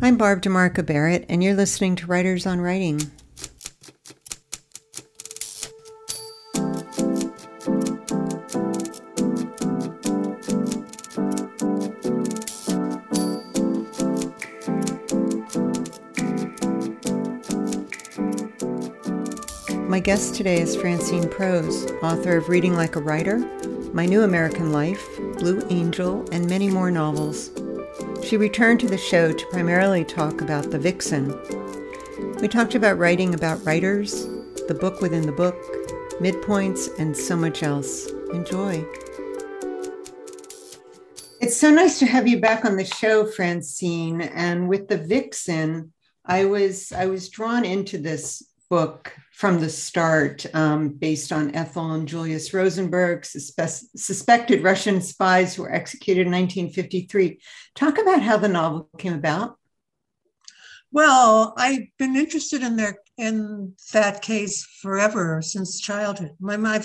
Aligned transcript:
I'm 0.00 0.16
Barb 0.16 0.42
DeMarco 0.42 0.86
Barrett, 0.86 1.26
and 1.28 1.42
you're 1.42 1.56
listening 1.56 1.96
to 1.96 2.06
Writers 2.06 2.46
on 2.46 2.60
Writing. 2.60 3.00
My 19.88 19.98
guest 19.98 20.36
today 20.36 20.60
is 20.60 20.76
Francine 20.76 21.28
Prose, 21.28 21.90
author 22.02 22.36
of 22.36 22.48
Reading 22.48 22.74
Like 22.74 22.94
a 22.94 23.00
Writer, 23.00 23.38
My 23.92 24.06
New 24.06 24.22
American 24.22 24.70
Life, 24.70 25.04
Blue 25.38 25.66
Angel, 25.70 26.24
and 26.30 26.48
many 26.48 26.70
more 26.70 26.92
novels. 26.92 27.50
She 28.28 28.36
returned 28.36 28.78
to 28.80 28.86
the 28.86 28.98
show 28.98 29.32
to 29.32 29.46
primarily 29.46 30.04
talk 30.04 30.42
about 30.42 30.70
The 30.70 30.78
Vixen. 30.78 31.28
We 32.42 32.46
talked 32.46 32.74
about 32.74 32.98
writing 32.98 33.32
about 33.32 33.64
writers, 33.64 34.26
the 34.66 34.76
book 34.78 35.00
within 35.00 35.22
the 35.22 35.32
book, 35.32 35.56
midpoints, 36.20 36.90
and 36.98 37.16
so 37.16 37.34
much 37.36 37.62
else. 37.62 38.10
Enjoy. 38.34 38.84
It's 41.40 41.56
so 41.56 41.70
nice 41.70 41.98
to 42.00 42.06
have 42.06 42.28
you 42.28 42.38
back 42.38 42.66
on 42.66 42.76
the 42.76 42.84
show, 42.84 43.24
Francine. 43.24 44.20
And 44.20 44.68
with 44.68 44.88
The 44.88 44.98
Vixen, 44.98 45.94
I 46.26 46.44
was 46.44 46.92
I 46.92 47.06
was 47.06 47.30
drawn 47.30 47.64
into 47.64 47.96
this 47.96 48.42
book 48.68 49.10
from 49.38 49.60
the 49.60 49.70
start, 49.70 50.44
um, 50.52 50.88
based 50.88 51.30
on 51.30 51.54
Ethel 51.54 51.92
and 51.92 52.08
Julius 52.08 52.52
Rosenberg, 52.52 53.22
suspe- 53.22 53.84
suspected 53.96 54.64
Russian 54.64 55.00
spies 55.00 55.54
who 55.54 55.62
were 55.62 55.72
executed 55.72 56.22
in 56.22 56.32
1953. 56.32 57.40
Talk 57.76 57.98
about 57.98 58.20
how 58.20 58.36
the 58.36 58.48
novel 58.48 58.90
came 58.98 59.14
about. 59.14 59.56
Well, 60.90 61.54
I've 61.56 61.86
been 62.00 62.16
interested 62.16 62.62
in 62.64 62.74
their 62.74 62.98
in 63.16 63.74
that 63.92 64.22
case 64.22 64.66
forever 64.82 65.40
since 65.40 65.78
childhood. 65.78 66.32
My 66.40 66.56
my, 66.56 66.82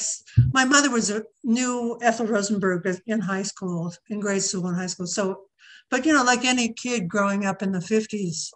my 0.51 0.63
mother 0.63 0.91
was 0.91 1.09
a 1.09 1.23
knew 1.43 1.97
Ethel 2.03 2.27
Rosenberg 2.27 2.87
in 3.07 3.19
high 3.19 3.41
school, 3.41 3.91
in 4.09 4.19
grade 4.19 4.43
school 4.43 4.67
and 4.67 4.77
high 4.77 4.85
school. 4.85 5.07
So, 5.07 5.45
but 5.89 6.05
you 6.05 6.13
know, 6.13 6.23
like 6.23 6.45
any 6.45 6.71
kid 6.71 7.07
growing 7.07 7.47
up 7.47 7.63
in 7.63 7.71
the 7.71 7.79
50s, 7.79 8.51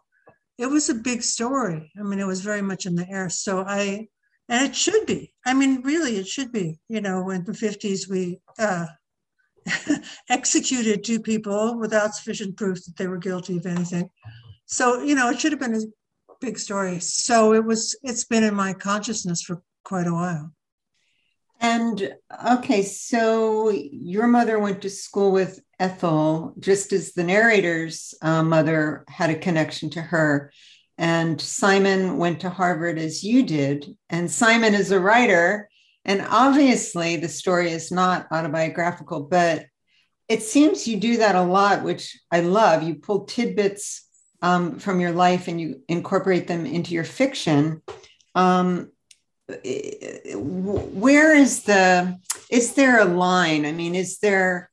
it 0.58 0.68
was 0.68 0.90
a 0.90 0.96
big 0.96 1.22
story. 1.22 1.92
I 2.00 2.04
mean, 2.04 2.20
it 2.20 2.28
was 2.28 2.42
very 2.42 2.62
much 2.62 2.86
in 2.86 2.96
the 2.96 3.08
air. 3.10 3.30
So 3.30 3.64
I, 3.68 4.08
and 4.50 4.68
it 4.68 4.76
should 4.76 5.06
be. 5.06 5.34
I 5.46 5.54
mean, 5.54 5.82
really, 5.82 6.18
it 6.18 6.28
should 6.28 6.52
be. 6.52 6.80
You 6.90 7.02
know, 7.02 7.30
in 7.30 7.44
the 7.44 7.52
50s, 7.52 8.10
we 8.10 8.40
uh, 8.58 8.88
executed 10.30 11.04
two 11.04 11.20
people 11.20 11.78
without 11.78 12.16
sufficient 12.16 12.58
proof 12.58 12.84
that 12.86 12.96
they 12.98 13.08
were 13.08 13.18
guilty 13.18 13.58
of 13.58 13.66
anything. 13.66 14.10
So, 14.66 15.02
you 15.02 15.16
know, 15.16 15.30
it 15.30 15.40
should 15.40 15.52
have 15.52 15.62
been 15.62 15.76
a 15.76 16.34
big 16.42 16.58
story. 16.58 17.00
So 17.00 17.54
it 17.54 17.64
was, 17.64 17.96
it's 18.04 18.24
been 18.24 18.44
in 18.44 18.56
my 18.56 18.74
consciousness 18.74 19.42
for 19.42 19.62
quite 19.84 20.08
a 20.08 20.14
while. 20.14 20.52
And 21.60 22.14
okay, 22.50 22.84
so 22.84 23.70
your 23.70 24.28
mother 24.28 24.60
went 24.60 24.82
to 24.84 24.90
school 24.90 25.32
with 25.32 25.60
Ethel, 25.80 26.54
just 26.60 26.94
as 26.94 27.14
the 27.14 27.24
narrator's 27.24 28.14
uh, 28.22 28.44
mother 28.44 29.06
had 29.08 29.30
a 29.30 29.40
connection 29.40 29.90
to 29.92 30.02
her. 30.02 30.52
And 30.98 31.40
Simon 31.40 32.18
went 32.18 32.42
to 32.42 32.50
Harvard 32.50 32.98
as 32.98 33.24
you 33.24 33.44
did. 33.44 33.96
And 34.10 34.30
Simon 34.30 34.74
is 34.74 34.92
a 34.92 35.00
writer. 35.00 35.70
And 36.06 36.26
obviously, 36.30 37.18
the 37.18 37.28
story 37.28 37.72
is 37.72 37.92
not 37.92 38.28
autobiographical, 38.32 39.24
but 39.24 39.66
it 40.28 40.44
seems 40.44 40.88
you 40.88 40.98
do 40.98 41.18
that 41.18 41.36
a 41.36 41.42
lot, 41.42 41.84
which 41.84 42.18
I 42.32 42.42
love. 42.42 42.84
You 42.84 42.96
pull 42.96 43.26
tidbits 43.26 44.08
um, 44.42 44.80
from 44.80 45.00
your 45.00 45.12
life 45.12 45.48
and 45.48 45.60
you 45.60 45.82
incorporate 45.88 46.48
them 46.48 46.66
into 46.66 46.94
your 46.94 47.04
fiction. 47.04 47.82
Um, 48.36 48.92
where 49.48 51.36
is 51.36 51.64
the, 51.64 52.20
is 52.50 52.74
there 52.74 53.00
a 53.00 53.06
line? 53.06 53.66
I 53.66 53.72
mean, 53.72 53.96
is 53.96 54.20
there, 54.20 54.70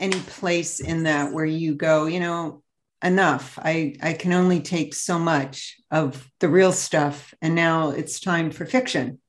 any 0.00 0.18
place 0.20 0.80
in 0.80 1.04
that 1.04 1.32
where 1.32 1.44
you 1.44 1.74
go, 1.74 2.06
you 2.06 2.18
know, 2.18 2.62
enough. 3.02 3.58
I, 3.62 3.94
I 4.02 4.14
can 4.14 4.32
only 4.32 4.60
take 4.60 4.94
so 4.94 5.18
much 5.18 5.78
of 5.90 6.28
the 6.40 6.48
real 6.48 6.72
stuff. 6.72 7.32
And 7.40 7.54
now 7.54 7.90
it's 7.90 8.18
time 8.18 8.50
for 8.50 8.66
fiction. 8.66 9.20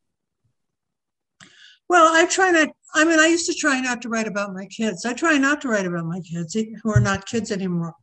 Well, 1.87 2.13
I 2.13 2.25
try 2.25 2.51
not, 2.51 2.69
I 2.95 3.03
mean, 3.03 3.19
I 3.19 3.27
used 3.27 3.47
to 3.47 3.53
try 3.53 3.81
not 3.81 4.01
to 4.03 4.09
write 4.09 4.27
about 4.27 4.53
my 4.53 4.65
kids. 4.65 5.05
I 5.05 5.13
try 5.13 5.37
not 5.37 5.61
to 5.61 5.67
write 5.67 5.85
about 5.85 6.05
my 6.05 6.21
kids 6.21 6.55
who 6.55 6.91
are 6.91 7.01
not 7.01 7.27
kids 7.27 7.51
anymore. 7.51 7.93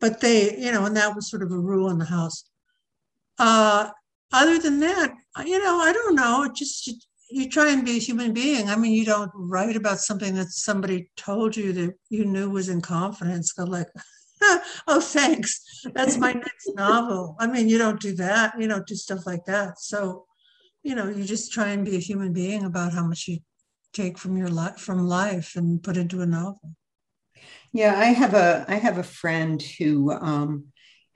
But 0.00 0.20
they, 0.20 0.56
you 0.56 0.72
know, 0.72 0.84
and 0.84 0.96
that 0.96 1.14
was 1.14 1.30
sort 1.30 1.42
of 1.42 1.52
a 1.52 1.58
rule 1.58 1.90
in 1.90 1.98
the 1.98 2.04
house. 2.04 2.44
Uh, 3.38 3.90
other 4.32 4.58
than 4.58 4.80
that, 4.80 5.14
you 5.44 5.58
know, 5.58 5.80
I 5.80 5.92
don't 5.92 6.14
know. 6.14 6.50
Just 6.54 6.90
you 7.30 7.48
try 7.48 7.70
and 7.70 7.84
be 7.84 7.96
a 7.96 8.00
human 8.00 8.32
being. 8.32 8.68
I 8.68 8.76
mean, 8.76 8.92
you 8.92 9.04
don't 9.04 9.30
write 9.34 9.76
about 9.76 10.00
something 10.00 10.34
that 10.34 10.50
somebody 10.50 11.10
told 11.16 11.56
you 11.56 11.72
that 11.74 11.94
you 12.08 12.24
knew 12.24 12.50
was 12.50 12.68
in 12.68 12.80
confidence. 12.80 13.52
Go 13.52 13.64
like, 13.64 13.88
oh, 14.86 15.00
thanks. 15.00 15.60
That's 15.94 16.16
my 16.16 16.32
next 16.32 16.70
novel. 16.74 17.36
I 17.38 17.46
mean, 17.46 17.68
you 17.68 17.78
don't 17.78 18.00
do 18.00 18.14
that. 18.16 18.54
You 18.58 18.68
don't 18.68 18.86
do 18.86 18.94
stuff 18.94 19.26
like 19.26 19.44
that. 19.46 19.78
So, 19.78 20.26
you 20.82 20.94
know, 20.94 21.08
you 21.08 21.24
just 21.24 21.52
try 21.52 21.68
and 21.68 21.84
be 21.84 21.96
a 21.96 22.00
human 22.00 22.32
being 22.32 22.64
about 22.64 22.92
how 22.92 23.04
much 23.04 23.28
you 23.28 23.38
take 23.92 24.18
from 24.18 24.36
your 24.36 24.48
life 24.48 24.78
from 24.78 25.06
life 25.06 25.56
and 25.56 25.82
put 25.82 25.96
into 25.96 26.20
a 26.20 26.26
novel. 26.26 26.74
Yeah, 27.72 27.98
I 27.98 28.06
have 28.06 28.34
a 28.34 28.64
I 28.68 28.76
have 28.76 28.98
a 28.98 29.02
friend 29.02 29.60
who 29.60 30.12
um, 30.12 30.66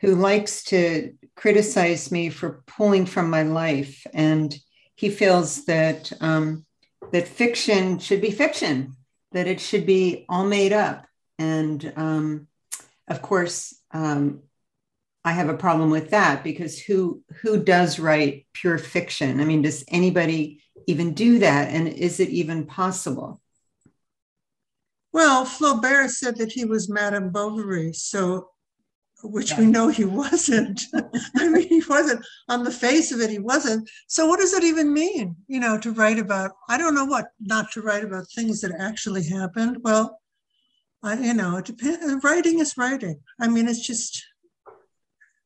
who 0.03 0.17
likes 0.17 0.65
to 0.65 1.15
criticize 1.37 2.13
me 2.13 2.29
for 2.29 2.63
pulling 2.67 3.07
from 3.07 3.31
my 3.31 3.45
life 3.45 4.05
and 4.13 4.55
he 4.97 5.09
feels 5.09 5.65
that 5.65 6.13
um, 6.21 6.67
that 7.13 7.27
fiction 7.27 7.99
should 7.99 8.21
be 8.21 8.31
fiction, 8.31 8.95
that 9.31 9.47
it 9.47 9.61
should 9.61 9.87
be 9.87 10.27
all 10.29 10.45
made 10.45 10.73
up. 10.73 11.07
And 11.39 11.93
um, 11.97 12.49
of 13.09 13.23
course, 13.23 13.75
um, 13.93 14.43
I 15.25 15.33
have 15.33 15.49
a 15.49 15.57
problem 15.57 15.91
with 15.91 16.11
that 16.11 16.43
because 16.43 16.79
who 16.81 17.23
who 17.41 17.62
does 17.62 17.99
write 17.99 18.47
pure 18.53 18.79
fiction? 18.79 19.41
I 19.41 19.45
mean, 19.45 19.62
does 19.62 19.85
anybody 19.89 20.62
even 20.87 21.15
do 21.15 21.39
that? 21.39 21.69
And 21.69 21.87
is 21.89 22.19
it 22.19 22.29
even 22.29 22.67
possible? 22.67 23.41
Well, 25.12 25.45
Flaubert 25.45 26.11
said 26.11 26.39
that 26.39 26.53
he 26.53 26.65
was 26.65 26.89
Madame 26.89 27.31
Bovary, 27.31 27.93
so 27.93 28.52
which 29.22 29.56
we 29.56 29.66
know 29.66 29.88
he 29.88 30.05
wasn't. 30.05 30.83
I 31.37 31.49
mean, 31.49 31.69
he 31.69 31.83
wasn't 31.88 32.25
on 32.49 32.65
the 32.65 32.71
face 32.71 33.12
of 33.12 33.21
it, 33.21 33.31
he 33.31 33.38
wasn't. 33.38 33.88
So, 34.09 34.27
what 34.27 34.41
does 34.41 34.53
it 34.53 34.65
even 34.65 34.93
mean, 34.93 35.37
you 35.47 35.60
know, 35.60 35.78
to 35.78 35.93
write 35.93 36.19
about? 36.19 36.53
I 36.69 36.78
don't 36.78 36.94
know 36.94 37.05
what 37.05 37.28
not 37.41 37.71
to 37.72 37.82
write 37.82 38.05
about 38.05 38.27
things 38.28 38.61
that 38.61 38.75
actually 38.78 39.25
happened. 39.28 39.78
Well, 39.82 40.21
I, 41.03 41.19
you 41.19 41.34
know, 41.34 41.56
it 41.56 41.65
depends. 41.65 42.25
Writing 42.25 42.59
is 42.61 42.77
writing. 42.77 43.21
I 43.41 43.49
mean, 43.49 43.69
it's 43.69 43.87
just, 43.87 44.25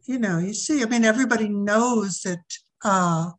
you 0.06 0.18
know, 0.18 0.38
you 0.38 0.54
see, 0.54 0.82
I 0.82 0.86
mean, 0.86 1.04
everybody 1.04 1.48
knows 1.48 2.20
that 2.20 2.42
uh, 2.84 3.30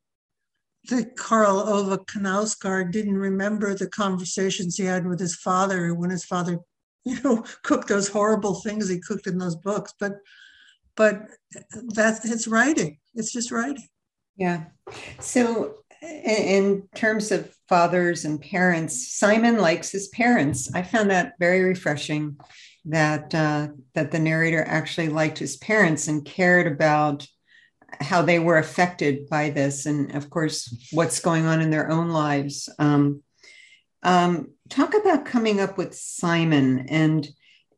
that 0.90 1.16
Karl 1.18 1.60
Ove 1.60 2.06
Knausgaard 2.06 2.92
didn't 2.92 3.18
remember 3.18 3.74
the 3.74 3.90
conversations 3.90 4.78
he 4.78 4.86
had 4.86 5.06
with 5.06 5.20
his 5.20 5.36
father 5.36 5.94
when 5.94 6.10
his 6.10 6.24
father 6.24 6.60
you 7.08 7.22
know 7.24 7.44
cook 7.64 7.88
those 7.88 8.08
horrible 8.08 8.56
things 8.56 8.90
he 8.90 9.00
cooked 9.00 9.28
in 9.28 9.38
those 9.38 9.56
books 9.56 9.94
but 10.00 10.14
but 10.98 11.28
that's 11.94 12.26
it's 12.26 12.48
writing. 12.48 12.98
It's 13.14 13.32
just 13.32 13.52
writing. 13.52 13.88
Yeah. 14.36 14.66
So 15.20 15.76
in 16.02 16.88
terms 16.96 17.32
of 17.32 17.54
fathers 17.70 18.26
and 18.26 18.42
parents 18.42 19.16
simon 19.16 19.58
likes 19.58 19.92
his 19.92 20.10
parents. 20.10 20.74
I 20.74 20.84
found 20.84 21.10
that 21.12 21.34
very 21.40 21.64
refreshing 21.64 22.38
that 22.86 23.34
uh, 23.34 23.70
that 23.94 24.12
the 24.12 24.20
narrator 24.20 24.64
actually 24.64 25.10
liked 25.10 25.38
his 25.38 25.58
parents 25.58 26.08
and 26.08 26.26
cared 26.26 26.68
about 26.68 27.26
how 28.00 28.22
they 28.22 28.38
were 28.38 28.58
affected 28.58 29.30
by 29.30 29.50
this 29.50 29.86
and 29.86 30.14
of 30.14 30.30
course 30.30 30.88
what's 30.92 31.20
going 31.20 31.46
on 31.46 31.62
in 31.62 31.70
their 31.70 31.90
own 31.90 32.10
lives. 32.10 32.70
Um, 32.80 33.24
um, 34.04 34.52
talk 34.70 34.94
about 34.96 35.26
coming 35.26 35.60
up 35.60 35.78
with 35.78 35.96
Simon 35.96 36.88
and 36.90 37.28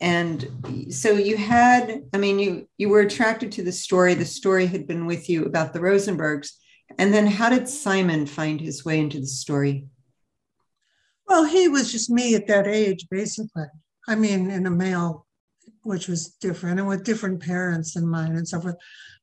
and 0.01 0.47
so 0.91 1.11
you 1.11 1.35
had 1.35 2.03
i 2.13 2.17
mean 2.17 2.39
you 2.39 2.67
you 2.77 2.87
were 2.87 3.01
attracted 3.01 3.51
to 3.53 3.63
the 3.63 3.71
story. 3.71 4.13
The 4.13 4.25
story 4.25 4.65
had 4.65 4.87
been 4.87 5.05
with 5.05 5.29
you 5.29 5.45
about 5.45 5.73
the 5.73 5.79
rosenbergs. 5.79 6.51
And 6.97 7.13
then 7.13 7.27
how 7.27 7.49
did 7.49 7.67
simon 7.67 8.25
find 8.25 8.59
his 8.59 8.83
way 8.85 8.99
into 8.99 9.19
the 9.19 9.27
story? 9.27 9.87
Well 11.27 11.43
he 11.43 11.67
was 11.67 11.91
just 11.91 12.09
me 12.09 12.35
at 12.35 12.47
that 12.47 12.67
age 12.67 13.07
basically. 13.09 13.65
I 14.07 14.15
mean 14.15 14.49
in 14.49 14.65
a 14.65 14.71
male 14.71 15.25
which 15.83 16.07
was 16.07 16.29
different 16.41 16.79
and 16.79 16.87
with 16.87 17.03
different 17.03 17.41
parents 17.41 17.93
than 17.93 18.07
mine 18.07 18.35
and 18.35 18.47
so 18.47 18.61
forth. 18.61 18.75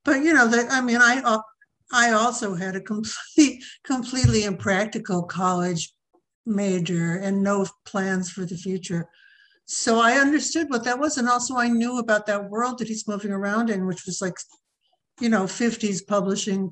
But 0.04 0.22
you 0.22 0.34
know 0.34 0.46
that 0.46 0.70
i 0.70 0.80
mean 0.82 0.98
i 0.98 1.38
i 1.92 2.10
also 2.10 2.54
had 2.54 2.76
a 2.76 2.80
complete 2.80 3.64
completely 3.84 4.44
impractical 4.44 5.22
college 5.22 5.95
major 6.46 7.16
and 7.16 7.42
no 7.42 7.66
plans 7.84 8.30
for 8.30 8.44
the 8.44 8.56
future. 8.56 9.08
so 9.66 9.98
I 9.98 10.12
understood 10.12 10.70
what 10.70 10.84
that 10.84 11.00
was. 11.00 11.18
And 11.18 11.28
also 11.28 11.56
I 11.56 11.68
knew 11.68 11.98
about 11.98 12.26
that 12.26 12.48
world 12.48 12.78
that 12.78 12.88
he's 12.88 13.08
moving 13.08 13.32
around 13.32 13.68
in, 13.68 13.86
which 13.86 14.06
was 14.06 14.22
like, 14.22 14.36
you 15.20 15.28
know, 15.28 15.44
50s 15.44 16.06
publishing 16.06 16.70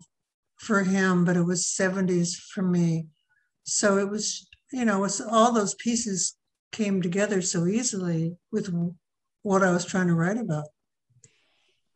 for 0.58 0.82
him, 0.84 1.24
but 1.24 1.36
it 1.36 1.42
was 1.42 1.64
70s 1.64 2.36
for 2.36 2.62
me. 2.62 3.06
So 3.64 3.98
it 3.98 4.08
was, 4.08 4.46
you 4.72 4.84
know, 4.84 5.00
was 5.00 5.20
all 5.20 5.52
those 5.52 5.74
pieces 5.74 6.36
came 6.70 7.02
together 7.02 7.42
so 7.42 7.66
easily 7.66 8.36
with 8.52 8.72
what 9.42 9.62
I 9.62 9.72
was 9.72 9.84
trying 9.84 10.08
to 10.08 10.14
write 10.14 10.38
about. 10.38 10.66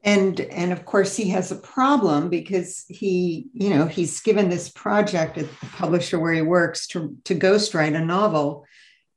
And 0.09 0.41
and 0.41 0.71
of 0.73 0.81
course 0.93 1.13
he 1.21 1.29
has 1.37 1.53
a 1.53 1.63
problem 1.77 2.31
because 2.31 2.71
he, 2.89 3.49
you 3.53 3.71
know, 3.75 3.87
he's 3.87 4.21
given 4.29 4.49
this 4.49 4.69
project 4.71 5.37
at 5.37 5.49
the 5.61 5.67
publisher 5.83 6.19
where 6.19 6.37
he 6.39 6.43
works 6.59 6.87
to 6.89 6.99
to 7.25 7.35
ghostwrite 7.35 7.97
a 7.97 8.05
novel 8.17 8.65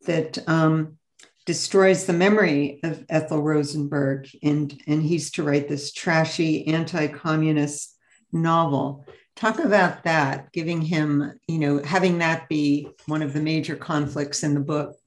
that 0.10 0.32
um, 0.48 0.98
destroys 1.46 2.06
the 2.06 2.22
memory 2.26 2.80
of 2.84 3.06
Ethel 3.08 3.42
Rosenberg, 3.42 4.28
and 4.44 4.66
and 4.86 5.02
he's 5.02 5.32
to 5.32 5.44
write 5.44 5.68
this 5.70 5.94
trashy 5.94 6.68
anti-communist 6.68 7.96
novel. 8.32 9.06
Talk 9.36 9.60
about 9.60 10.04
that, 10.04 10.52
giving 10.52 10.82
him, 10.82 11.40
you 11.48 11.60
know, 11.60 11.82
having 11.96 12.18
that 12.20 12.50
be 12.50 12.90
one 13.06 13.22
of 13.22 13.32
the 13.34 13.42
major 13.42 13.78
conflicts 13.78 14.44
in 14.44 14.54
the 14.54 14.68
book. 14.74 14.98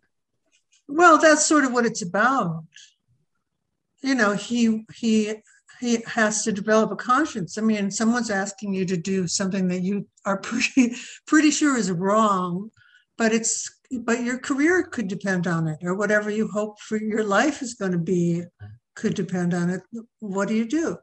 Well, 0.89 1.19
that's 1.19 1.47
sort 1.47 1.65
of 1.65 1.73
what 1.73 1.87
it's 1.87 2.03
about. 2.03 2.65
You 4.03 4.15
know, 4.15 4.33
he 4.33 4.87
he 4.95 5.43
has 6.07 6.43
to 6.45 6.53
develop 6.53 6.91
a 6.93 6.97
conscience. 6.97 7.59
I 7.59 7.63
mean, 7.63 7.91
someone's 7.91 8.31
asking 8.31 8.75
you 8.75 8.85
to 8.87 8.97
do 8.97 9.27
something 9.27 9.69
that 9.69 9.83
you 9.83 10.07
are 10.25 10.39
pretty 10.41 10.95
pretty 11.27 11.51
sure 11.51 11.77
is 11.77 11.91
wrong, 11.91 12.71
but 13.19 13.33
it's 13.33 13.71
but 14.01 14.23
your 14.23 14.39
career 14.39 14.83
could 14.83 15.09
depend 15.09 15.47
on 15.47 15.69
it, 15.69 15.79
or 15.83 15.95
whatever 15.95 16.31
you 16.31 16.49
hope 16.49 16.81
for 16.81 16.97
your 16.97 17.25
life 17.25 17.63
is 17.63 17.75
going 17.75 17.93
to 17.93 17.99
be 17.99 18.43
could 18.95 19.15
depend 19.15 19.55
on 19.55 19.71
it. 19.71 19.83
What 20.21 20.49
do 20.49 20.55
you 20.55 20.67
do? 20.67 20.97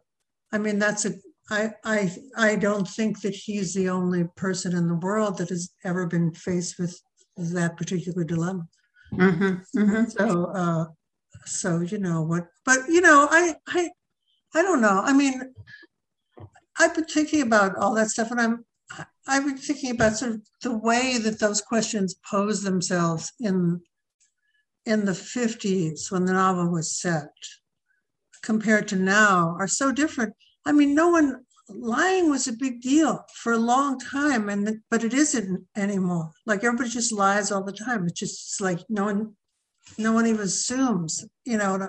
I 0.52 0.58
mean, 0.58 0.80
that's 0.80 1.06
a 1.06 1.14
I 1.50 1.72
I 1.84 2.12
I 2.38 2.56
don't 2.56 2.88
think 2.88 3.22
that 3.22 3.36
he's 3.36 3.74
the 3.74 3.90
only 3.90 4.26
person 4.36 4.76
in 4.76 4.88
the 4.88 4.96
world 4.96 5.38
that 5.38 5.50
has 5.50 5.72
ever 5.84 6.08
been 6.08 6.34
faced 6.34 6.80
with 6.80 7.00
that 7.38 7.78
particular 7.78 8.24
dilemma. 8.24 8.68
Mm-hmm, 9.14 9.80
mm-hmm. 9.80 10.04
So, 10.10 10.46
uh, 10.46 10.86
so 11.46 11.82
you 11.82 11.98
know 11.98 12.22
what? 12.22 12.48
But 12.66 12.88
you 12.88 13.02
know, 13.02 13.28
I 13.30 13.56
I 13.68 13.90
I 14.54 14.62
don't 14.62 14.82
know. 14.82 15.02
I 15.04 15.14
mean, 15.14 15.54
I've 16.78 16.96
been 16.96 17.06
thinking 17.06 17.42
about 17.42 17.78
all 17.78 17.94
that 17.96 18.10
stuff, 18.10 18.32
and 18.32 18.42
I'm 18.42 18.66
I've 19.28 19.46
been 19.46 19.58
thinking 19.58 19.92
about 19.92 20.18
sort 20.18 20.32
of 20.32 20.42
the 20.62 20.78
way 20.78 21.18
that 21.20 21.40
those 21.40 21.62
questions 21.62 22.16
pose 22.30 22.64
themselves 22.64 23.32
in 23.40 23.82
in 24.86 25.06
the 25.06 25.12
50s 25.12 26.12
when 26.12 26.26
the 26.26 26.34
novel 26.34 26.70
was 26.70 27.00
set 27.00 27.32
compared 28.42 28.88
to 28.88 28.96
now 28.96 29.56
are 29.60 29.68
so 29.68 29.92
different. 29.92 30.34
I 30.66 30.72
mean, 30.72 30.96
no 30.96 31.10
one 31.10 31.46
lying 31.70 32.30
was 32.30 32.48
a 32.48 32.54
big 32.54 32.82
deal 32.82 33.26
for 33.36 33.54
a 33.54 33.58
long 33.58 34.00
time 34.00 34.50
and 34.50 34.80
but 34.90 35.04
it 35.04 35.14
isn't 35.14 35.66
anymore 35.78 36.30
like 36.46 36.64
everybody 36.64 36.90
just 36.90 37.14
lies 37.14 37.52
all 37.52 37.64
the 37.64 37.72
time 37.72 38.06
it's 38.06 38.20
just 38.20 38.60
like 38.60 38.80
no 38.90 39.06
one 39.06 39.34
no 39.98 40.12
one 40.12 40.28
even 40.28 40.42
assumes 40.42 41.26
you 41.46 41.58
know 41.58 41.88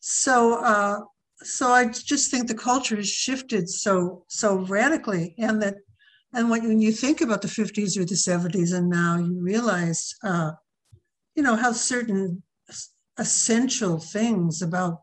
so 0.00 0.62
uh 0.64 1.00
so 1.42 1.68
i 1.68 1.86
just 1.86 2.30
think 2.30 2.46
the 2.46 2.54
culture 2.54 2.96
has 2.96 3.08
shifted 3.08 3.68
so 3.68 4.24
so 4.28 4.56
radically 4.66 5.34
and 5.38 5.62
that 5.62 5.76
and 6.32 6.50
when 6.50 6.80
you 6.80 6.92
think 6.92 7.20
about 7.20 7.40
the 7.40 7.48
50s 7.48 7.96
or 7.96 8.04
the 8.04 8.14
70s 8.14 8.74
and 8.74 8.88
now 8.88 9.18
you 9.18 9.40
realize 9.40 10.14
uh 10.24 10.52
you 11.34 11.42
know 11.42 11.56
how 11.56 11.72
certain 11.72 12.42
essential 13.18 13.98
things 13.98 14.62
about 14.62 15.02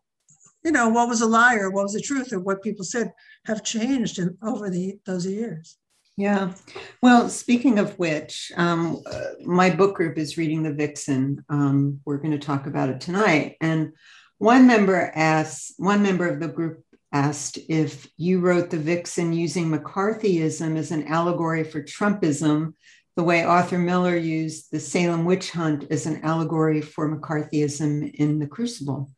you 0.63 0.71
know 0.71 0.89
what 0.89 1.09
was 1.09 1.21
a 1.21 1.25
lie 1.25 1.55
or 1.55 1.69
what 1.69 1.83
was 1.83 1.93
the 1.93 2.01
truth 2.01 2.31
or 2.33 2.39
what 2.39 2.63
people 2.63 2.85
said 2.85 3.11
have 3.45 3.63
changed 3.63 4.19
in, 4.19 4.37
over 4.43 4.69
the 4.69 4.99
those 5.05 5.25
years. 5.25 5.77
Yeah. 6.15 6.53
Well, 7.01 7.27
speaking 7.27 7.79
of 7.79 7.97
which, 7.97 8.51
um, 8.55 9.01
uh, 9.07 9.31
my 9.43 9.71
book 9.71 9.95
group 9.95 10.19
is 10.19 10.37
reading 10.37 10.61
The 10.61 10.71
Vixen. 10.71 11.43
Um, 11.49 12.01
we're 12.05 12.19
going 12.19 12.39
to 12.39 12.45
talk 12.45 12.67
about 12.67 12.89
it 12.89 13.01
tonight. 13.01 13.57
And 13.61 13.93
one 14.37 14.67
member 14.67 15.11
asked, 15.15 15.73
one 15.77 16.03
member 16.03 16.27
of 16.27 16.39
the 16.39 16.47
group 16.47 16.83
asked 17.11 17.59
if 17.69 18.07
you 18.17 18.39
wrote 18.39 18.69
The 18.69 18.77
Vixen 18.77 19.33
using 19.33 19.69
McCarthyism 19.69 20.75
as 20.77 20.91
an 20.91 21.07
allegory 21.07 21.63
for 21.63 21.81
Trumpism, 21.81 22.73
the 23.15 23.23
way 23.23 23.43
Arthur 23.43 23.77
Miller 23.77 24.17
used 24.17 24.71
the 24.71 24.79
Salem 24.79 25.23
witch 25.23 25.51
hunt 25.51 25.85
as 25.91 26.07
an 26.07 26.21
allegory 26.23 26.81
for 26.81 27.15
McCarthyism 27.15 28.13
in 28.15 28.39
The 28.39 28.47
Crucible. 28.47 29.11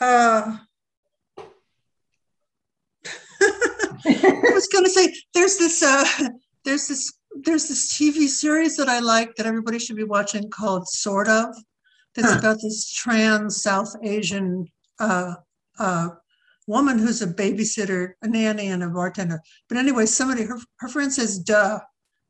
Uh, 0.00 0.58
I 4.04 4.50
was 4.52 4.68
going 4.68 4.84
to 4.84 4.90
say 4.90 5.14
there's 5.34 5.56
this 5.56 5.82
uh, 5.82 6.04
there's 6.64 6.86
this 6.88 7.12
there's 7.34 7.68
this 7.68 7.92
TV 7.92 8.28
series 8.28 8.76
that 8.76 8.88
I 8.88 9.00
like 9.00 9.34
that 9.36 9.46
everybody 9.46 9.78
should 9.78 9.96
be 9.96 10.04
watching 10.04 10.50
called 10.50 10.88
Sort 10.88 11.28
of. 11.28 11.54
That's 12.18 12.32
huh. 12.32 12.38
about 12.40 12.60
this 12.60 12.92
trans 12.92 13.62
South 13.62 13.94
Asian 14.02 14.66
uh, 14.98 15.34
uh, 15.78 16.08
woman 16.66 16.98
who's 16.98 17.22
a 17.22 17.28
babysitter, 17.28 18.14
a 18.22 18.28
nanny, 18.28 18.66
and 18.66 18.82
a 18.82 18.88
bartender. 18.88 19.40
But 19.68 19.78
anyway, 19.78 20.06
somebody 20.06 20.42
her 20.42 20.58
her 20.80 20.88
friend 20.88 21.12
says 21.12 21.38
"duh," 21.38 21.78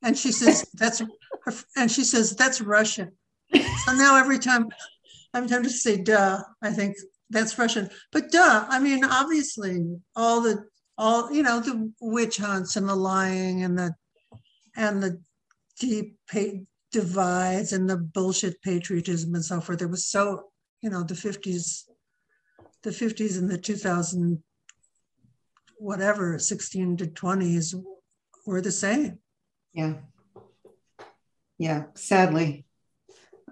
and 0.03 0.17
she 0.17 0.31
says 0.31 0.69
that's 0.75 1.01
her, 1.01 1.55
and 1.75 1.91
she 1.91 2.05
says 2.05 2.37
that's 2.37 2.61
Russian. 2.61 3.13
So 3.55 3.95
now 3.95 4.17
every 4.17 4.39
time 4.39 4.69
I'm 5.33 5.49
tempted 5.49 5.71
to 5.71 5.75
say 5.75 5.97
"duh," 5.97 6.43
I 6.61 6.71
think 6.71 6.97
that's 7.31 7.59
Russian. 7.59 7.89
But 8.13 8.31
duh, 8.31 8.67
I 8.69 8.81
mean, 8.81 9.07
obviously, 9.07 9.87
all 10.15 10.43
the 10.43 10.67
all 10.99 11.33
you 11.33 11.43
know 11.43 11.61
the 11.61 11.91
witch 12.03 12.37
hunts 12.37 12.77
and 12.77 12.87
the 12.87 12.95
lying 12.95 13.65
and 13.65 13.79
the 13.79 13.95
and 14.77 15.03
the 15.03 15.19
deep 15.81 16.19
divides 16.93 17.73
and 17.73 17.89
the 17.89 17.97
bullshit 17.97 18.61
patriotism 18.63 19.35
and 19.35 19.45
so 19.45 19.61
forth. 19.61 19.83
It 19.83 19.91
was 19.91 20.07
so 20.07 20.45
you 20.81 20.91
know 20.91 21.03
the 21.03 21.15
fifties, 21.15 21.89
the 22.83 22.93
fifties 22.93 23.37
and 23.37 23.51
the 23.51 23.59
two 23.59 23.77
thousand 23.77 24.43
whatever 25.77 26.39
sixteen 26.39 26.97
to 26.97 27.07
twenties 27.07 27.75
were 28.47 28.61
the 28.61 28.73
same. 28.73 29.19
Yeah. 29.73 29.95
Yeah. 31.59 31.85
Sadly. 31.95 32.65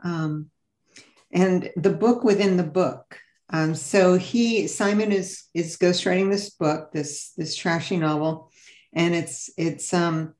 Um, 0.02 0.50
and 1.32 1.70
the 1.76 1.90
book 1.90 2.22
within 2.22 2.56
the 2.56 2.62
book 2.62 3.18
um, 3.50 3.74
so 3.74 4.16
he 4.16 4.66
Simon 4.66 5.12
is 5.12 5.44
is 5.54 5.76
ghostwriting 5.76 6.30
this 6.30 6.50
book, 6.50 6.92
this 6.92 7.32
this 7.36 7.54
trashy 7.54 7.96
novel, 7.96 8.50
and 8.92 9.14
it's 9.14 9.50
it's 9.56 9.94
um, 9.94 10.34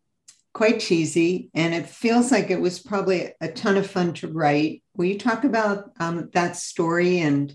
quite 0.57 0.81
cheesy, 0.81 1.51
and 1.53 1.75
it 1.75 1.87
feels 1.87 2.33
like 2.33 2.49
it 2.49 2.59
was 2.59 2.79
probably 2.79 3.31
a 3.43 3.49
ton 3.49 3.77
of 3.77 3.87
fun 3.87 4.15
to 4.15 4.29
write. 4.29 4.83
Will 4.97 5.05
you 5.05 5.19
talk 5.19 5.45
about 5.45 5.91
um, 6.01 6.31
that 6.33 6.57
story 6.57 7.19
and 7.19 7.55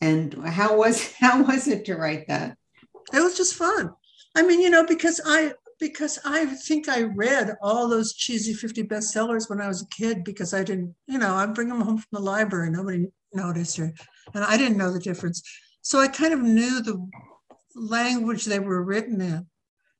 and 0.00 0.32
how 0.46 0.78
was 0.78 1.12
how 1.20 1.42
was 1.42 1.68
it 1.68 1.84
to 1.84 1.96
write 1.96 2.26
that? 2.28 2.56
It 3.12 3.20
was 3.20 3.36
just 3.36 3.54
fun. 3.54 3.90
I 4.34 4.42
mean, 4.42 4.62
you 4.62 4.70
know, 4.70 4.86
because 4.86 5.20
I 5.26 5.52
because 5.78 6.18
I 6.24 6.46
think 6.46 6.88
I 6.88 7.02
read 7.02 7.54
all 7.60 7.86
those 7.86 8.14
cheesy 8.14 8.54
50 8.54 8.84
bestsellers 8.84 9.50
when 9.50 9.60
I 9.60 9.68
was 9.68 9.82
a 9.82 9.94
kid 9.94 10.24
because 10.24 10.54
I 10.54 10.64
didn't, 10.64 10.94
you 11.06 11.18
know, 11.18 11.34
I'd 11.34 11.54
bring 11.54 11.68
them 11.68 11.82
home 11.82 11.98
from 11.98 12.08
the 12.12 12.20
library. 12.20 12.70
Nobody 12.70 13.08
noticed 13.34 13.78
or 13.78 13.92
and 14.32 14.42
I 14.42 14.56
didn't 14.56 14.78
know 14.78 14.90
the 14.90 15.00
difference. 15.00 15.42
So 15.82 16.00
I 16.00 16.08
kind 16.08 16.32
of 16.32 16.40
knew 16.40 16.80
the 16.80 17.06
language 17.74 18.46
they 18.46 18.58
were 18.58 18.82
written 18.82 19.20
in. 19.20 19.46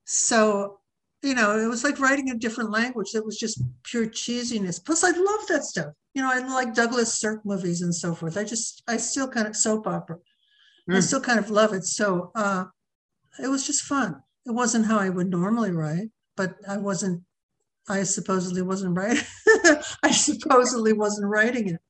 So, 0.07 0.78
you 1.23 1.35
know, 1.35 1.59
it 1.59 1.67
was 1.67 1.85
like 1.85 1.99
writing 2.01 2.31
a 2.31 2.37
different 2.37 2.71
language 2.71 3.13
that 3.13 3.25
was 3.25 3.39
just 3.39 3.63
pure 3.83 4.07
cheesiness. 4.07 4.85
Plus, 4.85 5.03
I 5.05 5.11
love 5.11 5.47
that 5.49 5.65
stuff. 5.65 5.93
You 6.15 6.23
know, 6.23 6.31
I 6.31 6.39
like 6.39 6.75
Douglas 6.75 7.15
Sirk 7.15 7.45
movies 7.45 7.83
and 7.83 7.95
so 7.95 8.15
forth. 8.15 8.37
I 8.37 8.45
just, 8.45 8.83
I 8.89 8.97
still 8.97 9.29
kind 9.29 9.47
of 9.47 9.57
soap 9.57 9.87
opera. 9.87 10.17
Mm. 10.89 10.95
I 10.95 10.97
hmm. 10.97 11.01
still 11.01 11.21
kind 11.21 11.39
of 11.39 11.51
love 11.51 11.73
it. 11.73 11.85
So 11.85 12.31
uh, 12.35 12.65
it 13.43 13.49
was 13.49 13.67
just 13.67 13.83
fun. 13.83 14.23
It 14.47 14.53
wasn't 14.53 14.87
how 14.87 14.99
I 14.99 15.09
would 15.09 15.31
normally 15.31 15.73
write, 15.73 16.09
but 16.37 16.55
I 16.69 16.79
wasn't, 16.79 17.23
I 17.89 18.03
supposedly 18.05 18.63
wasn't 18.63 18.97
writing. 18.97 19.25
I 20.03 20.11
supposedly 20.11 20.93
wasn't 20.93 21.29
writing 21.29 21.69
it 21.69 21.81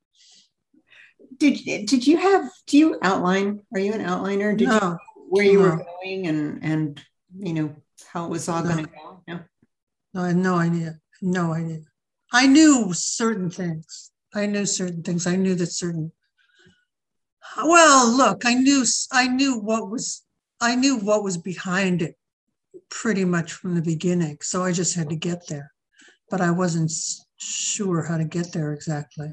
did 1.38 1.86
did 1.86 2.06
you 2.06 2.16
have 2.16 2.50
do 2.66 2.78
you 2.78 2.98
outline 3.02 3.60
are 3.72 3.80
you 3.80 3.92
an 3.92 4.04
outliner 4.04 4.56
did 4.56 4.68
no. 4.68 4.74
you 4.74 4.98
where 5.28 5.44
you 5.44 5.58
no. 5.58 5.64
were 5.64 5.86
going 6.00 6.26
and 6.26 6.62
and 6.62 7.02
you 7.38 7.52
know 7.52 7.76
how 8.12 8.24
it 8.24 8.30
was 8.30 8.48
all 8.48 8.62
no. 8.62 8.70
going 8.70 8.84
to 8.84 8.90
go 8.90 9.17
no 10.14 10.22
i 10.22 10.28
had 10.28 10.36
no 10.36 10.56
idea. 10.56 11.00
No 11.20 11.52
idea. 11.52 11.80
I 12.32 12.46
knew 12.46 12.92
certain 12.92 13.50
things. 13.50 14.12
I 14.34 14.46
knew 14.46 14.66
certain 14.66 15.02
things. 15.02 15.26
I 15.26 15.36
knew 15.36 15.54
that 15.56 15.72
certain 15.72 16.12
well 17.64 18.08
look 18.08 18.42
i 18.44 18.54
knew 18.54 18.84
i 19.12 19.26
knew 19.26 19.58
what 19.58 19.90
was 19.90 20.22
i 20.60 20.74
knew 20.74 20.96
what 20.98 21.24
was 21.24 21.36
behind 21.36 22.02
it 22.02 22.16
pretty 22.90 23.24
much 23.24 23.52
from 23.52 23.74
the 23.74 23.82
beginning. 23.82 24.38
So 24.42 24.64
i 24.64 24.72
just 24.72 24.94
had 24.94 25.08
to 25.10 25.16
get 25.16 25.46
there 25.48 25.72
but 26.30 26.40
i 26.40 26.50
wasn't 26.50 26.92
sure 27.36 28.02
how 28.02 28.18
to 28.18 28.24
get 28.24 28.52
there 28.52 28.72
exactly. 28.72 29.32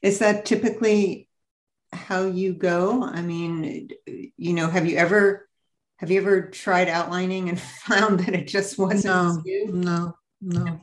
Is 0.00 0.18
that 0.20 0.44
typically 0.44 1.28
how 1.92 2.24
you 2.24 2.54
go? 2.54 3.04
I 3.04 3.22
mean, 3.22 3.88
you 4.06 4.52
know, 4.54 4.68
have 4.68 4.86
you 4.86 4.96
ever 4.96 5.48
have 6.02 6.10
you 6.10 6.20
ever 6.20 6.42
tried 6.42 6.88
outlining 6.88 7.48
and 7.48 7.60
found 7.86 8.20
that 8.20 8.34
it 8.34 8.48
just 8.48 8.76
wasn't 8.76 9.04
no, 9.04 9.42
no, 9.72 10.16
no, 10.40 10.80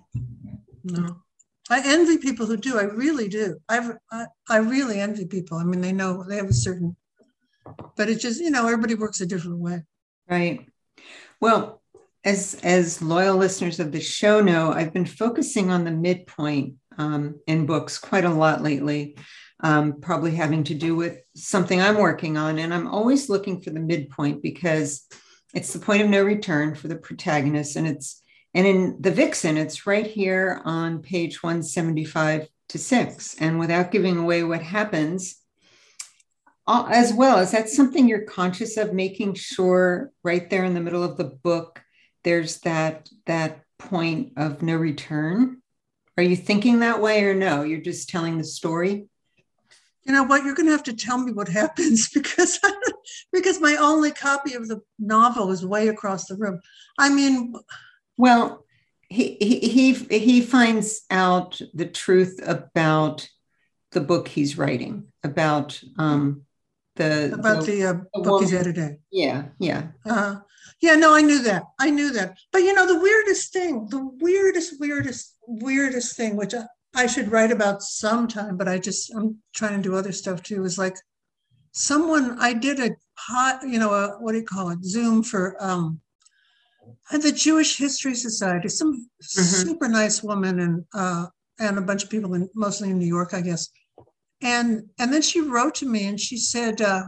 no. 0.85 1.17
I 1.69 1.81
envy 1.85 2.17
people 2.17 2.45
who 2.45 2.55
do. 2.55 2.79
I 2.79 2.83
really 2.83 3.27
do. 3.27 3.57
I've, 3.67 3.91
I 4.11 4.25
I 4.49 4.57
really 4.57 5.01
envy 5.01 5.25
people. 5.25 5.57
I 5.57 5.65
mean, 5.65 5.81
they 5.81 5.91
know 5.91 6.23
they 6.23 6.37
have 6.37 6.49
a 6.49 6.53
certain, 6.53 6.95
but 7.97 8.09
it's 8.09 8.21
just 8.21 8.39
you 8.39 8.49
know 8.49 8.65
everybody 8.65 8.95
works 8.95 9.19
a 9.19 9.25
different 9.25 9.59
way. 9.59 9.83
Right. 10.29 10.65
Well, 11.41 11.81
as 12.23 12.57
as 12.63 13.01
loyal 13.01 13.35
listeners 13.35 13.81
of 13.81 13.91
the 13.91 13.99
show 13.99 14.39
know, 14.39 14.71
I've 14.71 14.93
been 14.93 15.05
focusing 15.05 15.69
on 15.69 15.83
the 15.83 15.91
midpoint 15.91 16.75
um, 16.97 17.41
in 17.45 17.65
books 17.65 17.97
quite 17.97 18.25
a 18.25 18.33
lot 18.33 18.63
lately, 18.63 19.17
um, 19.61 19.99
probably 20.01 20.35
having 20.35 20.63
to 20.65 20.73
do 20.73 20.95
with 20.95 21.19
something 21.35 21.81
I'm 21.81 21.97
working 21.97 22.37
on. 22.37 22.59
And 22.59 22.73
I'm 22.73 22.87
always 22.87 23.29
looking 23.29 23.61
for 23.61 23.71
the 23.71 23.79
midpoint 23.79 24.41
because 24.41 25.05
it's 25.53 25.73
the 25.73 25.79
point 25.79 26.01
of 26.01 26.09
no 26.09 26.23
return 26.23 26.75
for 26.75 26.87
the 26.87 26.95
protagonist. 26.95 27.75
And 27.75 27.87
it's 27.87 28.21
and 28.53 28.65
in 28.65 28.97
the 28.99 29.11
vixen, 29.11 29.57
it's 29.57 29.85
right 29.85 30.07
here 30.07 30.61
on 30.65 31.03
page 31.03 31.43
175 31.43 32.47
to 32.69 32.77
6. 32.79 33.35
And 33.39 33.59
without 33.59 33.91
giving 33.91 34.17
away 34.17 34.43
what 34.43 34.63
happens, 34.63 35.35
as 36.67 37.13
well, 37.13 37.39
is 37.39 37.51
that 37.51 37.69
something 37.69 38.07
you're 38.07 38.21
conscious 38.21 38.77
of 38.77 38.93
making 38.93 39.33
sure 39.33 40.11
right 40.23 40.49
there 40.49 40.63
in 40.63 40.73
the 40.75 40.79
middle 40.79 41.03
of 41.03 41.17
the 41.17 41.23
book 41.43 41.81
there's 42.23 42.59
that 42.59 43.09
that 43.25 43.61
point 43.77 44.33
of 44.37 44.61
no 44.61 44.75
return? 44.75 45.61
Are 46.17 46.23
you 46.23 46.35
thinking 46.35 46.79
that 46.79 47.01
way 47.01 47.23
or 47.23 47.33
no? 47.33 47.63
You're 47.63 47.81
just 47.81 48.09
telling 48.09 48.37
the 48.37 48.43
story? 48.43 49.07
You 50.09 50.15
know 50.15 50.23
what? 50.23 50.43
You're 50.43 50.55
going 50.55 50.65
to 50.65 50.71
have 50.71 50.83
to 50.85 50.93
tell 50.95 51.19
me 51.19 51.31
what 51.31 51.47
happens 51.61 52.09
because 52.09 52.59
because 53.31 53.61
my 53.61 53.75
only 53.75 54.11
copy 54.11 54.55
of 54.55 54.67
the 54.67 54.81
novel 54.97 55.51
is 55.51 55.63
way 55.63 55.87
across 55.87 56.25
the 56.25 56.35
room. 56.35 56.59
I 56.97 57.09
mean, 57.09 57.53
well, 58.17 58.65
he 59.07 59.37
he 59.39 59.93
he 59.93 60.41
finds 60.41 61.05
out 61.11 61.61
the 61.75 61.85
truth 61.85 62.39
about 62.43 63.29
the 63.91 64.01
book 64.01 64.27
he's 64.27 64.57
writing 64.57 65.05
about 65.23 65.79
um 65.99 66.41
the 66.95 67.31
about 67.33 67.65
the, 67.67 67.71
the, 67.71 67.85
uh, 67.85 67.93
the 68.15 68.21
book 68.23 68.41
he's 68.41 68.53
editing. 68.53 68.97
Yeah, 69.11 69.45
yeah. 69.59 69.89
Uh, 70.07 70.37
yeah, 70.81 70.95
no, 70.95 71.15
I 71.15 71.21
knew 71.21 71.43
that. 71.43 71.65
I 71.79 71.91
knew 71.91 72.11
that. 72.13 72.35
But 72.51 72.63
you 72.63 72.73
know, 72.73 72.87
the 72.87 72.99
weirdest 72.99 73.53
thing, 73.53 73.87
the 73.89 74.09
weirdest, 74.19 74.79
weirdest, 74.79 75.35
weirdest 75.45 76.17
thing, 76.17 76.35
which 76.35 76.55
I, 76.55 76.65
I 76.95 77.07
should 77.07 77.31
write 77.31 77.51
about 77.51 77.83
sometime, 77.83 78.57
but 78.57 78.67
I 78.67 78.79
just 78.79 79.13
I'm 79.15 79.37
trying 79.53 79.81
to 79.81 79.89
do 79.89 79.95
other 79.95 80.11
stuff 80.11 80.41
too. 80.43 80.63
Is 80.63 80.77
like 80.77 80.95
someone 81.71 82.37
I 82.39 82.53
did 82.53 82.79
a 82.79 82.95
pot, 83.17 83.61
you 83.63 83.79
know, 83.79 83.93
a, 83.93 84.17
what 84.19 84.31
do 84.31 84.39
you 84.39 84.45
call 84.45 84.69
it? 84.69 84.83
Zoom 84.83 85.23
for 85.23 85.55
um 85.63 86.01
the 87.11 87.31
Jewish 87.31 87.77
History 87.77 88.15
Society. 88.15 88.69
Some 88.69 88.93
mm-hmm. 88.93 89.41
super 89.41 89.87
nice 89.87 90.23
woman 90.23 90.59
and 90.59 90.85
uh 90.93 91.27
and 91.59 91.77
a 91.77 91.81
bunch 91.81 92.03
of 92.03 92.09
people 92.09 92.33
in 92.33 92.49
mostly 92.55 92.89
in 92.89 92.97
New 92.97 93.07
York, 93.07 93.33
I 93.33 93.41
guess. 93.41 93.69
And 94.41 94.83
and 94.97 95.13
then 95.13 95.21
she 95.21 95.41
wrote 95.41 95.75
to 95.75 95.85
me 95.85 96.07
and 96.07 96.19
she 96.19 96.37
said, 96.37 96.81
uh, 96.81 97.03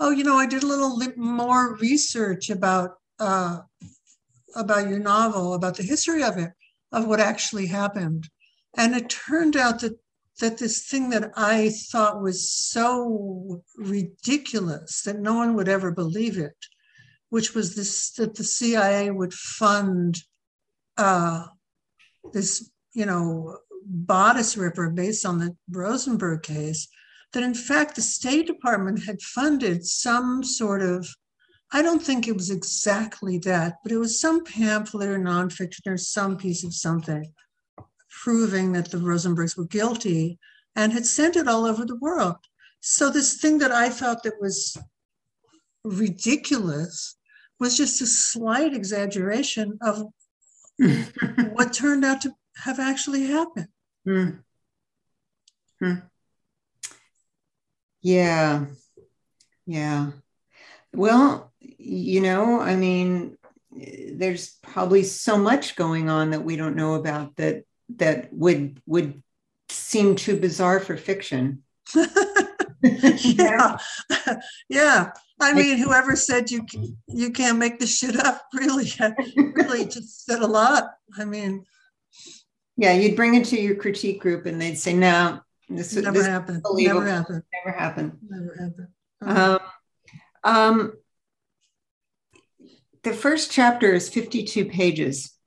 oh, 0.00 0.10
you 0.10 0.24
know, 0.24 0.36
I 0.36 0.46
did 0.46 0.62
a 0.62 0.66
little 0.66 1.00
more 1.16 1.76
research 1.76 2.50
about 2.50 2.96
uh, 3.20 3.58
about 4.56 4.88
your 4.88 4.98
novel, 4.98 5.54
about 5.54 5.76
the 5.76 5.82
history 5.82 6.22
of 6.22 6.38
it, 6.38 6.50
of 6.92 7.06
what 7.06 7.20
actually 7.20 7.66
happened, 7.66 8.28
and 8.76 8.94
it 8.94 9.08
turned 9.08 9.56
out 9.56 9.80
that 9.80 9.98
that 10.40 10.58
this 10.58 10.86
thing 10.86 11.10
that 11.10 11.32
I 11.36 11.70
thought 11.90 12.22
was 12.22 12.50
so 12.50 13.62
ridiculous 13.76 15.02
that 15.02 15.18
no 15.18 15.34
one 15.34 15.54
would 15.54 15.68
ever 15.68 15.90
believe 15.90 16.38
it, 16.38 16.56
which 17.28 17.54
was 17.54 17.74
this 17.74 18.12
that 18.12 18.36
the 18.36 18.44
CIA 18.44 19.10
would 19.10 19.34
fund 19.34 20.22
uh, 20.96 21.46
this, 22.32 22.70
you 22.92 23.06
know, 23.06 23.58
bodice 23.84 24.56
ripper 24.56 24.90
based 24.90 25.26
on 25.26 25.38
the 25.38 25.56
Rosenberg 25.70 26.42
case 26.42 26.88
that 27.32 27.42
in 27.42 27.54
fact 27.54 27.96
the 27.96 28.02
State 28.02 28.46
Department 28.46 29.04
had 29.04 29.20
funded 29.20 29.84
some 29.84 30.42
sort 30.42 30.82
of, 30.82 31.08
I 31.72 31.82
don't 31.82 32.02
think 32.02 32.26
it 32.26 32.34
was 32.34 32.50
exactly 32.50 33.38
that, 33.40 33.74
but 33.82 33.92
it 33.92 33.98
was 33.98 34.20
some 34.20 34.44
pamphlet 34.44 35.08
or 35.08 35.18
nonfiction 35.18 35.86
or 35.86 35.96
some 35.96 36.36
piece 36.36 36.64
of 36.64 36.74
something 36.74 37.32
proving 38.22 38.72
that 38.72 38.90
the 38.90 38.98
Rosenbergs 38.98 39.56
were 39.56 39.66
guilty 39.66 40.38
and 40.74 40.92
had 40.92 41.06
sent 41.06 41.36
it 41.36 41.48
all 41.48 41.64
over 41.64 41.84
the 41.84 41.96
world. 41.96 42.36
So 42.80 43.10
this 43.10 43.40
thing 43.40 43.58
that 43.58 43.72
I 43.72 43.88
thought 43.90 44.22
that 44.22 44.40
was 44.40 44.76
ridiculous 45.84 47.16
was 47.60 47.76
just 47.76 48.00
a 48.00 48.06
slight 48.06 48.74
exaggeration 48.74 49.78
of 49.82 50.04
what 51.52 51.72
turned 51.72 52.04
out 52.04 52.20
to 52.22 52.32
have 52.56 52.78
actually 52.78 53.26
happened. 53.26 53.68
Mm. 54.06 54.42
Hmm. 55.80 55.94
Yeah. 58.00 58.66
Yeah. 59.66 60.10
Well, 60.92 61.52
you 61.60 62.20
know, 62.20 62.60
I 62.60 62.74
mean, 62.76 63.36
there's 64.12 64.56
probably 64.62 65.04
so 65.04 65.36
much 65.36 65.76
going 65.76 66.08
on 66.08 66.30
that 66.30 66.44
we 66.44 66.56
don't 66.56 66.76
know 66.76 66.94
about 66.94 67.36
that 67.36 67.64
that 67.96 68.32
would 68.32 68.80
would 68.86 69.22
seem 69.68 70.14
too 70.14 70.36
bizarre 70.36 70.80
for 70.80 70.96
fiction. 70.96 71.62
yeah. 72.82 73.78
yeah. 74.68 75.10
I 75.40 75.52
mean, 75.54 75.78
whoever 75.78 76.16
said 76.16 76.50
you 76.50 76.66
you 77.06 77.30
can't 77.30 77.58
make 77.58 77.78
this 77.78 77.96
shit 77.96 78.16
up 78.16 78.42
really 78.54 78.90
really 79.36 79.86
just 79.86 80.24
said 80.24 80.40
a 80.40 80.46
lot. 80.46 80.84
I 81.18 81.24
mean, 81.24 81.64
yeah, 82.76 82.92
you'd 82.92 83.16
bring 83.16 83.34
it 83.34 83.46
to 83.46 83.60
your 83.60 83.74
critique 83.74 84.20
group 84.20 84.46
and 84.46 84.60
they'd 84.60 84.78
say, 84.78 84.92
no, 84.92 85.40
this 85.68 85.94
would 85.94 86.04
never 86.04 86.18
this 86.18 86.26
happened. 86.26 86.64
Never 86.64 87.06
happened. 87.06 87.42
Never 87.52 87.76
happened. 87.76 88.18
Never 88.28 88.56
happened. 88.58 88.88
Um, 89.20 89.60
um, 90.44 90.92
the 93.02 93.12
first 93.12 93.50
chapter 93.50 93.92
is 93.92 94.08
52 94.08 94.66
pages. 94.66 95.37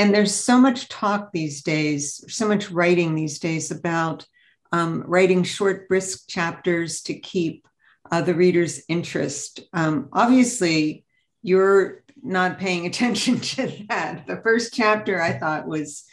And 0.00 0.14
there's 0.14 0.34
so 0.34 0.58
much 0.58 0.88
talk 0.88 1.30
these 1.30 1.62
days, 1.62 2.24
so 2.34 2.48
much 2.48 2.70
writing 2.70 3.14
these 3.14 3.38
days 3.38 3.70
about 3.70 4.26
um, 4.72 5.04
writing 5.06 5.42
short, 5.42 5.88
brisk 5.88 6.26
chapters 6.26 7.02
to 7.02 7.20
keep 7.20 7.68
uh, 8.10 8.22
the 8.22 8.32
reader's 8.34 8.80
interest. 8.88 9.60
Um, 9.74 10.08
obviously, 10.10 11.04
you're 11.42 12.02
not 12.22 12.58
paying 12.58 12.86
attention 12.86 13.40
to 13.40 13.66
that. 13.90 14.26
The 14.26 14.40
first 14.42 14.72
chapter 14.72 15.20
I 15.20 15.38
thought 15.38 15.68
was 15.68 16.04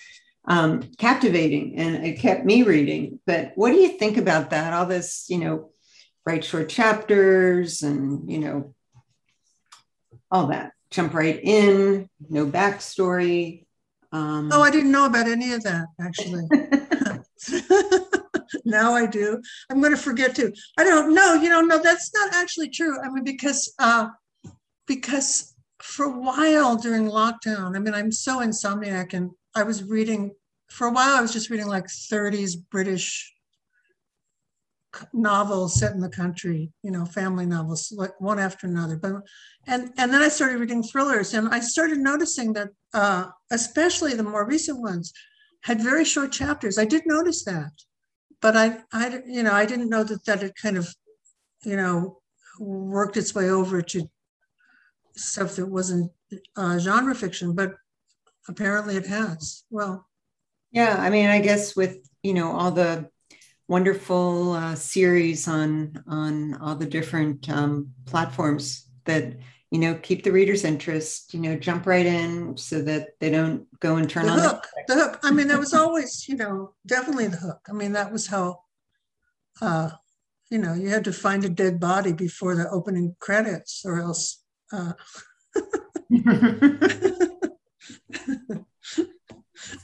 um, 0.50 0.82
captivating 0.98 1.77
and 1.77 2.06
it 2.06 2.20
kept 2.20 2.44
me 2.44 2.63
reading. 2.63 3.22
But 3.25 3.53
what 3.56 3.72
do 3.72 3.77
you 3.77 3.98
think 3.98 4.17
about 4.17 4.50
that? 4.50 4.74
All 4.74 4.86
this, 4.86 5.27
you 5.29 5.38
know, 5.38 5.70
write 6.25 6.44
short 6.44 6.67
chapters 6.67 7.84
and, 7.84 8.29
you 8.29 8.39
know, 8.39 8.75
all 10.29 10.48
that. 10.48 10.74
Jump 10.91 11.13
right 11.13 11.39
in, 11.41 12.10
no 12.29 12.46
backstory. 12.46 13.63
Um, 14.11 14.49
oh, 14.53 14.61
I 14.61 14.71
didn't 14.71 14.91
know 14.91 15.05
about 15.05 15.27
any 15.27 15.53
of 15.53 15.63
that 15.63 15.87
actually. 15.99 16.47
now 18.65 18.93
I 18.93 19.05
do. 19.05 19.41
I'm 19.69 19.79
going 19.81 19.95
to 19.95 20.01
forget 20.01 20.35
to. 20.35 20.53
I 20.77 20.83
don't 20.83 21.13
know. 21.13 21.33
You 21.35 21.49
know, 21.49 21.61
no, 21.61 21.81
that's 21.81 22.13
not 22.13 22.33
actually 22.33 22.69
true. 22.69 22.97
I 23.01 23.09
mean, 23.09 23.23
because 23.23 23.73
uh, 23.79 24.09
because 24.85 25.53
for 25.79 26.05
a 26.05 26.17
while 26.17 26.75
during 26.75 27.05
lockdown, 27.05 27.75
I 27.75 27.79
mean, 27.79 27.93
I'm 27.93 28.11
so 28.11 28.39
insomniac, 28.39 29.13
and 29.13 29.31
I 29.55 29.63
was 29.63 29.83
reading 29.83 30.31
for 30.69 30.87
a 30.87 30.91
while. 30.91 31.15
I 31.15 31.21
was 31.21 31.33
just 31.33 31.49
reading 31.49 31.67
like 31.67 31.85
30s 31.85 32.55
British 32.69 33.33
novels 35.13 35.79
set 35.79 35.93
in 35.93 36.01
the 36.01 36.09
country, 36.09 36.71
you 36.83 36.91
know, 36.91 37.05
family 37.05 37.45
novels, 37.45 37.91
like 37.95 38.19
one 38.19 38.39
after 38.39 38.67
another. 38.67 38.97
But 38.97 39.13
and 39.65 39.91
and 39.97 40.13
then 40.13 40.21
I 40.21 40.29
started 40.29 40.59
reading 40.59 40.83
thrillers, 40.83 41.33
and 41.33 41.49
I 41.53 41.59
started 41.59 41.99
noticing 41.99 42.53
that, 42.53 42.69
uh, 42.93 43.25
especially 43.51 44.13
the 44.13 44.23
more 44.23 44.45
recent 44.45 44.79
ones, 44.79 45.13
had 45.63 45.81
very 45.81 46.05
short 46.05 46.31
chapters. 46.31 46.77
I 46.77 46.85
did 46.85 47.03
notice 47.05 47.43
that, 47.45 47.71
but 48.41 48.55
I, 48.55 48.79
I, 48.93 49.21
you 49.25 49.43
know, 49.43 49.53
I 49.53 49.65
didn't 49.65 49.89
know 49.89 50.03
that 50.03 50.25
that 50.25 50.41
had 50.41 50.55
kind 50.55 50.77
of, 50.77 50.87
you 51.63 51.75
know, 51.75 52.19
worked 52.59 53.17
its 53.17 53.35
way 53.35 53.49
over 53.49 53.81
to 53.81 54.09
stuff 55.15 55.55
that 55.55 55.67
wasn't 55.67 56.11
uh, 56.55 56.77
genre 56.77 57.15
fiction, 57.15 57.53
but 57.53 57.75
apparently 58.47 58.95
it 58.95 59.07
has. 59.07 59.63
Well, 59.69 60.07
yeah, 60.71 60.97
I 60.99 61.09
mean, 61.09 61.27
I 61.27 61.39
guess 61.41 61.75
with 61.75 61.97
you 62.23 62.33
know 62.33 62.51
all 62.51 62.71
the 62.71 63.09
wonderful 63.67 64.53
uh, 64.53 64.75
series 64.75 65.47
on 65.47 66.03
on 66.07 66.55
all 66.55 66.75
the 66.75 66.86
different 66.86 67.50
um, 67.50 67.91
platforms 68.05 68.88
that 69.05 69.33
you 69.71 69.79
know, 69.79 69.95
keep 69.95 70.24
the 70.24 70.31
reader's 70.31 70.63
interest, 70.63 71.33
you 71.33 71.41
know, 71.41 71.57
jump 71.57 71.86
right 71.86 72.05
in 72.05 72.55
so 72.55 72.81
that 72.81 73.19
they 73.19 73.29
don't 73.29 73.67
go 73.81 73.97
and 73.97 74.09
turn 74.09 74.25
the 74.25 74.31
on 74.31 74.39
hook. 74.39 74.65
The, 74.88 74.93
the 74.93 75.01
hook. 75.01 75.19
I 75.24 75.31
mean, 75.31 75.50
that 75.50 75.59
was 75.59 75.74
always, 75.74 76.27
you 76.29 76.36
know, 76.36 76.74
definitely 76.86 77.27
the 77.27 77.38
hook. 77.38 77.59
I 77.69 77.74
mean, 77.74 77.91
that 77.91 78.12
was 78.12 78.27
how, 78.27 78.62
uh, 79.62 79.89
you 80.50 80.59
know, 80.59 80.74
you 80.74 80.88
had 80.89 81.03
to 81.03 81.12
find 81.12 81.43
a 81.43 81.50
dead 81.50 81.81
body 81.81 82.13
before 82.13 82.55
the 82.55 82.69
opening 82.69 83.17
credits, 83.19 83.83
or 83.86 84.00
else. 84.00 84.41
Uh, 84.71 84.93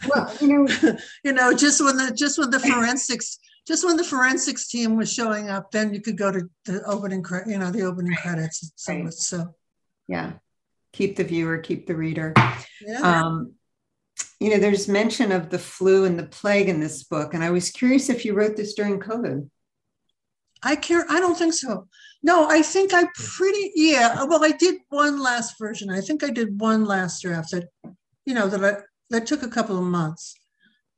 well, 0.07 0.33
you 0.39 0.47
know, 0.47 0.67
you 1.25 1.33
know, 1.33 1.53
just 1.53 1.83
when 1.83 1.97
the 1.97 2.13
just 2.15 2.39
when 2.39 2.51
the 2.51 2.59
forensics 2.59 3.37
just 3.67 3.85
when 3.85 3.97
the 3.97 4.03
forensics 4.03 4.67
team 4.67 4.97
was 4.97 5.11
showing 5.11 5.49
up, 5.49 5.71
then 5.71 5.93
you 5.93 6.01
could 6.01 6.17
go 6.17 6.31
to 6.31 6.49
the 6.65 6.83
opening, 6.85 7.23
you 7.47 7.57
know, 7.57 7.71
the 7.71 7.83
opening 7.83 8.15
credits. 8.15 8.71
So, 8.75 8.93
right. 8.93 9.13
so. 9.13 9.55
Yeah. 10.07 10.33
Keep 10.91 11.15
the 11.15 11.23
viewer 11.23 11.57
keep 11.57 11.87
the 11.87 11.95
reader. 11.95 12.33
Yeah. 12.85 12.99
um, 12.99 13.53
you 14.39 14.49
know 14.49 14.57
there's 14.57 14.87
mention 14.87 15.31
of 15.31 15.49
the 15.49 15.57
flu 15.57 16.05
and 16.05 16.19
the 16.19 16.25
plague 16.25 16.67
in 16.67 16.81
this 16.81 17.03
book 17.03 17.33
and 17.33 17.43
i 17.43 17.49
was 17.49 17.71
curious 17.71 18.09
if 18.09 18.25
you 18.25 18.33
wrote 18.33 18.57
this 18.57 18.73
during 18.73 18.99
covid. 18.99 19.49
I 20.61 20.75
care 20.75 21.05
i 21.09 21.19
don't 21.19 21.37
think 21.37 21.53
so. 21.53 21.87
No 22.21 22.49
i 22.49 22.61
think 22.61 22.93
i 22.93 23.05
pretty 23.15 23.71
yeah 23.75 24.23
well 24.25 24.43
i 24.43 24.51
did 24.51 24.75
one 24.89 25.21
last 25.21 25.55
version. 25.57 25.89
I 25.89 26.01
think 26.01 26.23
i 26.23 26.29
did 26.29 26.59
one 26.59 26.83
last 26.85 27.21
draft 27.21 27.51
that 27.51 27.69
you 28.25 28.33
know 28.33 28.47
that 28.47 28.63
I, 28.63 28.81
that 29.11 29.25
took 29.25 29.43
a 29.43 29.49
couple 29.49 29.77
of 29.77 29.83
months 29.83 30.35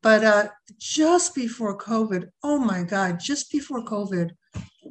but 0.05 0.23
uh, 0.23 0.47
just 0.79 1.33
before 1.33 1.77
covid 1.77 2.29
oh 2.43 2.59
my 2.59 2.83
god 2.83 3.19
just 3.19 3.51
before 3.51 3.83
covid 3.83 4.29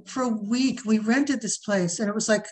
for 0.06 0.25
a 0.25 0.37
week 0.54 0.80
we 0.85 0.99
rented 0.99 1.40
this 1.40 1.59
place 1.59 2.00
and 2.00 2.09
it 2.09 2.14
was 2.14 2.28
like 2.28 2.47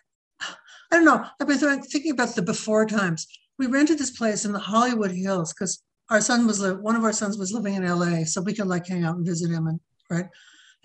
I 0.92 0.96
don't 0.96 1.06
know. 1.06 1.24
I've 1.40 1.48
been 1.48 1.82
thinking 1.84 2.12
about 2.12 2.34
the 2.34 2.42
before 2.42 2.84
times. 2.84 3.26
We 3.58 3.66
rented 3.66 3.98
this 3.98 4.10
place 4.10 4.44
in 4.44 4.52
the 4.52 4.58
Hollywood 4.58 5.10
Hills 5.10 5.54
because 5.54 5.82
our 6.10 6.20
son 6.20 6.46
was 6.46 6.62
one 6.62 6.96
of 6.96 7.02
our 7.02 7.14
sons 7.14 7.38
was 7.38 7.50
living 7.50 7.74
in 7.74 7.88
LA, 7.88 8.24
so 8.24 8.42
we 8.42 8.52
could 8.52 8.66
like 8.66 8.86
hang 8.86 9.02
out 9.02 9.16
and 9.16 9.24
visit 9.24 9.50
him 9.50 9.68
and 9.68 9.80
right. 10.10 10.26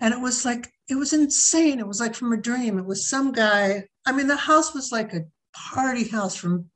And 0.00 0.14
it 0.14 0.20
was 0.20 0.46
like 0.46 0.72
it 0.88 0.94
was 0.94 1.12
insane. 1.12 1.78
It 1.78 1.86
was 1.86 2.00
like 2.00 2.14
from 2.14 2.32
a 2.32 2.40
dream. 2.40 2.78
It 2.78 2.86
was 2.86 3.10
some 3.10 3.32
guy. 3.32 3.84
I 4.06 4.12
mean, 4.12 4.28
the 4.28 4.36
house 4.36 4.72
was 4.72 4.92
like 4.92 5.12
a 5.12 5.26
party 5.52 6.08
house 6.08 6.34
from 6.34 6.70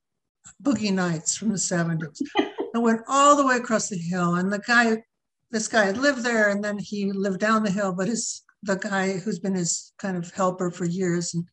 Boogie 0.63 0.93
Nights 0.93 1.35
from 1.35 1.49
the 1.49 1.55
70s. 1.55 2.21
it 2.75 2.79
went 2.79 3.01
all 3.09 3.37
the 3.37 3.47
way 3.47 3.57
across 3.57 3.89
the 3.89 3.99
hill. 3.99 4.35
And 4.35 4.53
the 4.53 4.61
guy, 4.61 5.03
this 5.51 5.69
guy 5.69 5.85
had 5.85 5.99
lived 5.99 6.23
there 6.23 6.51
and 6.51 6.65
then 6.65 6.79
he 6.79 7.13
lived 7.13 7.41
down 7.41 7.63
the 7.63 7.71
hill, 7.71 7.93
but 7.93 8.09
his 8.09 8.43
the 8.65 8.77
guy 8.77 9.19
who's 9.19 9.41
been 9.41 9.55
his 9.55 9.93
kind 9.99 10.17
of 10.17 10.33
helper 10.33 10.71
for 10.71 10.85
years 10.85 11.35
and 11.35 11.45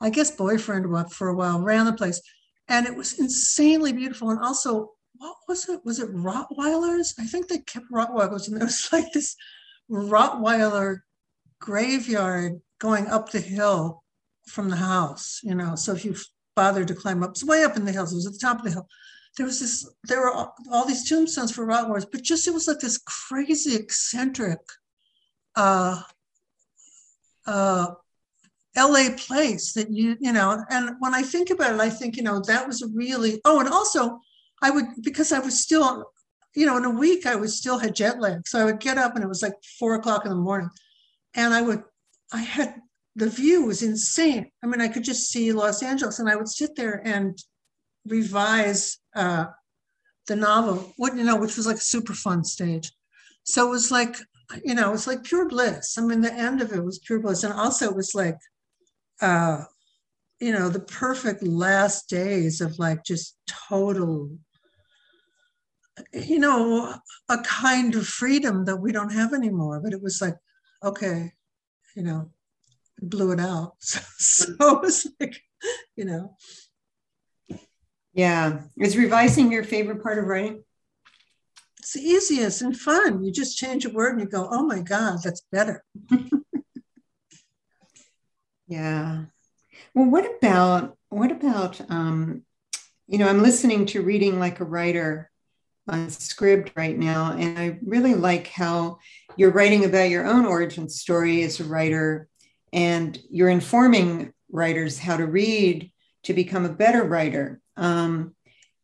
I 0.00 0.10
guess 0.10 0.32
boyfriend 0.32 0.86
for 1.12 1.28
a 1.28 1.34
while, 1.34 1.60
ran 1.60 1.86
the 1.86 1.92
place. 1.92 2.20
And 2.68 2.86
it 2.86 2.96
was 2.96 3.18
insanely 3.20 3.92
beautiful. 3.92 4.30
And 4.30 4.40
also, 4.40 4.90
what 5.14 5.36
was 5.46 5.68
it? 5.68 5.80
Was 5.84 6.00
it 6.00 6.12
Rottweilers? 6.12 7.14
I 7.20 7.24
think 7.24 7.46
they 7.46 7.58
kept 7.58 7.86
Rottweilers. 7.92 8.48
And 8.48 8.56
there 8.56 8.64
was 8.64 8.88
like 8.92 9.12
this 9.12 9.36
Rottweiler 9.88 10.98
graveyard 11.60 12.60
going 12.80 13.06
up 13.06 13.30
the 13.30 13.40
hill 13.40 14.02
from 14.48 14.70
the 14.70 14.76
house, 14.76 15.40
you 15.44 15.54
know. 15.54 15.76
So 15.76 15.92
if 15.92 16.04
you 16.04 16.16
bothered 16.56 16.88
to 16.88 16.94
climb 16.94 17.22
up, 17.22 17.30
it's 17.30 17.44
way 17.44 17.62
up 17.62 17.76
in 17.76 17.84
the 17.84 17.92
hills, 17.92 18.12
it 18.12 18.16
was 18.16 18.26
at 18.26 18.32
the 18.32 18.38
top 18.40 18.58
of 18.58 18.64
the 18.64 18.72
hill. 18.72 18.88
There 19.36 19.46
was 19.46 19.60
this, 19.60 19.88
there 20.04 20.20
were 20.20 20.30
all, 20.30 20.54
all 20.70 20.86
these 20.86 21.08
tombstones 21.08 21.52
for 21.52 21.66
Rottweilers, 21.66 22.06
but 22.10 22.22
just 22.22 22.46
it 22.46 22.54
was 22.54 22.68
like 22.68 22.80
this 22.80 22.98
crazy 22.98 23.74
eccentric 23.76 24.60
uh, 25.56 26.02
uh, 27.46 27.86
LA 28.76 29.08
place 29.16 29.72
that 29.72 29.90
you, 29.90 30.16
you 30.20 30.32
know, 30.32 30.62
and 30.70 30.96
when 31.00 31.14
I 31.14 31.22
think 31.22 31.50
about 31.50 31.74
it, 31.74 31.80
I 31.80 31.90
think, 31.90 32.16
you 32.16 32.22
know, 32.22 32.40
that 32.46 32.66
was 32.66 32.84
really, 32.94 33.40
oh, 33.44 33.60
and 33.60 33.68
also 33.68 34.18
I 34.62 34.70
would, 34.70 34.84
because 35.02 35.32
I 35.32 35.40
was 35.40 35.60
still, 35.60 36.12
you 36.54 36.66
know, 36.66 36.76
in 36.76 36.84
a 36.84 36.90
week, 36.90 37.26
I 37.26 37.36
was 37.36 37.56
still 37.56 37.78
had 37.78 37.94
jet 37.94 38.20
lag. 38.20 38.46
So 38.46 38.58
I 38.58 38.64
would 38.64 38.80
get 38.80 38.98
up 38.98 39.14
and 39.14 39.24
it 39.24 39.28
was 39.28 39.42
like 39.42 39.54
four 39.78 39.94
o'clock 39.94 40.24
in 40.24 40.30
the 40.30 40.36
morning. 40.36 40.70
And 41.34 41.54
I 41.54 41.62
would, 41.62 41.82
I 42.32 42.42
had, 42.42 42.76
the 43.16 43.28
view 43.28 43.66
was 43.66 43.82
insane. 43.82 44.50
I 44.62 44.66
mean, 44.66 44.80
I 44.80 44.88
could 44.88 45.04
just 45.04 45.30
see 45.30 45.52
Los 45.52 45.82
Angeles 45.82 46.18
and 46.18 46.28
I 46.28 46.36
would 46.36 46.48
sit 46.48 46.76
there 46.76 47.02
and 47.04 47.38
revise 48.06 48.98
uh, 49.14 49.46
the 50.26 50.36
novel, 50.36 50.92
what, 50.96 51.16
you 51.16 51.24
know, 51.24 51.36
which 51.36 51.56
was 51.56 51.66
like 51.66 51.76
a 51.76 51.80
super 51.80 52.14
fun 52.14 52.44
stage. 52.44 52.92
So 53.44 53.66
it 53.66 53.70
was 53.70 53.90
like, 53.90 54.16
you 54.64 54.74
know, 54.74 54.88
it 54.88 54.92
was 54.92 55.06
like 55.06 55.24
pure 55.24 55.48
bliss. 55.48 55.98
I 55.98 56.02
mean, 56.02 56.20
the 56.20 56.32
end 56.32 56.60
of 56.60 56.72
it 56.72 56.84
was 56.84 56.98
pure 56.98 57.20
bliss. 57.20 57.42
And 57.42 57.52
also 57.52 57.86
it 57.86 57.96
was 57.96 58.14
like, 58.14 58.38
uh, 59.20 59.64
you 60.40 60.52
know, 60.52 60.68
the 60.68 60.80
perfect 60.80 61.42
last 61.42 62.08
days 62.08 62.60
of 62.60 62.78
like 62.78 63.04
just 63.04 63.36
total, 63.46 64.30
you 66.12 66.38
know, 66.38 66.94
a 67.28 67.38
kind 67.38 67.94
of 67.94 68.06
freedom 68.06 68.64
that 68.64 68.76
we 68.76 68.92
don't 68.92 69.12
have 69.12 69.32
anymore. 69.32 69.80
But 69.80 69.92
it 69.92 70.02
was 70.02 70.20
like, 70.20 70.36
okay, 70.82 71.32
you 71.94 72.02
know, 72.02 72.30
blew 73.00 73.32
it 73.32 73.40
out. 73.40 73.74
So, 73.80 74.00
so 74.18 74.76
it 74.76 74.82
was 74.82 75.06
like, 75.20 75.42
you 75.96 76.04
know. 76.04 76.36
Yeah. 78.12 78.60
Is 78.78 78.96
revising 78.96 79.50
your 79.50 79.64
favorite 79.64 80.02
part 80.02 80.18
of 80.18 80.26
writing? 80.26 80.64
It's 81.78 81.94
the 81.94 82.00
easiest 82.00 82.62
and 82.62 82.76
fun. 82.76 83.24
You 83.24 83.32
just 83.32 83.56
change 83.56 83.84
a 83.84 83.90
word 83.90 84.12
and 84.12 84.20
you 84.20 84.28
go, 84.28 84.48
oh 84.50 84.64
my 84.64 84.80
God, 84.80 85.18
that's 85.22 85.42
better. 85.50 85.84
Yeah. 88.72 89.24
Well, 89.94 90.08
what 90.08 90.26
about 90.38 90.96
what 91.10 91.30
about 91.30 91.78
um, 91.90 92.42
you 93.06 93.18
know, 93.18 93.28
I'm 93.28 93.42
listening 93.42 93.84
to 93.86 94.00
reading 94.00 94.38
like 94.38 94.60
a 94.60 94.64
writer 94.64 95.30
on 95.86 96.06
Scribd 96.06 96.74
right 96.74 96.96
now, 96.96 97.32
and 97.32 97.58
I 97.58 97.78
really 97.84 98.14
like 98.14 98.46
how 98.46 98.98
you're 99.36 99.50
writing 99.50 99.84
about 99.84 100.08
your 100.08 100.26
own 100.26 100.46
origin 100.46 100.88
story 100.88 101.42
as 101.42 101.60
a 101.60 101.64
writer, 101.64 102.28
and 102.72 103.20
you're 103.30 103.50
informing 103.50 104.32
writers 104.50 104.98
how 104.98 105.18
to 105.18 105.26
read 105.26 105.92
to 106.22 106.32
become 106.32 106.64
a 106.64 106.72
better 106.72 107.04
writer. 107.04 107.60
Um, 107.76 108.34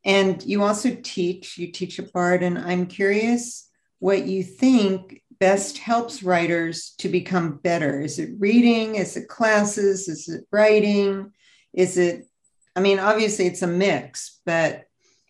and 0.05 0.42
you 0.44 0.62
also 0.62 0.96
teach, 1.03 1.59
you 1.59 1.72
teach 1.72 1.98
at 1.98 2.12
Bard, 2.12 2.42
and 2.42 2.59
I'm 2.59 2.87
curious 2.87 3.68
what 3.98 4.27
you 4.27 4.42
think 4.42 5.22
best 5.40 5.79
helps 5.79 6.22
writers 6.22 6.94
to 6.98 7.09
become 7.09 7.59
better? 7.59 8.01
Is 8.01 8.18
it 8.18 8.31
reading? 8.38 8.96
Is 8.96 9.16
it 9.16 9.29
classes? 9.29 10.09
Is 10.09 10.29
it 10.29 10.44
writing? 10.51 11.33
Is 11.72 11.96
it, 11.96 12.24
I 12.74 12.81
mean, 12.81 12.98
obviously 12.98 13.46
it's 13.46 13.62
a 13.62 13.66
mix, 13.66 14.40
but, 14.44 14.85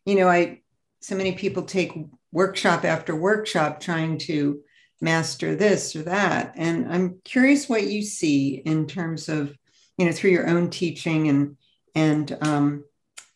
you 0.04 0.14
know, 0.14 0.28
I, 0.28 0.60
so 1.00 1.14
many 1.14 1.32
people 1.32 1.62
take 1.62 1.92
workshop 2.32 2.84
after 2.84 3.14
workshop 3.14 3.80
trying 3.80 4.18
to 4.18 4.60
master 5.00 5.54
this 5.54 5.94
or 5.94 6.02
that. 6.02 6.54
And 6.56 6.92
I'm 6.92 7.20
curious 7.24 7.68
what 7.68 7.86
you 7.86 8.02
see 8.02 8.54
in 8.54 8.86
terms 8.86 9.28
of, 9.28 9.56
you 9.96 10.06
know, 10.06 10.12
through 10.12 10.30
your 10.30 10.48
own 10.48 10.70
teaching 10.70 11.28
and, 11.28 11.56
and, 11.94 12.38
um, 12.40 12.84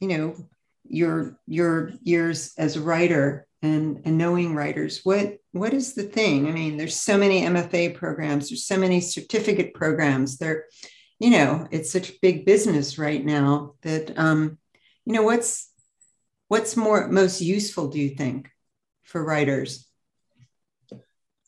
you 0.03 0.09
know, 0.09 0.35
your, 0.85 1.39
your 1.47 1.93
years 2.03 2.53
as 2.59 2.77
a 2.77 2.81
writer 2.81 3.47
and, 3.63 4.03
and 4.05 4.19
knowing 4.19 4.55
writers 4.55 5.01
what 5.05 5.39
what 5.53 5.73
is 5.73 5.95
the 5.95 6.03
thing? 6.03 6.49
I 6.49 6.51
mean 6.51 6.77
there's 6.77 6.97
so 6.97 7.17
many 7.17 7.43
mfa 7.43 7.95
programs 7.95 8.49
there's 8.49 8.67
so 8.67 8.77
many 8.77 9.01
certificate 9.01 9.73
programs. 9.75 10.39
There 10.39 10.65
you 11.21 11.31
know 11.31 11.69
it's 11.71 11.93
such 11.93 12.11
a 12.11 12.19
big 12.21 12.45
business 12.45 12.99
right 12.99 13.25
now 13.25 13.75
that 13.83 14.19
um, 14.19 14.59
you 15.05 15.13
know 15.13 15.23
what's 15.23 15.71
what's 16.49 16.77
more 16.77 17.07
most 17.09 17.41
useful 17.41 17.89
do 17.89 18.01
you 18.01 18.11
think 18.11 18.51
for 19.05 19.25
writers? 19.25 19.89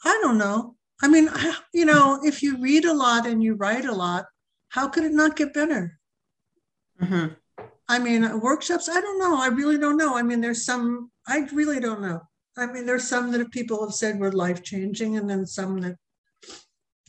I 0.04 0.20
don't 0.22 0.38
know. 0.38 0.76
I 1.02 1.08
mean 1.08 1.28
you 1.74 1.84
know 1.84 2.20
if 2.22 2.42
you 2.42 2.58
read 2.58 2.84
a 2.84 2.94
lot 2.94 3.26
and 3.26 3.42
you 3.42 3.54
write 3.54 3.86
a 3.86 3.92
lot 3.92 4.26
how 4.68 4.88
could 4.88 5.04
it 5.04 5.12
not 5.12 5.34
get 5.36 5.52
better? 5.52 5.98
Mm-hmm. 7.02 7.34
I 7.88 7.99
mean 7.99 8.40
workshops 8.40 8.88
i 8.88 9.01
don't 9.01 9.18
know 9.18 9.40
i 9.40 9.49
really 9.49 9.79
don't 9.79 9.97
know 9.97 10.16
i 10.16 10.23
mean 10.23 10.40
there's 10.40 10.64
some 10.64 11.11
I 11.27 11.47
really 11.53 11.81
don't 11.81 12.03
know. 12.03 12.20
I 12.57 12.66
mean, 12.66 12.87
there's 12.87 13.09
some 13.09 13.33
that 13.33 13.51
people 13.51 13.85
have 13.85 13.94
said 13.94 14.18
were 14.18 14.33
life 14.33 14.62
changing, 14.62 15.16
and 15.16 15.29
then 15.29 15.47
some 15.47 15.81
that 15.81 15.97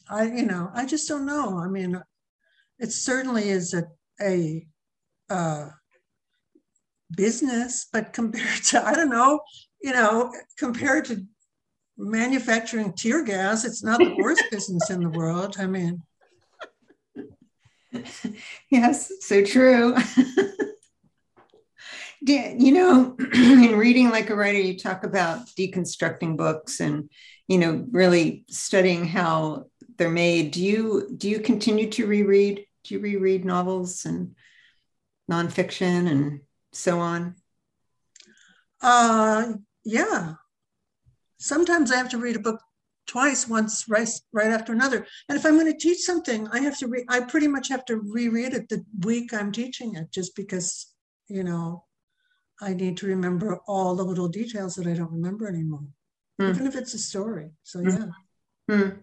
I, 0.10 0.26
you 0.26 0.46
know, 0.46 0.70
I 0.74 0.86
just 0.86 1.08
don't 1.08 1.26
know. 1.26 1.60
I 1.60 1.68
mean, 1.68 2.02
it 2.80 2.92
certainly 2.92 3.50
is 3.50 3.74
a 3.74 3.84
a 4.22 4.66
uh, 5.30 5.70
business, 7.16 7.88
but 7.92 8.14
compared 8.14 8.64
to 8.66 8.86
I 8.86 8.94
don't 8.94 9.10
know, 9.10 9.42
you 9.82 9.92
know, 9.92 10.34
compared 10.58 11.06
to 11.06 11.26
manufacturing 11.98 12.94
tear 12.94 13.24
gas, 13.24 13.66
it's 13.66 13.84
not 13.84 14.00
the 14.00 14.16
worst 14.16 14.44
business 14.52 14.90
in 14.90 15.02
the 15.02 15.10
world. 15.10 15.58
I 15.60 15.68
mean, 15.68 16.02
yes, 18.72 19.12
so 19.22 19.44
true. 19.44 19.96
you 22.34 22.72
know, 22.72 23.16
in 23.34 23.78
reading 23.78 24.10
like 24.10 24.30
a 24.30 24.36
writer, 24.36 24.60
you 24.60 24.78
talk 24.78 25.04
about 25.04 25.48
deconstructing 25.58 26.38
books 26.38 26.80
and, 26.80 27.10
you 27.48 27.58
know, 27.58 27.86
really 27.92 28.46
studying 28.50 29.06
how 29.06 29.66
they're 29.98 30.10
made. 30.10 30.52
Do 30.52 30.64
you 30.64 31.10
do 31.16 31.30
you 31.30 31.40
continue 31.40 31.90
to 31.92 32.08
reread? 32.08 32.66
Do 32.84 32.96
you 32.96 33.00
reread 33.00 33.46
novels 33.46 34.06
and? 34.06 34.36
nonfiction 35.30 36.10
and 36.10 36.42
so 36.72 37.00
on? 37.00 37.36
Uh, 38.82 39.54
yeah. 39.84 40.34
Sometimes 41.38 41.92
I 41.92 41.98
have 41.98 42.10
to 42.10 42.18
read 42.18 42.36
a 42.36 42.40
book 42.40 42.62
twice, 43.08 43.48
once 43.48 43.86
right, 43.88 44.10
right 44.32 44.52
after 44.52 44.74
another. 44.74 45.06
And 45.30 45.38
if 45.38 45.46
I'm 45.46 45.60
going 45.60 45.72
to 45.72 45.78
teach 45.78 46.00
something, 46.00 46.48
I 46.50 46.60
have 46.60 46.78
to 46.80 46.88
read, 46.88 47.06
I 47.10 47.22
pretty 47.22 47.48
much 47.48 47.70
have 47.70 47.86
to 47.86 47.98
reread 47.98 48.54
it 48.54 48.70
the 48.70 48.84
week 49.02 49.34
I'm 49.34 49.52
teaching 49.52 49.96
it 49.96 50.12
just 50.12 50.36
because, 50.36 50.88
you 51.28 51.44
know, 51.44 51.85
I 52.62 52.74
need 52.74 52.98
to 52.98 53.08
remember 53.08 53.60
all 53.68 53.96
the 53.96 54.04
little 54.04 54.30
details 54.30 54.76
that 54.76 54.88
I 54.88 54.94
don't 54.94 55.12
remember 55.12 55.48
anymore, 55.48 55.88
mm. 56.42 56.50
even 56.50 56.68
if 56.68 56.76
it's 56.76 56.94
a 56.94 57.00
story. 57.00 57.52
So, 57.64 57.80
hmm. 57.80 57.90
yeah. 57.90 58.06
Mm. 58.70 59.00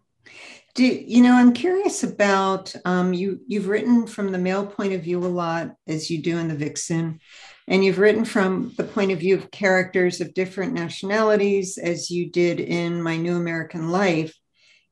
Do 0.75 0.85
you 0.85 1.23
know? 1.23 1.35
I'm 1.35 1.53
curious 1.53 2.03
about 2.03 2.75
um, 2.85 3.13
you. 3.13 3.41
You've 3.47 3.69
written 3.69 4.07
from 4.07 4.33
the 4.33 4.39
male 4.39 4.65
point 4.65 4.95
of 4.95 5.03
view 5.03 5.19
a 5.19 5.27
lot, 5.27 5.75
as 5.87 6.11
you 6.11 6.23
do 6.23 6.39
in 6.39 6.49
the 6.49 6.55
Vixen, 6.55 7.21
and 7.69 7.85
you've 7.85 7.99
written 7.99 8.25
from 8.25 8.73
the 8.79 8.85
point 8.85 9.13
of 9.13 9.19
view 9.19 9.37
of 9.37 9.51
characters 9.51 10.21
of 10.21 10.33
different 10.33 10.73
nationalities, 10.73 11.77
as 11.77 12.11
you 12.11 12.31
did 12.31 12.59
in 12.59 13.03
My 13.03 13.19
New 13.19 13.37
American 13.37 13.91
Life. 13.91 14.35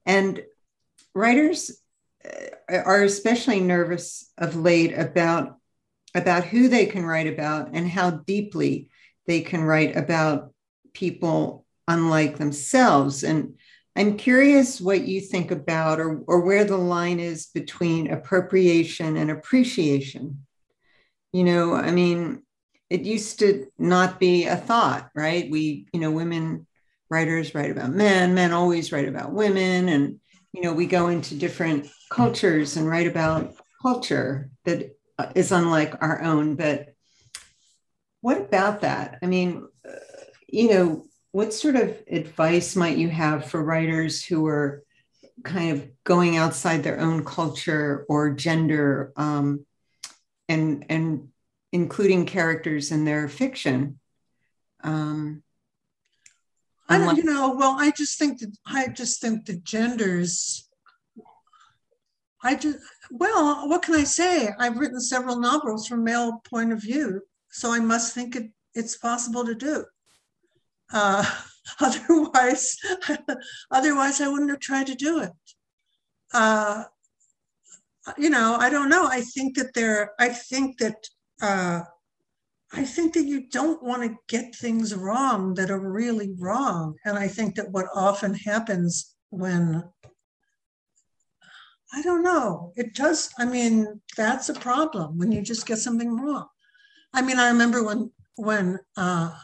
And 0.04 0.42
writers 1.14 1.80
uh, 2.24 2.76
are 2.76 3.02
especially 3.02 3.60
nervous 3.60 4.30
of 4.36 4.56
late 4.56 4.92
about 4.92 5.59
about 6.14 6.44
who 6.44 6.68
they 6.68 6.86
can 6.86 7.04
write 7.04 7.26
about 7.26 7.70
and 7.72 7.88
how 7.88 8.10
deeply 8.10 8.90
they 9.26 9.40
can 9.40 9.62
write 9.62 9.96
about 9.96 10.52
people 10.92 11.64
unlike 11.86 12.36
themselves. 12.36 13.22
And 13.22 13.54
I'm 13.96 14.16
curious 14.16 14.80
what 14.80 15.04
you 15.04 15.20
think 15.20 15.50
about 15.50 16.00
or, 16.00 16.22
or 16.26 16.40
where 16.40 16.64
the 16.64 16.76
line 16.76 17.20
is 17.20 17.46
between 17.46 18.10
appropriation 18.10 19.16
and 19.16 19.30
appreciation. 19.30 20.46
You 21.32 21.44
know, 21.44 21.74
I 21.74 21.90
mean, 21.90 22.42
it 22.88 23.02
used 23.02 23.38
to 23.40 23.66
not 23.78 24.18
be 24.18 24.46
a 24.46 24.56
thought, 24.56 25.10
right? 25.14 25.48
We, 25.50 25.86
you 25.92 26.00
know, 26.00 26.10
women 26.10 26.66
writers 27.08 27.54
write 27.54 27.70
about 27.70 27.90
men, 27.90 28.34
men 28.34 28.52
always 28.52 28.92
write 28.92 29.08
about 29.08 29.32
women. 29.32 29.88
And, 29.88 30.20
you 30.52 30.62
know, 30.62 30.72
we 30.72 30.86
go 30.86 31.08
into 31.08 31.34
different 31.34 31.88
cultures 32.10 32.76
and 32.76 32.88
write 32.88 33.06
about 33.06 33.54
culture 33.82 34.50
that 34.64 34.96
is 35.34 35.52
unlike 35.52 35.94
our 36.02 36.22
own. 36.22 36.56
But 36.56 36.94
what 38.20 38.40
about 38.40 38.82
that? 38.82 39.18
I 39.22 39.26
mean, 39.26 39.66
you 40.48 40.70
know, 40.70 41.04
what 41.32 41.54
sort 41.54 41.76
of 41.76 41.96
advice 42.10 42.74
might 42.76 42.98
you 42.98 43.08
have 43.08 43.46
for 43.46 43.62
writers 43.62 44.24
who 44.24 44.46
are 44.46 44.82
kind 45.44 45.72
of 45.72 45.88
going 46.04 46.36
outside 46.36 46.82
their 46.82 47.00
own 47.00 47.24
culture 47.24 48.04
or 48.08 48.30
gender 48.30 49.12
um, 49.16 49.64
and 50.48 50.84
and 50.88 51.28
including 51.72 52.26
characters 52.26 52.90
in 52.90 53.04
their 53.04 53.28
fiction 53.28 54.00
um, 54.82 55.42
I 56.88 56.98
don't, 56.98 57.16
you 57.16 57.24
know, 57.24 57.54
well, 57.54 57.76
I 57.78 57.92
just 57.92 58.18
think 58.18 58.40
that 58.40 58.56
I 58.66 58.88
just 58.88 59.20
think 59.20 59.46
the 59.46 59.56
genders. 59.58 60.68
I 62.42 62.56
just 62.56 62.78
well, 63.10 63.68
what 63.68 63.82
can 63.82 63.94
I 63.94 64.04
say? 64.04 64.50
I've 64.58 64.78
written 64.78 65.00
several 65.00 65.38
novels 65.38 65.86
from 65.86 66.04
male 66.04 66.40
point 66.48 66.72
of 66.72 66.80
view, 66.80 67.22
so 67.50 67.72
I 67.72 67.80
must 67.80 68.14
think 68.14 68.36
it, 68.36 68.50
it's 68.74 68.96
possible 68.96 69.44
to 69.44 69.54
do. 69.54 69.84
Uh, 70.92 71.24
otherwise, 71.80 72.76
otherwise 73.70 74.20
I 74.20 74.28
wouldn't 74.28 74.50
have 74.50 74.60
tried 74.60 74.86
to 74.88 74.94
do 74.94 75.20
it. 75.20 75.32
Uh, 76.32 76.84
you 78.16 78.30
know, 78.30 78.56
I 78.58 78.70
don't 78.70 78.88
know. 78.88 79.06
I 79.06 79.20
think 79.20 79.56
that 79.56 79.74
there. 79.74 80.12
I 80.18 80.28
think 80.28 80.78
that. 80.78 80.96
Uh, 81.42 81.82
I 82.72 82.84
think 82.84 83.14
that 83.14 83.24
you 83.24 83.48
don't 83.48 83.82
want 83.82 84.04
to 84.04 84.16
get 84.28 84.54
things 84.54 84.94
wrong 84.94 85.54
that 85.54 85.72
are 85.72 85.90
really 85.90 86.36
wrong, 86.38 86.94
and 87.04 87.18
I 87.18 87.26
think 87.26 87.56
that 87.56 87.72
what 87.72 87.86
often 87.96 88.32
happens 88.32 89.16
when 89.30 89.82
I 91.92 92.02
don't 92.02 92.22
know. 92.22 92.72
It 92.76 92.94
does. 92.94 93.30
I 93.38 93.44
mean, 93.44 94.00
that's 94.16 94.48
a 94.48 94.54
problem 94.54 95.18
when 95.18 95.32
you 95.32 95.42
just 95.42 95.66
get 95.66 95.78
something 95.78 96.16
wrong. 96.16 96.46
I 97.12 97.22
mean, 97.22 97.38
I 97.38 97.48
remember 97.48 97.82
when 97.84 98.12
when 98.36 98.78
uh, 98.96 99.34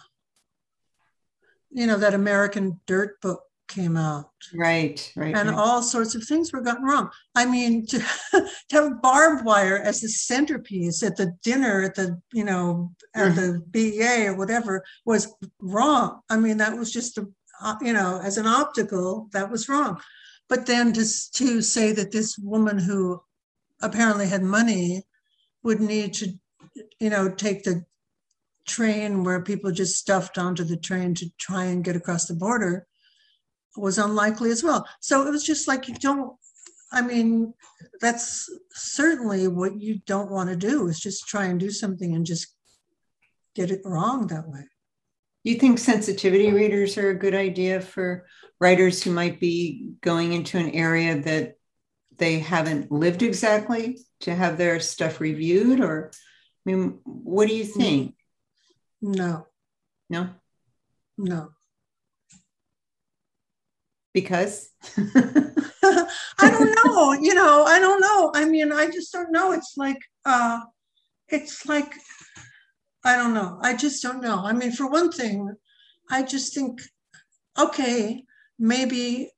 you 1.71 1.87
know 1.87 1.99
that 1.99 2.15
American 2.15 2.81
Dirt 2.87 3.21
book 3.21 3.43
came 3.69 3.97
out. 3.97 4.31
Right, 4.55 5.13
right. 5.17 5.35
And 5.35 5.51
right. 5.51 5.59
all 5.59 5.83
sorts 5.83 6.15
of 6.15 6.25
things 6.25 6.53
were 6.53 6.61
gotten 6.61 6.85
wrong. 6.85 7.11
I 7.35 7.45
mean, 7.47 7.87
to, 7.87 7.99
to 8.33 8.49
have 8.73 9.03
barbed 9.03 9.45
wire 9.45 9.79
as 9.79 10.01
the 10.01 10.09
centerpiece 10.09 11.03
at 11.03 11.17
the 11.17 11.33
dinner 11.43 11.83
at 11.83 11.95
the, 11.95 12.21
you 12.33 12.45
know, 12.45 12.93
at 13.15 13.33
mm-hmm. 13.33 13.37
the 13.37 13.63
BEA 13.71 14.29
or 14.29 14.37
whatever 14.37 14.85
was 15.05 15.35
wrong. 15.61 16.21
I 16.31 16.37
mean, 16.37 16.59
that 16.59 16.77
was 16.77 16.93
just 16.93 17.19
a, 17.19 17.27
uh, 17.63 17.77
you 17.81 17.93
know, 17.93 18.21
as 18.23 18.39
an 18.39 18.47
optical, 18.47 19.29
that 19.33 19.51
was 19.51 19.69
wrong. 19.69 20.01
But 20.49 20.67
then 20.67 20.93
to, 20.93 21.05
to 21.35 21.63
say 21.63 21.93
that 21.93 22.13
this 22.13 22.39
woman 22.39 22.79
who 22.79 23.23
apparently 23.83 24.29
had 24.29 24.43
money 24.43 25.03
would 25.63 25.81
need 25.81 26.15
to, 26.15 26.33
you 27.01 27.11
know, 27.11 27.29
take 27.29 27.65
the 27.65 27.85
train 28.67 29.25
where 29.25 29.43
people 29.43 29.71
just 29.73 29.97
stuffed 29.97 30.39
onto 30.39 30.65
the 30.65 30.77
train 30.77 31.15
to 31.15 31.31
try 31.39 31.65
and 31.65 31.85
get 31.85 31.97
across 31.97 32.27
the 32.27 32.35
border 32.35 32.87
was 33.77 33.99
unlikely 33.99 34.51
as 34.51 34.63
well. 34.63 34.87
So 35.01 35.27
it 35.27 35.31
was 35.31 35.45
just 35.45 35.69
like 35.69 35.89
you 35.89 35.95
don't, 35.95 36.35
I 36.93 37.03
mean, 37.03 37.53
that's 38.01 38.49
certainly 38.73 39.49
what 39.49 39.81
you 39.81 40.01
don't 40.07 40.31
want 40.31 40.51
to 40.51 40.57
do 40.57 40.87
is 40.87 41.01
just 41.01 41.27
try 41.27 41.47
and 41.47 41.59
do 41.61 41.71
something 41.71 42.15
and 42.15 42.25
just 42.25 42.55
get 43.55 43.71
it 43.71 43.81
wrong 43.85 44.27
that 44.29 44.49
way. 44.49 44.67
You 45.47 45.55
think 45.55 45.79
sensitivity 45.79 46.51
readers 46.51 46.99
are 46.99 47.11
a 47.11 47.15
good 47.15 47.37
idea 47.37 47.81
for 47.81 48.27
writers 48.59 49.01
who 49.01 49.13
might 49.13 49.39
be 49.39 49.93
going 50.01 50.33
into 50.33 50.59
an 50.59 50.71
area 50.71 51.21
that 51.21 51.55
they 52.19 52.41
haven't 52.41 52.91
lived 52.91 53.23
exactly 53.23 54.01
to 54.23 54.35
have 54.35 54.59
their 54.59 54.81
stuff 54.81 55.21
reviewed? 55.21 55.79
Or, 55.79 56.11
I 56.13 56.19
mean, 56.65 56.99
what 57.05 57.47
do 57.47 57.55
you 57.55 57.63
think? 57.63 58.17
No. 59.01 59.47
No? 60.11 60.31
No. 61.17 61.51
Because? 64.13 64.69
I 64.97 66.09
don't 66.41 66.75
know. 66.85 67.13
You 67.13 67.35
know, 67.35 67.63
I 67.63 67.79
don't 67.79 68.01
know. 68.01 68.33
I 68.35 68.47
mean, 68.47 68.73
I 68.73 68.87
just 68.91 69.13
don't 69.13 69.31
know. 69.31 69.53
It's 69.53 69.75
like, 69.77 70.01
uh, 70.25 70.63
it's 71.29 71.67
like, 71.67 71.95
I 73.05 73.17
don't 73.17 73.35
know. 73.35 73.59
I 73.63 73.77
just 73.77 74.03
don't 74.03 74.23
know. 74.23 74.43
I 74.45 74.53
mean, 74.53 74.73
for 74.73 74.89
one 74.89 75.13
thing, 75.13 75.55
I 76.11 76.23
just 76.23 76.55
think, 76.55 76.81
okay, 77.59 78.25
maybe 78.59 79.31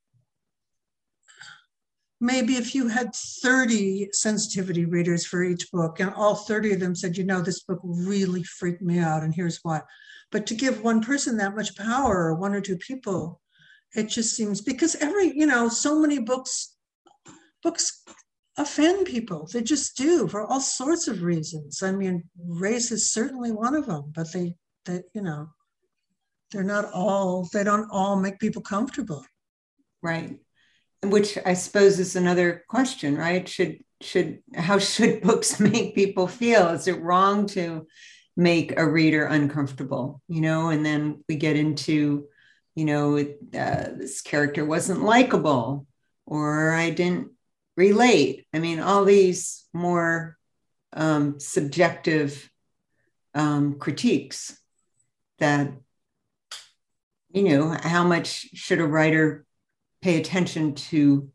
maybe 2.20 2.56
if 2.56 2.74
you 2.74 2.88
had 2.88 3.14
30 3.14 4.08
sensitivity 4.12 4.84
readers 4.84 5.24
for 5.24 5.44
each 5.44 5.70
book 5.70 6.00
and 6.00 6.12
all 6.14 6.34
30 6.34 6.72
of 6.72 6.80
them 6.80 6.94
said 6.94 7.16
you 7.16 7.24
know 7.24 7.40
this 7.40 7.62
book 7.62 7.78
really 7.84 8.42
freaked 8.42 8.82
me 8.82 8.98
out 8.98 9.22
and 9.22 9.34
here's 9.34 9.60
why 9.62 9.80
but 10.32 10.46
to 10.46 10.54
give 10.54 10.82
one 10.82 11.00
person 11.00 11.36
that 11.36 11.54
much 11.54 11.76
power 11.76 12.26
or 12.26 12.34
one 12.34 12.54
or 12.54 12.60
two 12.60 12.76
people 12.76 13.40
it 13.94 14.08
just 14.08 14.34
seems 14.34 14.60
because 14.60 14.96
every 14.96 15.32
you 15.36 15.46
know 15.46 15.68
so 15.68 16.00
many 16.00 16.18
books 16.18 16.76
books 17.62 18.02
offend 18.58 19.06
people. 19.06 19.48
They 19.52 19.62
just 19.62 19.96
do 19.96 20.26
for 20.28 20.46
all 20.46 20.60
sorts 20.60 21.08
of 21.08 21.22
reasons. 21.22 21.82
I 21.82 21.92
mean 21.92 22.24
race 22.46 22.90
is 22.90 23.10
certainly 23.10 23.52
one 23.52 23.74
of 23.74 23.86
them 23.86 24.12
but 24.14 24.32
they 24.32 24.56
they 24.84 25.02
you 25.14 25.22
know 25.22 25.48
they're 26.50 26.64
not 26.64 26.92
all 26.92 27.48
they 27.52 27.64
don't 27.64 27.88
all 27.90 28.16
make 28.16 28.38
people 28.38 28.62
comfortable. 28.62 29.24
Right. 30.02 30.38
Which 31.02 31.38
i 31.46 31.54
suppose 31.54 31.98
is 31.98 32.16
another 32.16 32.64
question 32.68 33.16
right? 33.16 33.48
Should 33.48 33.78
should 34.00 34.40
how 34.54 34.78
should 34.78 35.22
books 35.28 35.60
make 35.60 35.94
people 35.94 36.26
feel? 36.26 36.68
Is 36.68 36.88
it 36.88 37.00
wrong 37.00 37.46
to 37.48 37.86
make 38.36 38.78
a 38.78 38.88
reader 38.88 39.24
uncomfortable 39.26 40.20
you 40.28 40.40
know? 40.40 40.70
And 40.70 40.84
then 40.84 41.24
we 41.28 41.36
get 41.36 41.56
into 41.56 42.28
you 42.74 42.84
know 42.84 43.18
uh, 43.18 43.88
this 43.96 44.20
character 44.20 44.64
wasn't 44.64 45.02
likable 45.02 45.84
or 46.26 46.70
i 46.70 46.90
didn't 46.90 47.32
relate 47.78 48.46
i 48.52 48.58
mean 48.58 48.80
all 48.80 49.04
these 49.04 49.66
more 49.72 50.36
um, 50.94 51.38
subjective 51.38 52.50
um, 53.34 53.78
critiques 53.78 54.58
that 55.38 55.70
you 57.30 57.42
know, 57.42 57.76
how 57.82 58.04
much 58.04 58.48
should 58.54 58.80
a 58.80 58.86
writer 58.86 59.44
pay 60.02 60.18
attention 60.18 60.74
to 60.74 61.30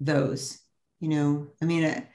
those? 0.00 0.58
You 1.00 1.08
know, 1.08 1.48
I 1.60 1.64
mean, 1.64 1.84
it 1.84 2.06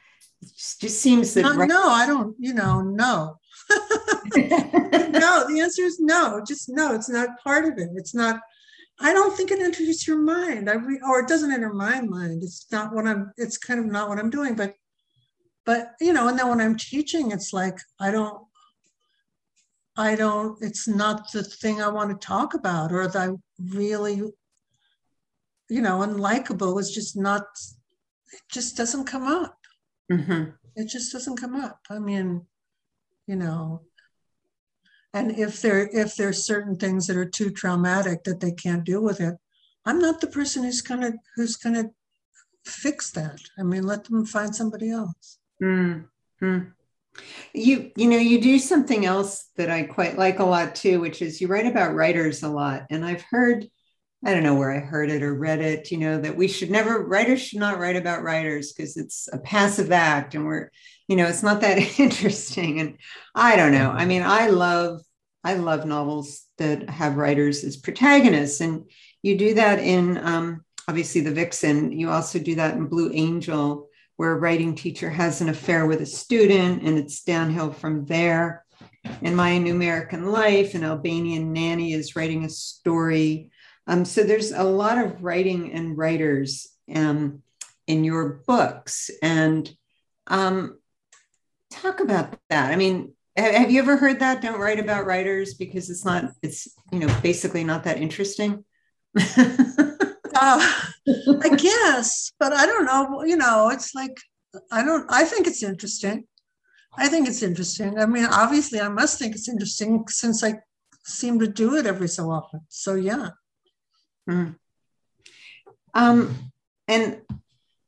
just 0.42 1.02
seems 1.02 1.34
that. 1.34 1.44
No, 1.44 1.56
right- 1.56 1.68
no 1.68 1.84
I 1.84 2.06
don't, 2.08 2.36
you 2.40 2.54
know, 2.54 2.82
no. 2.82 3.38
no, 4.36 5.46
the 5.48 5.60
answer 5.62 5.84
is 5.84 6.00
no. 6.00 6.42
Just 6.48 6.70
no, 6.70 6.94
it's 6.96 7.10
not 7.10 7.42
part 7.44 7.66
of 7.66 7.78
it. 7.78 7.90
It's 7.96 8.16
not. 8.16 8.40
I 9.02 9.14
don't 9.14 9.36
think 9.36 9.52
it 9.52 9.60
enters 9.62 10.06
your 10.06 10.18
mind. 10.18 10.70
I 10.70 10.74
re, 10.74 11.00
or 11.08 11.22
it 11.22 11.28
doesn't 11.28 11.52
enter 11.52 11.72
my 11.74 12.02
mind. 12.02 12.44
It's 12.44 12.66
not 12.72 12.94
what 12.94 13.08
I'm. 13.08 13.32
It's 13.38 13.58
kind 13.58 13.80
of 13.80 13.86
not 13.86 14.10
what 14.10 14.20
I'm 14.20 14.30
doing. 14.30 14.56
But, 14.56 14.76
but 15.66 15.94
you 16.02 16.12
know, 16.12 16.28
and 16.28 16.38
then 16.38 16.50
when 16.50 16.60
I'm 16.60 16.76
teaching, 16.76 17.32
it's 17.32 17.54
like 17.54 17.78
I 18.00 18.12
don't, 18.12 18.46
I 19.96 20.16
don't. 20.16 20.58
It's 20.62 20.88
not 20.88 21.32
the 21.32 21.44
thing 21.44 21.82
I 21.82 21.88
want 21.88 22.10
to 22.10 22.28
talk 22.28 22.54
about, 22.54 22.92
or 22.92 23.08
that 23.08 23.30
I 23.30 23.34
really, 23.74 24.16
you 25.70 25.82
know, 25.82 26.00
unlikable 26.00 26.80
is 26.80 26.92
just 26.92 27.16
not. 27.16 27.46
It 28.34 28.42
just 28.52 28.76
doesn't 28.76 29.06
come 29.06 29.28
up. 29.28 29.58
Mm-hmm. 30.12 30.52
It 30.76 30.90
just 30.90 31.12
doesn't 31.14 31.38
come 31.38 31.56
up. 31.56 31.80
I 31.90 32.00
mean, 32.00 32.46
you 33.28 33.36
know, 33.38 33.84
and 35.14 35.38
if 35.38 35.62
there 35.62 35.90
if 35.92 36.16
there's 36.16 36.46
certain 36.46 36.76
things 36.76 37.08
that 37.08 37.18
are 37.18 37.26
too 37.26 37.50
traumatic 37.50 38.24
that 38.24 38.40
they 38.40 38.52
can't 38.52 38.84
deal 38.84 39.02
with 39.02 39.20
it, 39.20 39.36
I'm 39.86 40.00
not 40.00 40.22
the 40.22 40.28
person 40.28 40.64
who's 40.64 40.82
gonna 40.82 41.14
who's 41.36 41.56
gonna 41.56 41.90
fix 42.66 43.12
that. 43.12 43.40
I 43.58 43.64
mean, 43.64 43.84
let 43.84 44.06
them 44.06 44.26
find 44.26 44.56
somebody 44.56 44.92
else. 44.92 45.40
Mm-hmm. 45.62 46.60
You 47.54 47.92
you 47.96 48.08
know 48.08 48.18
you 48.18 48.40
do 48.40 48.60
something 48.60 49.06
else 49.06 49.50
that 49.58 49.70
I 49.70 49.84
quite 49.84 50.18
like 50.18 50.40
a 50.40 50.46
lot 50.46 50.76
too, 50.76 51.00
which 51.00 51.22
is 51.22 51.42
you 51.42 51.48
write 51.48 51.66
about 51.66 51.96
writers 51.96 52.44
a 52.44 52.50
lot, 52.50 52.86
and 52.90 53.04
I've 53.04 53.26
heard 53.30 53.68
I 54.26 54.34
don't 54.34 54.44
know 54.44 54.56
where 54.56 54.72
I 54.72 54.80
heard 54.80 55.10
it 55.10 55.24
or 55.24 55.34
read 55.34 55.62
it, 55.62 55.92
you 55.92 55.98
know, 55.98 56.20
that 56.20 56.36
we 56.36 56.48
should 56.48 56.70
never 56.70 57.06
writers 57.06 57.42
should 57.42 57.60
not 57.60 57.80
write 57.80 57.96
about 57.96 58.24
writers 58.24 58.74
because 58.74 58.98
it's 58.98 59.30
a 59.32 59.38
passive 59.38 59.92
act 59.92 60.36
and 60.36 60.46
we're 60.46 60.72
you 61.08 61.16
know 61.16 61.26
it's 61.26 61.44
not 61.44 61.62
that 61.62 61.78
interesting 62.00 62.80
and 62.80 62.98
I 63.34 63.56
don't 63.56 63.72
know. 63.72 63.92
I 63.92 64.06
mean, 64.06 64.24
I 64.24 64.48
love 64.48 65.02
I 65.44 65.54
love 65.54 65.86
novels 65.86 66.46
that 66.58 66.90
have 66.90 67.16
writers 67.16 67.64
as 67.64 67.78
protagonists 67.78 68.60
and 68.60 68.84
you 69.22 69.38
do 69.38 69.54
that 69.56 69.80
in 69.80 70.18
um, 70.18 70.64
obviously 70.88 71.22
the 71.22 71.32
Vixen. 71.32 71.92
You 71.92 72.10
also 72.10 72.40
do 72.40 72.56
that 72.56 72.76
in 72.76 72.88
Blue 72.88 73.12
Angel, 73.14 73.88
where 74.18 74.32
a 74.32 74.40
writing 74.40 74.76
teacher 74.76 75.10
has 75.10 75.42
an 75.42 75.50
affair 75.50 75.86
with 75.86 76.02
a 76.02 76.06
student, 76.06 76.84
and 76.84 76.98
it's 76.98 77.24
downhill 77.24 77.72
from 77.72 78.06
there. 78.06 78.66
In 79.22 79.36
My 79.36 79.58
New 79.58 79.74
American 79.74 80.32
Life, 80.32 80.74
an 80.74 80.84
Albanian 80.84 81.54
nanny 81.54 81.94
is 81.94 82.16
writing 82.16 82.44
a 82.44 82.50
story. 82.50 83.50
Um, 83.90 84.06
so 84.06 84.24
there's 84.24 84.52
a 84.52 84.64
lot 84.64 85.00
of 85.00 85.24
writing 85.24 85.74
and 85.74 85.98
writers 85.98 86.70
um, 86.94 87.42
in 87.88 88.04
your 88.04 88.42
books. 88.46 89.10
And 89.24 89.70
um, 90.28 90.78
talk 91.72 92.00
about 92.00 92.38
that. 92.50 92.72
I 92.72 92.76
mean, 92.76 93.14
have 93.36 93.72
you 93.72 93.82
ever 93.82 93.98
heard 93.98 94.20
that? 94.20 94.44
Don't 94.44 94.60
write 94.60 94.80
about 94.80 95.08
writers 95.08 95.56
because 95.56 95.90
it's 95.90 96.06
not, 96.06 96.32
it's, 96.44 96.68
you 96.92 97.00
know, 97.00 97.20
basically 97.24 97.64
not 97.64 97.84
that 97.86 97.98
interesting. 97.98 98.64
uh, 99.18 100.04
I 100.36 101.56
guess, 101.58 102.32
but 102.40 102.54
I 102.54 102.68
don't 102.68 102.86
know. 102.86 103.24
You 103.24 103.38
know, 103.38 103.70
it's 103.70 103.96
like 103.96 104.16
I 104.72 104.84
don't. 104.84 105.06
I 105.10 105.24
think 105.24 105.48
it's 105.48 105.64
interesting. 105.64 106.26
I 106.96 107.08
think 107.08 107.28
it's 107.28 107.42
interesting. 107.42 107.98
I 107.98 108.06
mean, 108.06 108.26
obviously, 108.26 108.80
I 108.80 108.90
must 108.90 109.18
think 109.18 109.34
it's 109.34 109.50
interesting 109.50 110.06
since 110.10 110.44
I 110.44 110.60
seem 111.06 111.40
to 111.40 111.48
do 111.48 111.76
it 111.76 111.88
every 111.88 112.08
so 112.08 112.30
often. 112.30 112.62
So 112.70 112.94
yeah. 112.94 113.30
Hmm. 114.30 114.50
Um, 115.94 116.52
and 116.88 117.22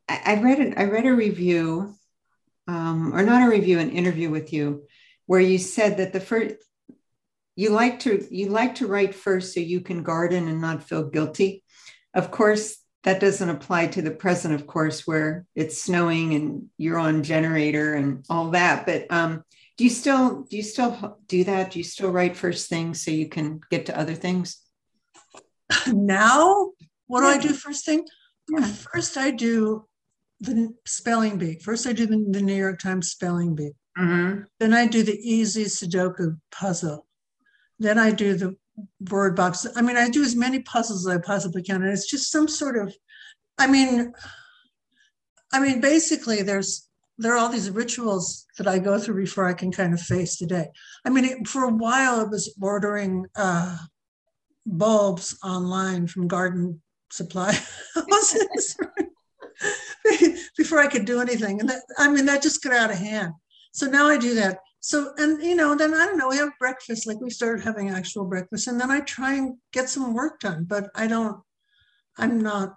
I, 0.10 0.22
I 0.26 0.42
read 0.42 0.60
it. 0.60 0.74
I 0.78 0.86
read 0.86 1.06
a 1.06 1.14
review, 1.14 1.96
um, 2.68 3.14
or 3.14 3.24
not 3.24 3.48
a 3.48 3.52
review, 3.52 3.80
an 3.80 3.92
interview 3.92 4.30
with 4.30 4.52
you, 4.52 4.88
where 5.28 5.40
you 5.40 5.58
said 5.58 5.98
that 5.98 6.14
the 6.14 6.20
first 6.20 6.56
you 7.56 7.70
like 7.70 8.00
to 8.02 8.26
you 8.32 8.50
like 8.50 8.76
to 8.76 8.88
write 8.88 9.14
first 9.14 9.54
so 9.54 9.60
you 9.60 9.82
can 9.82 10.04
garden 10.04 10.48
and 10.48 10.62
not 10.62 10.84
feel 10.84 11.10
guilty 11.10 11.64
of 12.14 12.32
course, 12.32 12.78
that 13.04 13.20
doesn't 13.20 13.50
apply 13.50 13.88
to 13.88 14.02
the 14.02 14.12
present, 14.12 14.54
of 14.54 14.68
course, 14.68 15.08
where 15.08 15.46
it's 15.56 15.82
snowing 15.82 16.34
and 16.34 16.70
you're 16.78 17.00
on 17.00 17.24
generator 17.24 17.96
and 17.96 18.24
all 18.30 18.52
that. 18.52 18.86
But 18.86 19.08
um, 19.10 19.44
do 19.78 19.84
you 19.84 19.90
still 19.90 20.44
do 20.44 20.58
you 20.58 20.64
still 20.64 21.18
do 21.28 21.44
that? 21.46 21.72
Do 21.72 21.80
you 21.80 21.84
still 21.84 22.12
write 22.12 22.38
first 22.38 22.70
things 22.70 23.04
so 23.04 23.10
you 23.10 23.28
can 23.28 23.62
get 23.72 23.88
to 23.88 23.98
other 23.98 24.14
things? 24.14 24.61
Now, 25.94 26.72
what 27.08 27.22
do 27.22 27.28
I 27.28 27.38
do 27.38 27.54
first 27.54 27.86
thing? 27.86 28.06
First, 28.94 29.18
I 29.18 29.32
do 29.32 29.86
the 30.40 30.74
spelling 30.86 31.38
bee. 31.38 31.60
First, 31.60 31.88
I 31.88 31.94
do 31.94 32.06
the, 32.06 32.26
the 32.30 32.42
New 32.42 32.56
York 32.56 32.80
Times 32.80 33.10
spelling 33.10 33.56
bee. 33.56 33.72
Mm-hmm. 33.98 34.44
Then 34.60 34.74
I 34.74 34.88
do 34.88 35.04
the 35.04 35.18
easy 35.18 35.66
Sudoku 35.66 36.38
puzzle. 36.52 37.06
Then 37.80 37.98
I 37.98 38.12
do 38.12 38.36
the 38.36 38.56
word 39.10 39.36
box. 39.36 39.68
I 39.76 39.82
mean, 39.82 39.98
I 39.98 40.10
do 40.10 40.24
as 40.24 40.36
many 40.36 40.60
puzzles 40.60 41.08
as 41.08 41.16
I 41.16 41.20
possibly 41.20 41.62
can, 41.64 41.84
and 41.84 41.92
it's 41.92 42.10
just 42.10 42.32
some 42.32 42.48
sort 42.48 42.78
of. 42.78 42.94
I 43.58 43.68
mean, 43.68 44.14
I 45.52 45.60
mean, 45.60 45.82
basically, 45.82 46.42
there's 46.42 46.88
there 47.18 47.34
are 47.34 47.38
all 47.38 47.50
these 47.50 47.70
rituals 47.70 48.48
that 48.58 48.68
I 48.68 48.80
go 48.80 48.98
through 48.98 49.22
before 49.22 49.48
I 49.48 49.54
can 49.54 49.72
kind 49.72 49.94
of 49.94 50.02
face 50.02 50.38
the 50.38 50.48
day. 50.48 50.68
I 51.06 51.10
mean, 51.10 51.26
it, 51.26 51.48
for 51.48 51.66
a 51.66 51.74
while, 51.74 52.20
I 52.20 52.24
was 52.24 52.56
ordering 52.60 53.28
uh, 53.36 53.78
bulbs 54.66 55.38
online 55.44 56.08
from 56.08 56.28
garden 56.28 56.82
supply 57.12 57.58
houses 57.96 58.78
before 60.58 60.80
I 60.80 60.88
could 60.88 61.06
do 61.06 61.22
anything, 61.22 61.60
and 61.60 61.70
that, 61.70 61.82
I 61.98 62.10
mean, 62.10 62.26
that 62.26 62.42
just 62.42 62.64
got 62.64 62.74
out 62.74 62.92
of 62.92 62.98
hand. 62.98 63.34
So 63.74 63.88
now 63.88 64.08
I 64.08 64.18
do 64.18 64.36
that 64.36 64.60
so 64.82 65.14
and 65.18 65.42
you 65.44 65.56
know 65.56 65.76
then 65.76 65.94
i 65.94 66.06
don't 66.06 66.18
know 66.18 66.28
we 66.28 66.38
have 66.38 66.58
breakfast 66.60 67.06
like 67.08 67.22
we 67.22 67.30
started 67.30 67.64
having 67.64 67.90
actual 67.90 68.26
breakfast 68.26 68.68
and 68.68 68.82
then 68.82 68.90
i 68.90 69.00
try 69.02 69.36
and 69.36 69.56
get 69.72 69.88
some 69.88 70.14
work 70.14 70.40
done 70.40 70.66
but 70.68 70.90
i 70.96 71.06
don't 71.08 71.38
i'm 72.18 72.42
not 72.42 72.76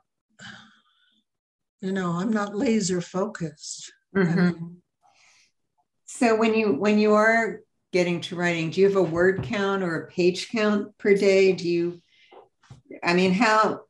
you 1.81 1.93
know 1.93 2.13
i'm 2.13 2.31
not 2.31 2.55
laser 2.55 3.01
focused 3.01 3.91
mm-hmm. 4.15 4.67
so 6.05 6.37
when 6.37 6.55
you 6.55 6.75
when 6.75 6.99
you 6.99 7.15
are 7.15 7.61
getting 7.95 8.21
to 8.21 8.35
writing 8.37 8.71
do 8.71 8.81
you 8.81 8.89
have 8.89 8.97
a 8.97 9.03
word 9.03 9.43
count 9.45 9.83
or 9.83 9.95
a 9.97 10.07
page 10.09 10.51
count 10.51 10.97
per 10.99 11.15
day 11.15 11.53
do 11.53 11.69
you 11.69 12.03
i 13.03 13.15
mean 13.15 13.33
how 13.33 13.81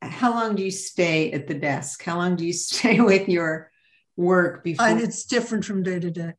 how 0.00 0.30
long 0.32 0.54
do 0.54 0.62
you 0.62 0.70
stay 0.70 1.32
at 1.32 1.48
the 1.48 1.54
desk 1.54 2.02
how 2.04 2.16
long 2.16 2.36
do 2.36 2.46
you 2.46 2.52
stay 2.70 3.00
with 3.00 3.28
your 3.28 3.70
work 4.16 4.62
before 4.62 4.86
and 4.86 5.00
it's 5.00 5.24
different 5.24 5.64
from 5.64 5.82
day 5.82 5.98
to 5.98 6.10
day 6.10 6.32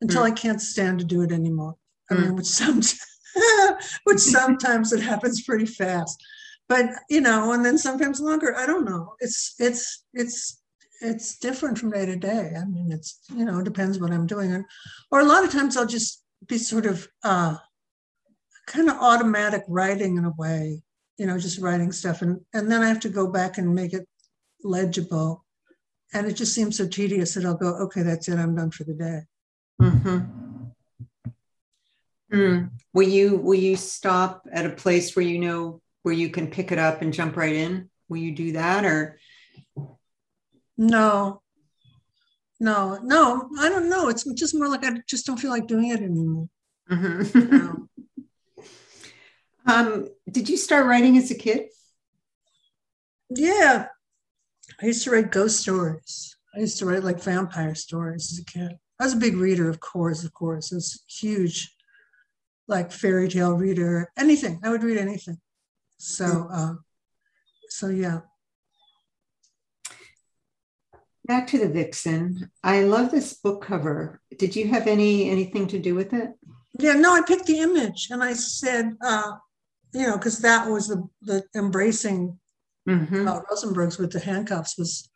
until 0.00 0.22
mm. 0.22 0.26
I 0.26 0.30
can't 0.30 0.60
stand 0.60 0.98
to 1.00 1.04
do 1.04 1.22
it 1.22 1.32
anymore. 1.32 1.76
I 2.10 2.14
mean, 2.14 2.30
mm. 2.30 2.36
which 2.36 2.46
sometimes, 2.46 3.00
which 4.04 4.18
sometimes 4.18 4.92
it 4.92 5.00
happens 5.00 5.42
pretty 5.42 5.66
fast, 5.66 6.22
but 6.68 6.86
you 7.10 7.20
know, 7.20 7.52
and 7.52 7.64
then 7.64 7.78
sometimes 7.78 8.20
longer. 8.20 8.56
I 8.56 8.66
don't 8.66 8.84
know. 8.84 9.14
It's 9.20 9.54
it's 9.58 10.04
it's 10.14 10.60
it's 11.00 11.38
different 11.38 11.78
from 11.78 11.90
day 11.90 12.06
to 12.06 12.16
day. 12.16 12.52
I 12.58 12.64
mean, 12.64 12.90
it's 12.92 13.20
you 13.34 13.44
know, 13.44 13.58
it 13.58 13.64
depends 13.64 13.98
what 13.98 14.12
I'm 14.12 14.26
doing, 14.26 14.64
or 15.10 15.20
a 15.20 15.24
lot 15.24 15.44
of 15.44 15.52
times 15.52 15.76
I'll 15.76 15.86
just 15.86 16.22
be 16.46 16.58
sort 16.58 16.86
of 16.86 17.08
uh, 17.24 17.56
kind 18.66 18.88
of 18.88 18.96
automatic 18.96 19.62
writing 19.68 20.16
in 20.16 20.24
a 20.24 20.32
way, 20.36 20.82
you 21.16 21.26
know, 21.26 21.38
just 21.38 21.60
writing 21.60 21.92
stuff, 21.92 22.22
and 22.22 22.40
and 22.52 22.70
then 22.70 22.82
I 22.82 22.88
have 22.88 23.00
to 23.00 23.08
go 23.08 23.26
back 23.26 23.58
and 23.58 23.74
make 23.74 23.92
it 23.92 24.06
legible, 24.62 25.44
and 26.12 26.26
it 26.26 26.34
just 26.34 26.54
seems 26.54 26.76
so 26.76 26.86
tedious 26.86 27.34
that 27.34 27.44
I'll 27.44 27.56
go, 27.56 27.74
okay, 27.84 28.02
that's 28.02 28.28
it, 28.28 28.38
I'm 28.38 28.54
done 28.54 28.70
for 28.70 28.84
the 28.84 28.94
day. 28.94 29.20
Mm-hmm. 29.80 30.18
Mm. 32.32 32.70
Will 32.92 33.08
you 33.08 33.36
will 33.36 33.58
you 33.58 33.76
stop 33.76 34.46
at 34.52 34.66
a 34.66 34.70
place 34.70 35.16
where 35.16 35.24
you 35.24 35.38
know 35.38 35.80
where 36.02 36.14
you 36.14 36.28
can 36.28 36.48
pick 36.48 36.72
it 36.72 36.78
up 36.78 37.02
and 37.02 37.12
jump 37.12 37.36
right 37.36 37.54
in? 37.54 37.88
Will 38.08 38.18
you 38.18 38.32
do 38.32 38.52
that 38.52 38.84
or? 38.84 39.18
No, 40.76 41.42
no, 42.60 42.98
no. 43.02 43.48
I 43.58 43.68
don't 43.68 43.88
know. 43.88 44.08
It's 44.08 44.24
just 44.34 44.54
more 44.54 44.68
like 44.68 44.84
I 44.84 45.00
just 45.06 45.26
don't 45.26 45.38
feel 45.38 45.50
like 45.50 45.66
doing 45.66 45.90
it 45.90 46.00
anymore. 46.00 46.48
Mm-hmm. 46.90 47.56
no. 47.56 47.88
um, 49.66 50.08
did 50.30 50.48
you 50.48 50.56
start 50.56 50.86
writing 50.86 51.16
as 51.16 51.30
a 51.30 51.34
kid? 51.34 51.68
Yeah, 53.30 53.86
I 54.80 54.86
used 54.86 55.04
to 55.04 55.10
write 55.10 55.30
ghost 55.30 55.60
stories. 55.60 56.36
I 56.56 56.60
used 56.60 56.78
to 56.78 56.86
write 56.86 57.04
like 57.04 57.22
vampire 57.22 57.74
stories 57.74 58.32
as 58.32 58.38
a 58.38 58.44
kid. 58.44 58.78
I 59.00 59.04
was 59.04 59.12
a 59.12 59.18
big 59.18 59.36
reader, 59.36 59.68
of 59.68 59.80
course, 59.80 60.24
of 60.24 60.32
course. 60.32 60.72
I 60.72 60.76
was 60.76 61.04
huge, 61.06 61.74
like 62.66 62.90
fairy 62.90 63.28
tale 63.28 63.52
reader, 63.52 64.10
anything. 64.16 64.60
I 64.64 64.70
would 64.70 64.82
read 64.82 64.98
anything. 64.98 65.38
So, 65.98 66.48
uh, 66.50 66.74
so 67.68 67.88
yeah. 67.88 68.20
Back 71.28 71.46
to 71.48 71.58
the 71.58 71.68
Vixen. 71.68 72.50
I 72.64 72.80
love 72.84 73.10
this 73.10 73.34
book 73.34 73.62
cover. 73.62 74.20
Did 74.38 74.56
you 74.56 74.66
have 74.68 74.86
any 74.86 75.28
anything 75.28 75.68
to 75.68 75.78
do 75.78 75.94
with 75.94 76.14
it? 76.14 76.30
Yeah, 76.78 76.94
no, 76.94 77.14
I 77.14 77.20
picked 77.20 77.46
the 77.46 77.60
image 77.60 78.08
and 78.10 78.22
I 78.22 78.32
said, 78.32 78.96
uh, 79.04 79.32
you 79.92 80.06
know, 80.06 80.16
because 80.16 80.38
that 80.38 80.68
was 80.68 80.88
the 80.88 81.06
the 81.20 81.44
embracing 81.54 82.38
mm-hmm. 82.88 83.28
uh, 83.28 83.40
Rosenbergs 83.42 83.98
with 83.98 84.10
the 84.10 84.20
handcuffs 84.20 84.78
was 84.78 85.10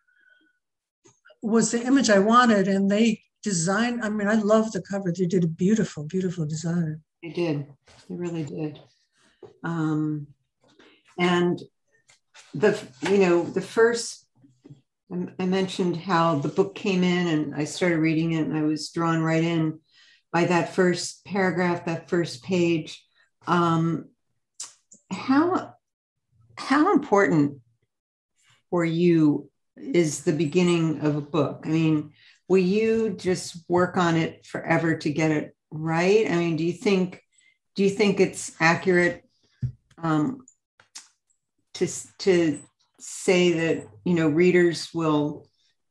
was 1.43 1.71
the 1.71 1.83
image 1.83 2.11
I 2.11 2.19
wanted, 2.19 2.69
and 2.69 2.91
they 2.91 3.23
designed. 3.43 4.03
I 4.03 4.11
mean, 4.11 4.29
I 4.29 4.35
love 4.35 4.71
the 4.73 4.83
cover. 4.83 5.13
They 5.13 5.27
did 5.27 5.45
a 5.45 5.49
beautiful, 5.49 6.05
beautiful 6.05 6.47
design. 6.47 7.01
They 7.23 7.31
did. 7.31 7.67
They 8.09 8.15
really 8.15 8.45
did. 8.45 8.81
Um, 9.65 10.29
and 11.19 11.61
the 12.55 12.81
you 13.09 13.19
know 13.19 13.45
the 13.45 13.63
first 13.63 14.22
I 15.39 15.45
mentioned 15.45 15.97
how 15.97 16.37
the 16.37 16.49
book 16.49 16.75
came 16.75 17.05
in 17.05 17.27
and 17.27 17.55
I 17.55 17.65
started 17.65 17.99
reading 17.99 18.33
it 18.33 18.47
and 18.47 18.57
I 18.57 18.63
was 18.63 18.91
drawn 18.91 19.21
right 19.21 19.45
in 19.45 19.79
by 20.33 20.47
that 20.47 20.75
first 20.75 21.25
paragraph, 21.27 21.85
that 21.85 22.09
first 22.09 22.43
page. 22.43 23.05
Um, 23.47 24.07
how 25.11 25.75
how 26.57 26.93
important 26.93 27.61
for 28.71 28.85
you 28.85 29.51
is 29.77 30.25
the 30.25 30.33
beginning 30.33 31.01
of 31.01 31.17
a 31.17 31.21
book? 31.21 31.65
I 31.67 31.69
mean, 31.69 32.13
will 32.49 32.59
you 32.59 33.11
just 33.11 33.69
work 33.69 33.99
on 33.99 34.17
it 34.17 34.47
forever 34.47 34.97
to 34.97 35.13
get 35.13 35.31
it 35.31 35.55
right? 35.71 36.31
I 36.31 36.37
mean, 36.37 36.57
do 36.57 36.65
you 36.65 36.73
think 36.73 37.23
do 37.75 37.83
you 37.83 37.91
think 37.91 38.19
it's 38.19 38.53
accurate 38.61 39.29
um, 40.03 40.47
to 41.75 41.87
to 42.21 42.61
say 43.03 43.53
that 43.53 43.89
you 44.05 44.15
know 44.15 44.29
readers 44.29 44.89
will 44.95 45.49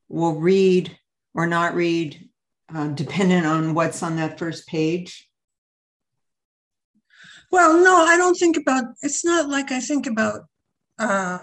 will 0.10 0.40
read 0.40 0.98
or 1.34 1.48
not 1.48 1.76
read 1.76 2.30
uh, 2.74 2.88
dependent 2.88 3.46
on 3.46 3.74
what's 3.74 4.04
on 4.04 4.16
that 4.16 4.40
first 4.40 4.68
page? 4.68 5.28
Well, 7.52 7.84
no, 7.84 7.98
I 8.06 8.18
don't 8.18 8.36
think 8.36 8.58
about. 8.58 8.86
It's 9.02 9.26
not 9.26 9.50
like 9.50 9.72
I 9.72 9.80
think 9.80 10.08
about. 10.08 10.42
Uh, 10.98 11.40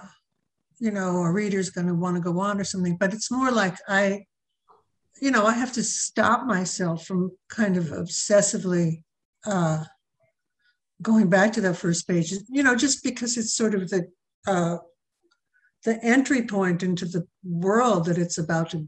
you 0.79 0.91
know, 0.91 1.23
a 1.23 1.33
reader's 1.33 1.71
going 1.71 1.89
to 1.89 1.95
want 1.95 2.17
to 2.17 2.23
go 2.23 2.39
on 2.39 2.61
or 2.61 2.65
something, 2.65 2.97
but 2.97 3.13
it's 3.13 3.31
more 3.31 3.51
like 3.51 3.77
I, 3.89 4.25
you 5.21 5.31
know, 5.31 5.45
I 5.45 5.53
have 5.53 5.73
to 5.73 5.83
stop 5.83 6.47
myself 6.47 7.05
from 7.05 7.33
kind 7.49 7.77
of 7.77 7.87
obsessively 7.87 9.03
uh, 9.45 9.85
going 11.03 11.29
back 11.29 11.53
to 11.55 11.61
that 11.63 11.77
first 11.77 12.07
page, 12.07 12.33
you 12.49 12.63
know, 12.63 12.77
just 12.77 13.03
because 13.03 13.37
it's 13.37 13.55
sort 13.55 13.75
of 13.75 13.89
the 13.91 14.07
uh, 14.47 14.79
the 15.85 16.03
entry 16.05 16.43
point 16.43 16.83
into 16.83 17.05
the 17.05 17.27
world 17.45 18.07
that 18.07 18.19
it's 18.19 18.39
about 18.39 18.71
to 18.71 18.87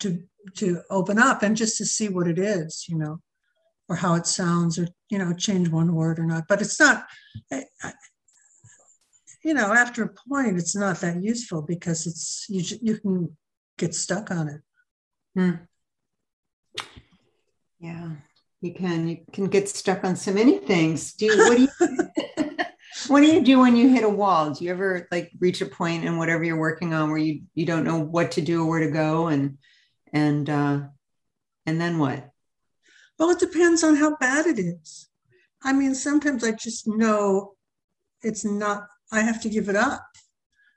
to 0.00 0.22
to 0.56 0.80
open 0.90 1.18
up 1.18 1.42
and 1.42 1.56
just 1.56 1.76
to 1.76 1.84
see 1.84 2.08
what 2.08 2.26
it 2.26 2.38
is, 2.38 2.86
you 2.88 2.96
know, 2.96 3.20
or 3.88 3.96
how 3.96 4.14
it 4.14 4.26
sounds, 4.26 4.78
or 4.78 4.88
you 5.10 5.18
know, 5.18 5.32
change 5.32 5.68
one 5.68 5.94
word 5.94 6.18
or 6.18 6.24
not. 6.24 6.44
But 6.48 6.62
it's 6.62 6.80
not, 6.80 7.06
you 9.44 9.54
know, 9.54 9.72
after 9.72 10.02
a 10.04 10.14
point, 10.28 10.58
it's 10.58 10.74
not 10.74 11.00
that 11.00 11.22
useful 11.22 11.62
because 11.62 12.06
it's 12.06 12.46
you 12.48 12.78
you 12.82 12.98
can 12.98 13.36
get 13.78 13.94
stuck 13.94 14.30
on 14.30 14.48
it. 14.48 14.60
Hmm. 15.34 15.50
Yeah, 17.78 18.10
you 18.60 18.74
can. 18.74 19.08
You 19.08 19.18
can 19.32 19.46
get 19.46 19.68
stuck 19.68 20.04
on 20.04 20.16
so 20.16 20.32
many 20.32 20.58
things. 20.58 21.14
Do 21.14 21.26
you, 21.26 21.36
what 21.38 21.56
do 21.56 21.62
you 21.62 21.70
what 23.10 23.22
do 23.22 23.26
you 23.26 23.42
do 23.42 23.58
when 23.58 23.74
you 23.74 23.88
hit 23.88 24.04
a 24.04 24.08
wall? 24.08 24.50
Do 24.50 24.64
you 24.64 24.70
ever 24.70 25.08
like 25.10 25.32
reach 25.40 25.60
a 25.60 25.66
point 25.66 26.04
in 26.04 26.16
whatever 26.16 26.44
you're 26.44 26.56
working 26.56 26.94
on 26.94 27.10
where 27.10 27.18
you 27.18 27.42
you 27.54 27.66
don't 27.66 27.84
know 27.84 27.98
what 27.98 28.32
to 28.32 28.40
do 28.40 28.62
or 28.62 28.68
where 28.68 28.80
to 28.80 28.90
go 28.90 29.26
and 29.26 29.58
and 30.12 30.48
uh 30.48 30.80
and 31.66 31.80
then 31.80 31.98
what? 31.98 32.30
Well, 33.18 33.30
it 33.30 33.40
depends 33.40 33.82
on 33.82 33.96
how 33.96 34.16
bad 34.16 34.46
it 34.46 34.58
is. 34.58 35.08
I 35.62 35.72
mean, 35.72 35.94
sometimes 35.94 36.44
I 36.44 36.52
just 36.52 36.86
know 36.86 37.54
it's 38.22 38.44
not 38.44 38.86
I 39.12 39.20
have 39.22 39.42
to 39.42 39.50
give 39.50 39.68
it 39.68 39.76
up. 39.76 40.06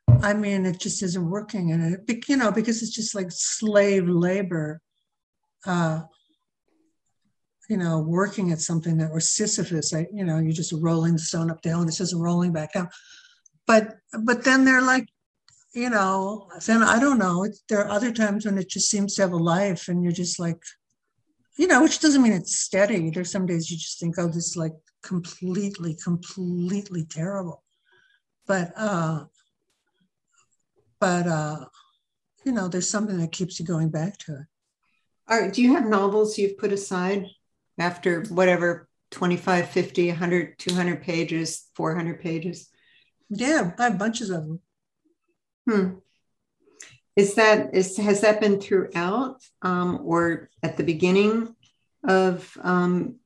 I 0.07 0.33
mean, 0.33 0.65
it 0.65 0.79
just 0.79 1.03
isn't 1.03 1.29
working, 1.29 1.71
and 1.71 1.99
it, 2.07 2.27
you 2.27 2.37
know, 2.37 2.51
because 2.51 2.81
it's 2.81 2.93
just 2.93 3.13
like 3.13 3.27
slave 3.29 4.07
labor. 4.07 4.81
Uh, 5.65 6.01
you 7.69 7.77
know, 7.77 7.99
working 7.99 8.51
at 8.51 8.59
something 8.59 8.97
that, 8.97 9.13
was 9.13 9.31
Sisyphus, 9.31 9.93
I, 9.93 10.07
you 10.13 10.25
know, 10.25 10.39
you're 10.39 10.51
just 10.51 10.73
rolling 10.73 11.13
the 11.13 11.19
stone 11.19 11.49
up 11.49 11.61
the 11.61 11.69
hill 11.69 11.79
and 11.79 11.87
it's 11.87 11.97
just 11.97 12.15
rolling 12.15 12.51
back 12.51 12.73
down. 12.73 12.89
But, 13.65 13.95
but 14.23 14.43
then 14.43 14.65
they're 14.65 14.81
like, 14.81 15.07
you 15.73 15.89
know, 15.89 16.49
then 16.65 16.83
I 16.83 16.99
don't 16.99 17.17
know. 17.17 17.47
There 17.69 17.79
are 17.79 17.89
other 17.89 18.11
times 18.11 18.45
when 18.45 18.57
it 18.57 18.69
just 18.69 18.89
seems 18.89 19.15
to 19.15 19.23
have 19.23 19.31
a 19.31 19.37
life 19.37 19.87
and 19.87 20.03
you're 20.03 20.11
just 20.11 20.39
like, 20.39 20.61
you 21.57 21.67
know, 21.67 21.81
which 21.81 21.99
doesn't 21.99 22.21
mean 22.21 22.33
it's 22.33 22.59
steady. 22.59 23.09
There's 23.09 23.31
some 23.31 23.45
days 23.45 23.71
you 23.71 23.77
just 23.77 23.99
think, 23.99 24.15
oh, 24.17 24.27
this 24.27 24.47
is 24.49 24.57
like 24.57 24.73
completely, 25.01 25.95
completely 26.03 27.05
terrible 27.05 27.63
but 28.47 28.71
uh, 28.75 29.25
but 30.99 31.27
uh, 31.27 31.65
you 32.45 32.51
know, 32.51 32.67
there's 32.67 32.89
something 32.89 33.17
that 33.19 33.31
keeps 33.31 33.59
you 33.59 33.65
going 33.65 33.89
back 33.89 34.17
to 34.19 34.33
it. 34.33 34.45
All 35.29 35.39
right. 35.39 35.53
Do 35.53 35.61
you 35.61 35.73
have 35.73 35.85
novels 35.85 36.37
you've 36.37 36.57
put 36.57 36.73
aside 36.73 37.25
after 37.77 38.23
whatever 38.29 38.87
25, 39.11 39.69
50, 39.69 40.07
100, 40.09 40.57
200 40.57 41.01
pages, 41.01 41.69
400 41.75 42.21
pages? 42.21 42.69
Yeah, 43.29 43.71
I 43.77 43.83
have 43.83 43.97
bunches 43.97 44.29
of 44.29 44.47
them. 44.47 44.59
Hmm. 45.69 45.89
Is 47.15 47.35
that 47.35 47.75
is 47.75 47.95
has 47.97 48.21
that 48.21 48.41
been 48.41 48.59
throughout 48.59 49.41
um, 49.61 49.99
or 50.03 50.49
at 50.63 50.77
the 50.77 50.83
beginning 50.83 51.55
of 52.03 52.57
um, 52.61 53.17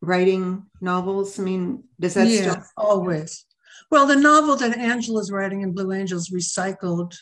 writing 0.00 0.64
novels? 0.80 1.38
I 1.38 1.42
mean, 1.42 1.84
does 1.98 2.14
that 2.14 2.28
yeah, 2.28 2.40
still 2.40 2.64
always? 2.78 3.44
Well, 3.90 4.06
the 4.06 4.16
novel 4.16 4.56
that 4.56 4.78
Angela's 4.78 5.30
writing 5.30 5.60
in 5.62 5.72
Blue 5.72 5.92
Angels 5.92 6.30
recycled 6.30 7.14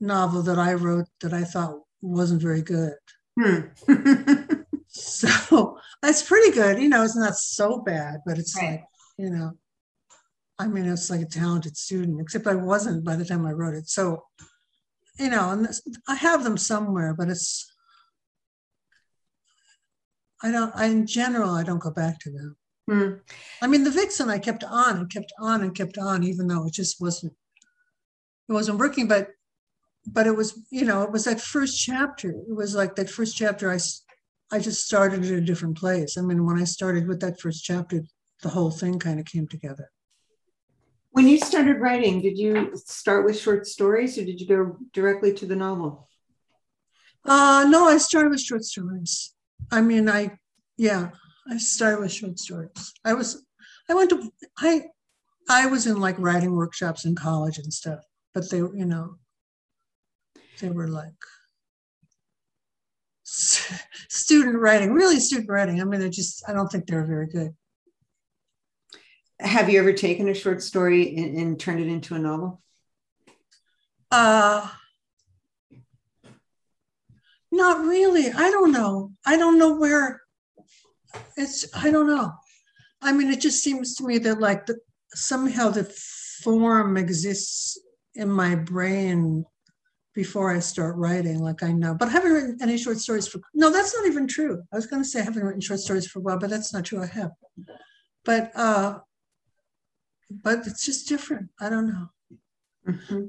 novel 0.00 0.42
that 0.42 0.58
I 0.58 0.74
wrote 0.74 1.06
that 1.20 1.32
I 1.32 1.42
thought 1.42 1.80
wasn't 2.00 2.42
very 2.42 2.62
good. 2.62 2.94
Hmm. 3.38 3.60
so 5.06 5.78
it's 6.02 6.22
pretty 6.22 6.52
good. 6.52 6.80
You 6.80 6.88
know, 6.88 7.02
it's 7.02 7.16
not 7.16 7.36
so 7.36 7.78
bad, 7.80 8.20
but 8.26 8.38
it's 8.38 8.56
right. 8.56 8.70
like, 8.70 8.84
you 9.18 9.30
know, 9.30 9.52
I 10.58 10.66
mean, 10.66 10.86
it's 10.86 11.10
like 11.10 11.20
a 11.20 11.26
talented 11.26 11.76
student, 11.76 12.20
except 12.20 12.46
I 12.46 12.54
wasn't 12.54 13.04
by 13.04 13.16
the 13.16 13.24
time 13.24 13.46
I 13.46 13.52
wrote 13.52 13.74
it. 13.74 13.88
So, 13.88 14.24
you 15.18 15.30
know, 15.30 15.50
and 15.50 15.64
this, 15.64 15.82
I 16.08 16.14
have 16.14 16.44
them 16.44 16.56
somewhere, 16.56 17.14
but 17.14 17.28
it's, 17.28 17.72
I 20.42 20.50
don't, 20.50 20.74
I, 20.74 20.86
in 20.86 21.06
general, 21.06 21.50
I 21.50 21.62
don't 21.62 21.80
go 21.80 21.90
back 21.90 22.18
to 22.20 22.30
them. 22.30 22.56
Hmm. 22.88 23.12
I 23.60 23.66
mean, 23.66 23.84
the 23.84 23.90
vixen 23.90 24.30
I 24.30 24.38
kept 24.38 24.62
on 24.62 24.98
and 24.98 25.10
kept 25.10 25.32
on 25.40 25.62
and 25.62 25.74
kept 25.74 25.98
on, 25.98 26.22
even 26.22 26.46
though 26.46 26.66
it 26.66 26.72
just 26.72 27.00
wasn't 27.00 27.32
it 28.48 28.52
wasn't 28.52 28.78
working. 28.78 29.08
But 29.08 29.30
but 30.06 30.26
it 30.26 30.36
was 30.36 30.58
you 30.70 30.84
know 30.84 31.02
it 31.02 31.10
was 31.10 31.24
that 31.24 31.40
first 31.40 31.82
chapter. 31.82 32.30
It 32.30 32.54
was 32.54 32.74
like 32.74 32.94
that 32.96 33.10
first 33.10 33.36
chapter. 33.36 33.70
I 33.70 33.78
I 34.52 34.58
just 34.60 34.86
started 34.86 35.24
at 35.24 35.32
a 35.32 35.40
different 35.40 35.76
place. 35.76 36.16
I 36.16 36.22
mean, 36.22 36.44
when 36.44 36.58
I 36.58 36.64
started 36.64 37.08
with 37.08 37.20
that 37.20 37.40
first 37.40 37.64
chapter, 37.64 38.02
the 38.42 38.48
whole 38.48 38.70
thing 38.70 38.98
kind 38.98 39.18
of 39.18 39.26
came 39.26 39.48
together. 39.48 39.90
When 41.10 41.26
you 41.26 41.38
started 41.38 41.80
writing, 41.80 42.20
did 42.20 42.38
you 42.38 42.72
start 42.74 43.24
with 43.24 43.38
short 43.38 43.66
stories 43.66 44.18
or 44.18 44.24
did 44.24 44.40
you 44.40 44.46
go 44.46 44.76
directly 44.92 45.32
to 45.34 45.46
the 45.46 45.56
novel? 45.56 46.08
Uh, 47.24 47.66
no, 47.68 47.88
I 47.88 47.98
started 47.98 48.30
with 48.30 48.40
short 48.40 48.64
stories. 48.64 49.34
I 49.72 49.80
mean, 49.80 50.08
I, 50.08 50.38
yeah, 50.76 51.10
I 51.50 51.56
started 51.56 52.00
with 52.00 52.12
short 52.12 52.38
stories. 52.38 52.92
I 53.04 53.14
was, 53.14 53.44
I 53.88 53.94
went 53.94 54.10
to, 54.10 54.30
I, 54.58 54.82
I 55.48 55.66
was 55.66 55.86
in 55.86 55.98
like 56.00 56.18
writing 56.18 56.54
workshops 56.54 57.04
in 57.04 57.14
college 57.14 57.58
and 57.58 57.72
stuff, 57.72 58.00
but 58.34 58.50
they, 58.50 58.62
were 58.62 58.76
you 58.76 58.84
know, 58.84 59.16
they 60.60 60.70
were 60.70 60.88
like 60.88 61.14
student 64.08 64.58
writing, 64.58 64.92
really 64.92 65.20
student 65.20 65.48
writing. 65.48 65.80
I 65.80 65.84
mean, 65.84 66.00
they 66.00 66.10
just, 66.10 66.42
I 66.48 66.52
don't 66.52 66.68
think 66.68 66.86
they're 66.86 67.04
very 67.04 67.26
good. 67.26 67.54
Have 69.40 69.68
you 69.68 69.78
ever 69.78 69.92
taken 69.92 70.28
a 70.28 70.34
short 70.34 70.62
story 70.62 71.16
and, 71.16 71.38
and 71.38 71.60
turned 71.60 71.80
it 71.80 71.88
into 71.88 72.14
a 72.14 72.18
novel? 72.18 72.62
Uh, 74.10 74.66
not 77.52 77.84
really. 77.84 78.30
I 78.30 78.50
don't 78.50 78.72
know. 78.72 79.12
I 79.26 79.36
don't 79.36 79.58
know 79.58 79.76
where 79.76 80.22
it's 81.36 81.66
I 81.74 81.90
don't 81.90 82.06
know. 82.06 82.32
I 83.02 83.12
mean, 83.12 83.30
it 83.30 83.40
just 83.40 83.62
seems 83.62 83.94
to 83.96 84.06
me 84.06 84.18
that 84.18 84.40
like 84.40 84.66
the, 84.66 84.78
somehow 85.14 85.70
the 85.70 85.84
form 86.42 86.96
exists 86.96 87.78
in 88.14 88.28
my 88.28 88.54
brain 88.54 89.44
before 90.16 90.50
I 90.50 90.58
start 90.58 90.96
writing. 90.96 91.38
Like 91.38 91.62
I 91.62 91.70
know, 91.70 91.94
but 91.94 92.08
I 92.08 92.12
haven't 92.12 92.32
written 92.32 92.58
any 92.60 92.76
short 92.76 92.98
stories 92.98 93.28
for. 93.28 93.40
No, 93.54 93.70
that's 93.70 93.94
not 93.94 94.06
even 94.06 94.26
true. 94.26 94.62
I 94.72 94.76
was 94.76 94.86
going 94.86 95.02
to 95.02 95.08
say 95.08 95.20
I 95.20 95.24
haven't 95.24 95.44
written 95.44 95.60
short 95.60 95.78
stories 95.78 96.08
for 96.08 96.18
a 96.18 96.22
while, 96.22 96.38
but 96.38 96.50
that's 96.50 96.72
not 96.72 96.84
true. 96.86 97.00
I 97.00 97.06
have, 97.06 97.30
but 98.24 98.50
uh, 98.56 98.98
but 100.30 100.66
it's 100.66 100.84
just 100.84 101.08
different. 101.08 101.50
I 101.60 101.68
don't 101.68 101.86
know. 101.86 102.08
Mm-hmm. 102.88 103.22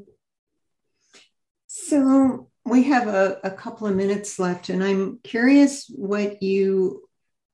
So 1.67 2.49
we 2.65 2.83
have 2.83 3.07
a, 3.07 3.39
a 3.43 3.51
couple 3.51 3.85
of 3.85 3.95
minutes 3.95 4.39
left, 4.39 4.69
and 4.69 4.83
I'm 4.83 5.19
curious 5.23 5.85
what 5.93 6.41
you 6.41 7.07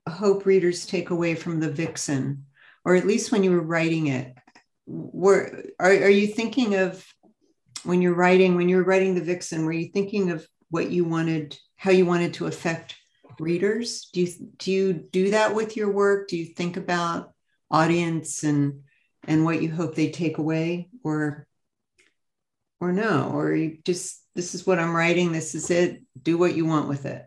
hope 0.07 0.45
readers 0.45 0.85
take 0.85 1.09
away 1.09 1.35
from 1.35 1.59
the 1.59 1.69
vixen 1.69 2.45
or 2.85 2.95
at 2.95 3.07
least 3.07 3.31
when 3.31 3.43
you 3.43 3.51
were 3.51 3.61
writing 3.61 4.07
it 4.07 4.35
were 4.85 5.63
are, 5.79 5.91
are 5.91 6.09
you 6.09 6.27
thinking 6.27 6.75
of 6.75 7.05
when 7.83 8.01
you're 8.01 8.15
writing 8.15 8.55
when 8.55 8.69
you're 8.69 8.83
writing 8.83 9.15
the 9.15 9.21
vixen 9.21 9.65
were 9.65 9.71
you 9.71 9.87
thinking 9.87 10.31
of 10.31 10.47
what 10.69 10.89
you 10.89 11.03
wanted 11.05 11.57
how 11.75 11.91
you 11.91 12.05
wanted 12.05 12.33
to 12.35 12.47
affect 12.47 12.95
readers? 13.39 14.09
Do 14.13 14.21
you 14.21 14.27
do 14.57 14.71
you 14.71 14.93
do 14.93 15.31
that 15.31 15.53
with 15.53 15.75
your 15.75 15.91
work? 15.91 16.27
Do 16.27 16.37
you 16.37 16.45
think 16.45 16.77
about 16.77 17.33
audience 17.69 18.43
and 18.43 18.81
and 19.27 19.45
what 19.45 19.61
you 19.61 19.71
hope 19.71 19.95
they 19.95 20.11
take 20.11 20.37
away 20.37 20.89
or 21.03 21.47
or 22.79 22.91
no? 22.91 23.31
Or 23.33 23.53
you 23.53 23.77
just 23.83 24.21
this 24.35 24.55
is 24.55 24.65
what 24.65 24.79
i'm 24.79 24.95
writing 24.95 25.31
this 25.31 25.53
is 25.53 25.69
it 25.69 26.01
do 26.21 26.37
what 26.37 26.55
you 26.55 26.65
want 26.65 26.87
with 26.87 27.05
it? 27.05 27.25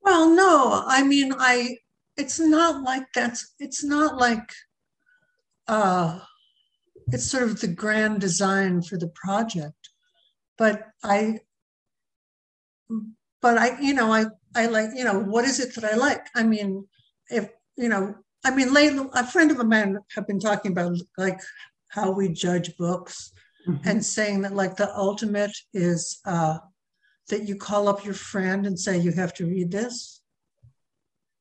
Well 0.00 0.30
no 0.34 0.82
i 0.86 1.02
mean 1.02 1.32
i 1.38 1.76
it's 2.16 2.38
not 2.38 2.82
like 2.82 3.04
that's 3.14 3.54
it's 3.58 3.84
not 3.84 4.18
like 4.18 4.52
uh 5.68 6.18
it's 7.08 7.30
sort 7.30 7.44
of 7.44 7.60
the 7.60 7.68
grand 7.68 8.20
design 8.20 8.82
for 8.82 8.96
the 8.96 9.12
project 9.14 9.90
but 10.58 10.88
i 11.02 11.38
but 13.40 13.58
i 13.58 13.78
you 13.80 13.94
know 13.94 14.12
i 14.12 14.24
i 14.54 14.66
like 14.66 14.90
you 14.94 15.04
know 15.04 15.18
what 15.18 15.44
is 15.44 15.60
it 15.60 15.74
that 15.74 15.84
i 15.84 15.96
like 15.96 16.26
i 16.34 16.42
mean 16.42 16.86
if 17.30 17.48
you 17.76 17.88
know 17.88 18.14
i 18.44 18.50
mean 18.54 18.72
lately 18.72 19.04
a 19.14 19.26
friend 19.26 19.50
of 19.50 19.60
a 19.60 19.64
mine 19.64 19.98
have 20.14 20.26
been 20.26 20.40
talking 20.40 20.72
about 20.72 20.96
like 21.18 21.40
how 21.88 22.10
we 22.10 22.28
judge 22.28 22.76
books 22.76 23.32
mm-hmm. 23.68 23.88
and 23.88 24.04
saying 24.04 24.42
that 24.42 24.54
like 24.54 24.76
the 24.76 24.94
ultimate 24.96 25.56
is 25.74 26.20
uh 26.26 26.58
that 27.28 27.48
you 27.48 27.56
call 27.56 27.88
up 27.88 28.04
your 28.04 28.14
friend 28.14 28.66
and 28.66 28.78
say 28.78 28.98
you 28.98 29.12
have 29.12 29.32
to 29.32 29.46
read 29.46 29.70
this 29.70 30.20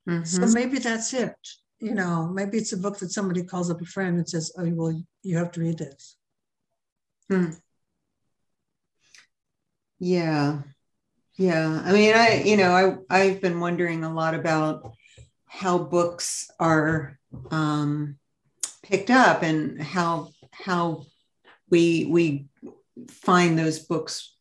mm-hmm. 0.07 0.23
so 0.23 0.45
maybe 0.47 0.79
that's 0.79 1.13
it 1.13 1.35
you 1.81 1.93
know 1.93 2.27
maybe 2.27 2.57
it's 2.57 2.73
a 2.73 2.77
book 2.77 2.99
that 2.99 3.11
somebody 3.11 3.43
calls 3.43 3.69
up 3.69 3.81
a 3.81 3.85
friend 3.85 4.17
and 4.17 4.29
says 4.29 4.51
oh 4.57 4.69
well 4.73 5.03
you 5.23 5.37
have 5.37 5.51
to 5.51 5.59
read 5.59 5.77
this. 5.77 6.15
Hmm. 7.29 7.51
yeah. 9.99 10.61
Yeah. 11.35 11.81
I 11.83 11.91
mean 11.91 12.13
i 12.15 12.43
you 12.43 12.57
know 12.57 13.03
i 13.09 13.21
i've 13.21 13.41
been 13.41 13.59
wondering 13.59 14.03
a 14.03 14.13
lot 14.13 14.35
about 14.35 14.93
how 15.47 15.77
books 15.77 16.49
are 16.59 17.19
um, 17.51 18.17
picked 18.83 19.09
up 19.09 19.43
and 19.43 19.81
how 19.81 20.29
how 20.51 21.05
we 21.69 22.05
we 22.05 22.47
find 23.09 23.57
those 23.57 23.79
books 23.79 24.35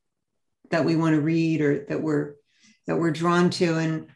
that 0.71 0.85
we 0.85 0.97
want 0.97 1.15
to 1.15 1.21
read 1.21 1.61
or 1.61 1.85
that 1.87 2.01
we're 2.01 2.35
that 2.87 2.97
we're 2.97 3.11
drawn 3.11 3.51
to. 3.51 3.77
And 3.77 4.09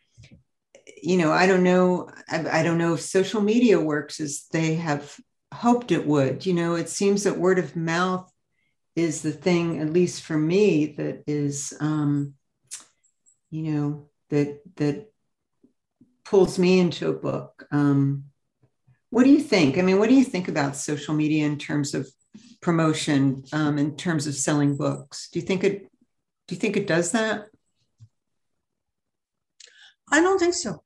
you 1.04 1.16
know 1.16 1.32
i 1.32 1.46
don't 1.46 1.62
know 1.62 2.08
I, 2.28 2.60
I, 2.60 2.62
don't 2.62 2.78
know 2.78 2.94
if 2.94 3.00
social 3.00 3.40
media 3.40 3.78
works 3.78 4.20
as 4.20 4.46
they 4.52 4.76
have 4.76 5.14
hoped 5.52 5.92
it 5.92 6.06
would 6.06 6.46
you 6.46 6.54
know 6.54 6.74
it 6.76 6.88
seems 6.88 7.24
that 7.24 7.38
word 7.38 7.58
of 7.58 7.76
mouth 7.76 8.30
is 8.96 9.22
the 9.22 9.32
thing 9.32 9.80
at 9.80 9.92
least 9.92 10.22
for 10.22 10.36
me 10.36 10.86
that 10.98 11.24
is 11.26 11.74
um 11.80 12.34
you 13.50 13.62
know 13.70 14.08
that 14.30 14.60
that 14.76 15.10
pulls 16.24 16.58
me 16.58 16.78
into 16.80 17.08
a 17.08 17.12
book. 17.12 17.66
Um 17.70 18.24
what 19.10 19.24
do 19.24 19.30
you 19.30 19.40
think? 19.40 19.78
I 19.78 19.82
mean 19.82 19.98
what 19.98 20.08
do 20.08 20.14
you 20.14 20.24
think 20.24 20.48
about 20.48 20.76
social 20.76 21.14
media 21.14 21.46
in 21.46 21.58
terms 21.58 21.94
of 21.94 22.08
promotion 22.60 23.44
um 23.52 23.78
in 23.78 23.96
terms 23.96 24.26
of 24.26 24.34
selling 24.34 24.76
books? 24.76 25.28
Do 25.30 25.38
you 25.38 25.46
think 25.46 25.64
it 25.64 25.90
do 26.46 26.54
you 26.54 26.60
think 26.60 26.76
it 26.76 26.86
does 26.86 27.12
that? 27.12 27.46
I 30.10 30.20
don't 30.20 30.38
think 30.38 30.54
so. 30.54 30.83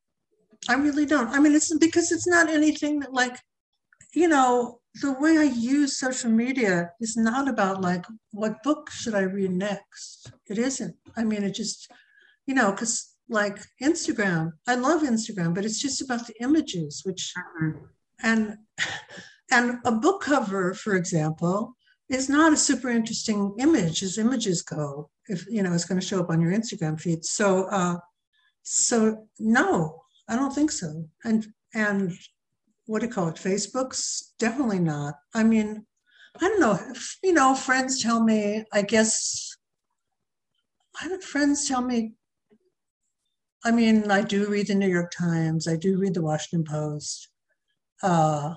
I 0.68 0.74
really 0.74 1.06
don't. 1.06 1.28
I 1.28 1.38
mean, 1.38 1.54
it's 1.54 1.76
because 1.78 2.12
it's 2.12 2.26
not 2.26 2.48
anything 2.48 3.00
that, 3.00 3.12
like, 3.12 3.38
you 4.14 4.28
know, 4.28 4.80
the 5.00 5.12
way 5.12 5.38
I 5.38 5.44
use 5.44 5.98
social 5.98 6.30
media 6.30 6.90
is 7.00 7.16
not 7.16 7.48
about 7.48 7.80
like 7.80 8.04
what 8.32 8.62
book 8.62 8.90
should 8.90 9.14
I 9.14 9.20
read 9.20 9.52
next. 9.52 10.32
It 10.46 10.58
isn't. 10.58 10.96
I 11.16 11.24
mean, 11.24 11.44
it 11.44 11.54
just, 11.54 11.90
you 12.46 12.54
know, 12.54 12.72
because 12.72 13.14
like 13.28 13.58
Instagram, 13.82 14.52
I 14.66 14.74
love 14.74 15.02
Instagram, 15.02 15.54
but 15.54 15.64
it's 15.64 15.80
just 15.80 16.00
about 16.00 16.26
the 16.26 16.34
images, 16.40 17.02
which 17.04 17.32
mm-hmm. 17.36 17.78
and 18.22 18.56
and 19.50 19.78
a 19.84 19.92
book 19.92 20.22
cover, 20.22 20.74
for 20.74 20.94
example, 20.94 21.76
is 22.08 22.28
not 22.28 22.52
a 22.52 22.56
super 22.56 22.88
interesting 22.88 23.54
image 23.58 24.02
as 24.02 24.18
images 24.18 24.62
go. 24.62 25.10
If 25.28 25.46
you 25.48 25.62
know, 25.62 25.72
it's 25.72 25.84
going 25.84 26.00
to 26.00 26.06
show 26.06 26.20
up 26.20 26.30
on 26.30 26.40
your 26.40 26.52
Instagram 26.52 26.98
feed. 27.00 27.24
So, 27.24 27.64
uh, 27.64 27.96
so 28.62 29.28
no, 29.38 30.02
I 30.28 30.36
don't 30.36 30.54
think 30.54 30.70
so. 30.70 31.08
And 31.24 31.46
and 31.74 32.12
what 32.86 33.00
do 33.00 33.06
you 33.06 33.12
call 33.12 33.28
it? 33.28 33.36
Facebook's 33.36 34.34
definitely 34.38 34.78
not. 34.78 35.14
I 35.34 35.44
mean, 35.44 35.86
I 36.36 36.48
don't 36.48 36.60
know. 36.60 36.78
If, 36.90 37.18
you 37.22 37.32
know, 37.32 37.54
friends 37.54 38.02
tell 38.02 38.22
me. 38.22 38.64
I 38.72 38.82
guess. 38.82 39.56
I 41.00 41.08
don't. 41.08 41.22
Friends 41.22 41.68
tell 41.68 41.82
me. 41.82 42.14
I 43.64 43.70
mean, 43.70 44.10
I 44.10 44.22
do 44.22 44.48
read 44.48 44.68
the 44.68 44.74
New 44.74 44.88
York 44.88 45.12
Times. 45.16 45.66
I 45.68 45.76
do 45.76 45.98
read 45.98 46.14
the 46.14 46.22
Washington 46.22 46.64
Post. 46.64 47.28
Uh, 48.02 48.54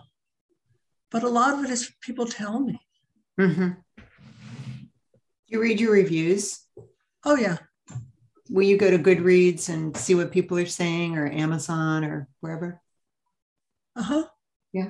but 1.09 1.23
a 1.23 1.29
lot 1.29 1.53
of 1.53 1.65
it 1.65 1.71
is 1.71 1.91
people 2.01 2.25
tell 2.25 2.59
me. 2.59 2.79
Mm-hmm. 3.39 3.71
You 5.47 5.61
read 5.61 5.79
your 5.79 5.91
reviews. 5.91 6.65
Oh 7.25 7.35
yeah, 7.35 7.57
will 8.51 8.63
you 8.63 8.77
go 8.77 8.91
to 8.91 8.99
Goodreads 8.99 9.69
and 9.69 9.95
see 9.95 10.13
what 10.13 10.31
people 10.31 10.57
are 10.57 10.65
saying 10.65 11.17
or 11.17 11.31
Amazon 11.31 12.03
or 12.03 12.27
wherever? 12.41 12.81
Uh 13.95 14.03
huh. 14.03 14.25
Yeah. 14.73 14.89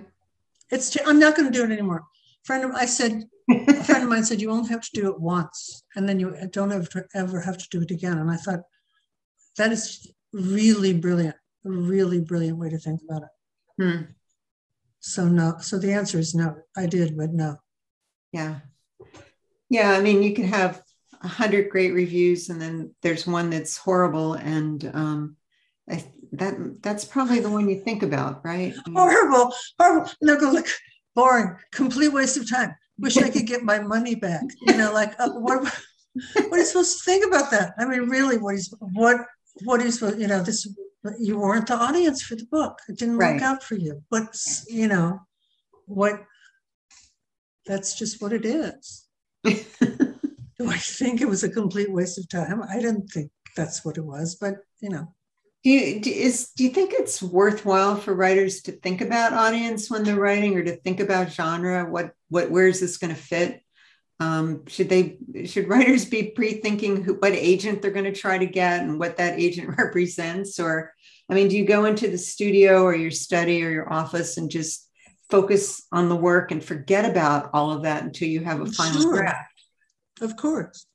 It's. 0.69 0.97
I'm 1.05 1.19
not 1.19 1.35
going 1.35 1.51
to 1.51 1.57
do 1.57 1.63
it 1.63 1.71
anymore. 1.71 2.03
Friend 2.43 2.65
of 2.65 2.71
I 2.71 2.85
said. 2.85 3.23
a 3.49 3.83
friend 3.83 4.03
of 4.03 4.09
mine 4.09 4.23
said 4.23 4.41
you 4.41 4.49
only 4.49 4.69
have 4.69 4.81
to 4.81 5.01
do 5.01 5.11
it 5.11 5.19
once, 5.19 5.83
and 5.95 6.07
then 6.07 6.19
you 6.19 6.35
don't 6.51 6.71
ever 6.71 7.07
ever 7.13 7.41
have 7.41 7.57
to 7.57 7.67
do 7.69 7.81
it 7.81 7.91
again. 7.91 8.17
And 8.17 8.31
I 8.31 8.37
thought 8.37 8.61
that 9.57 9.71
is 9.71 10.11
really 10.33 10.93
brilliant. 10.93 11.35
A 11.65 11.69
really 11.69 12.21
brilliant 12.21 12.57
way 12.57 12.69
to 12.69 12.77
think 12.77 13.01
about 13.07 13.23
it. 13.23 13.83
Hmm. 13.83 14.01
So 14.99 15.27
no. 15.27 15.55
So 15.59 15.77
the 15.77 15.93
answer 15.93 16.17
is 16.17 16.33
no. 16.33 16.55
I 16.77 16.85
did, 16.85 17.17
but 17.17 17.33
no. 17.33 17.57
Yeah. 18.31 18.59
Yeah. 19.69 19.91
I 19.91 20.01
mean, 20.01 20.23
you 20.23 20.33
can 20.33 20.45
have 20.45 20.81
a 21.23 21.27
hundred 21.27 21.69
great 21.69 21.93
reviews, 21.93 22.49
and 22.49 22.61
then 22.61 22.93
there's 23.01 23.27
one 23.27 23.49
that's 23.49 23.77
horrible, 23.77 24.33
and 24.33 24.89
um, 24.93 25.35
I, 25.89 26.03
that 26.33 26.81
that's 26.81 27.05
probably 27.05 27.39
the 27.39 27.49
one 27.49 27.69
you 27.69 27.79
think 27.79 28.03
about, 28.03 28.43
right? 28.43 28.73
Horrible, 28.93 29.53
horrible. 29.79 30.09
Go 30.23 30.51
look, 30.51 30.67
boring, 31.15 31.55
complete 31.71 32.13
waste 32.13 32.37
of 32.37 32.49
time. 32.49 32.75
Wish 32.97 33.17
I 33.17 33.29
could 33.29 33.47
get 33.47 33.63
my 33.63 33.79
money 33.79 34.15
back. 34.15 34.43
You 34.61 34.77
know, 34.77 34.93
like 34.93 35.13
uh, 35.19 35.31
what? 35.31 35.63
What 36.35 36.53
are 36.53 36.57
you 36.57 36.65
supposed 36.65 36.97
to 36.97 37.03
think 37.03 37.25
about 37.25 37.51
that? 37.51 37.73
I 37.77 37.85
mean, 37.85 38.09
really, 38.09 38.37
what 38.37 38.55
is 38.55 38.73
what? 38.79 39.17
What 39.63 39.81
is 39.81 40.01
you 40.01 40.27
know? 40.27 40.41
This 40.41 40.67
you 41.19 41.37
weren't 41.37 41.67
the 41.67 41.75
audience 41.75 42.21
for 42.21 42.35
the 42.35 42.45
book. 42.45 42.79
It 42.87 42.97
didn't 42.97 43.17
right. 43.17 43.33
work 43.33 43.41
out 43.41 43.63
for 43.63 43.75
you. 43.75 44.03
But 44.09 44.37
you 44.67 44.87
know, 44.87 45.19
what? 45.85 46.23
That's 47.65 47.97
just 47.97 48.21
what 48.21 48.33
it 48.33 48.45
is. 48.45 49.05
do 50.61 50.69
I 50.69 50.77
think 50.77 51.21
it 51.21 51.27
was 51.27 51.43
a 51.43 51.49
complete 51.49 51.91
waste 51.91 52.17
of 52.17 52.29
time? 52.29 52.61
I 52.61 52.75
didn't 52.75 53.09
think 53.09 53.31
that's 53.55 53.83
what 53.83 53.97
it 53.97 54.05
was, 54.05 54.35
but 54.35 54.55
you 54.79 54.89
know. 54.89 55.13
Do 55.63 55.69
you, 55.69 56.01
is, 56.03 56.49
do 56.57 56.63
you 56.63 56.71
think 56.71 56.93
it's 56.93 57.21
worthwhile 57.21 57.95
for 57.95 58.15
writers 58.15 58.63
to 58.63 58.71
think 58.71 58.99
about 58.99 59.33
audience 59.33 59.91
when 59.91 60.03
they're 60.03 60.15
writing 60.15 60.57
or 60.57 60.63
to 60.63 60.75
think 60.77 60.99
about 60.99 61.31
genre? 61.31 61.85
What, 61.85 62.13
what, 62.29 62.49
where 62.49 62.67
is 62.67 62.79
this 62.79 62.97
going 62.97 63.13
to 63.13 63.21
fit? 63.21 63.61
Um, 64.19 64.65
should 64.65 64.89
they, 64.89 65.17
should 65.45 65.69
writers 65.69 66.05
be 66.05 66.31
pre-thinking 66.31 67.03
who, 67.03 67.13
what 67.13 67.33
agent 67.33 67.81
they're 67.81 67.91
going 67.91 68.11
to 68.11 68.11
try 68.11 68.39
to 68.39 68.45
get 68.47 68.81
and 68.81 68.99
what 68.99 69.17
that 69.17 69.39
agent 69.39 69.77
represents? 69.77 70.59
Or, 70.59 70.95
I 71.29 71.35
mean, 71.35 71.47
do 71.47 71.55
you 71.55 71.65
go 71.65 71.85
into 71.85 72.07
the 72.07 72.17
studio 72.17 72.81
or 72.81 72.95
your 72.95 73.11
study 73.11 73.63
or 73.63 73.69
your 73.69 73.91
office 73.91 74.37
and 74.37 74.49
just 74.49 74.89
focus 75.29 75.85
on 75.91 76.09
the 76.09 76.15
work 76.15 76.49
and 76.49 76.63
forget 76.63 77.05
about 77.05 77.51
all 77.53 77.71
of 77.71 77.83
that 77.83 78.03
until 78.03 78.27
you 78.27 78.43
have 78.43 78.61
a 78.61 78.65
final 78.65 79.01
sure. 79.01 79.17
draft? 79.17 79.50
Of 80.21 80.37
course. 80.37 80.85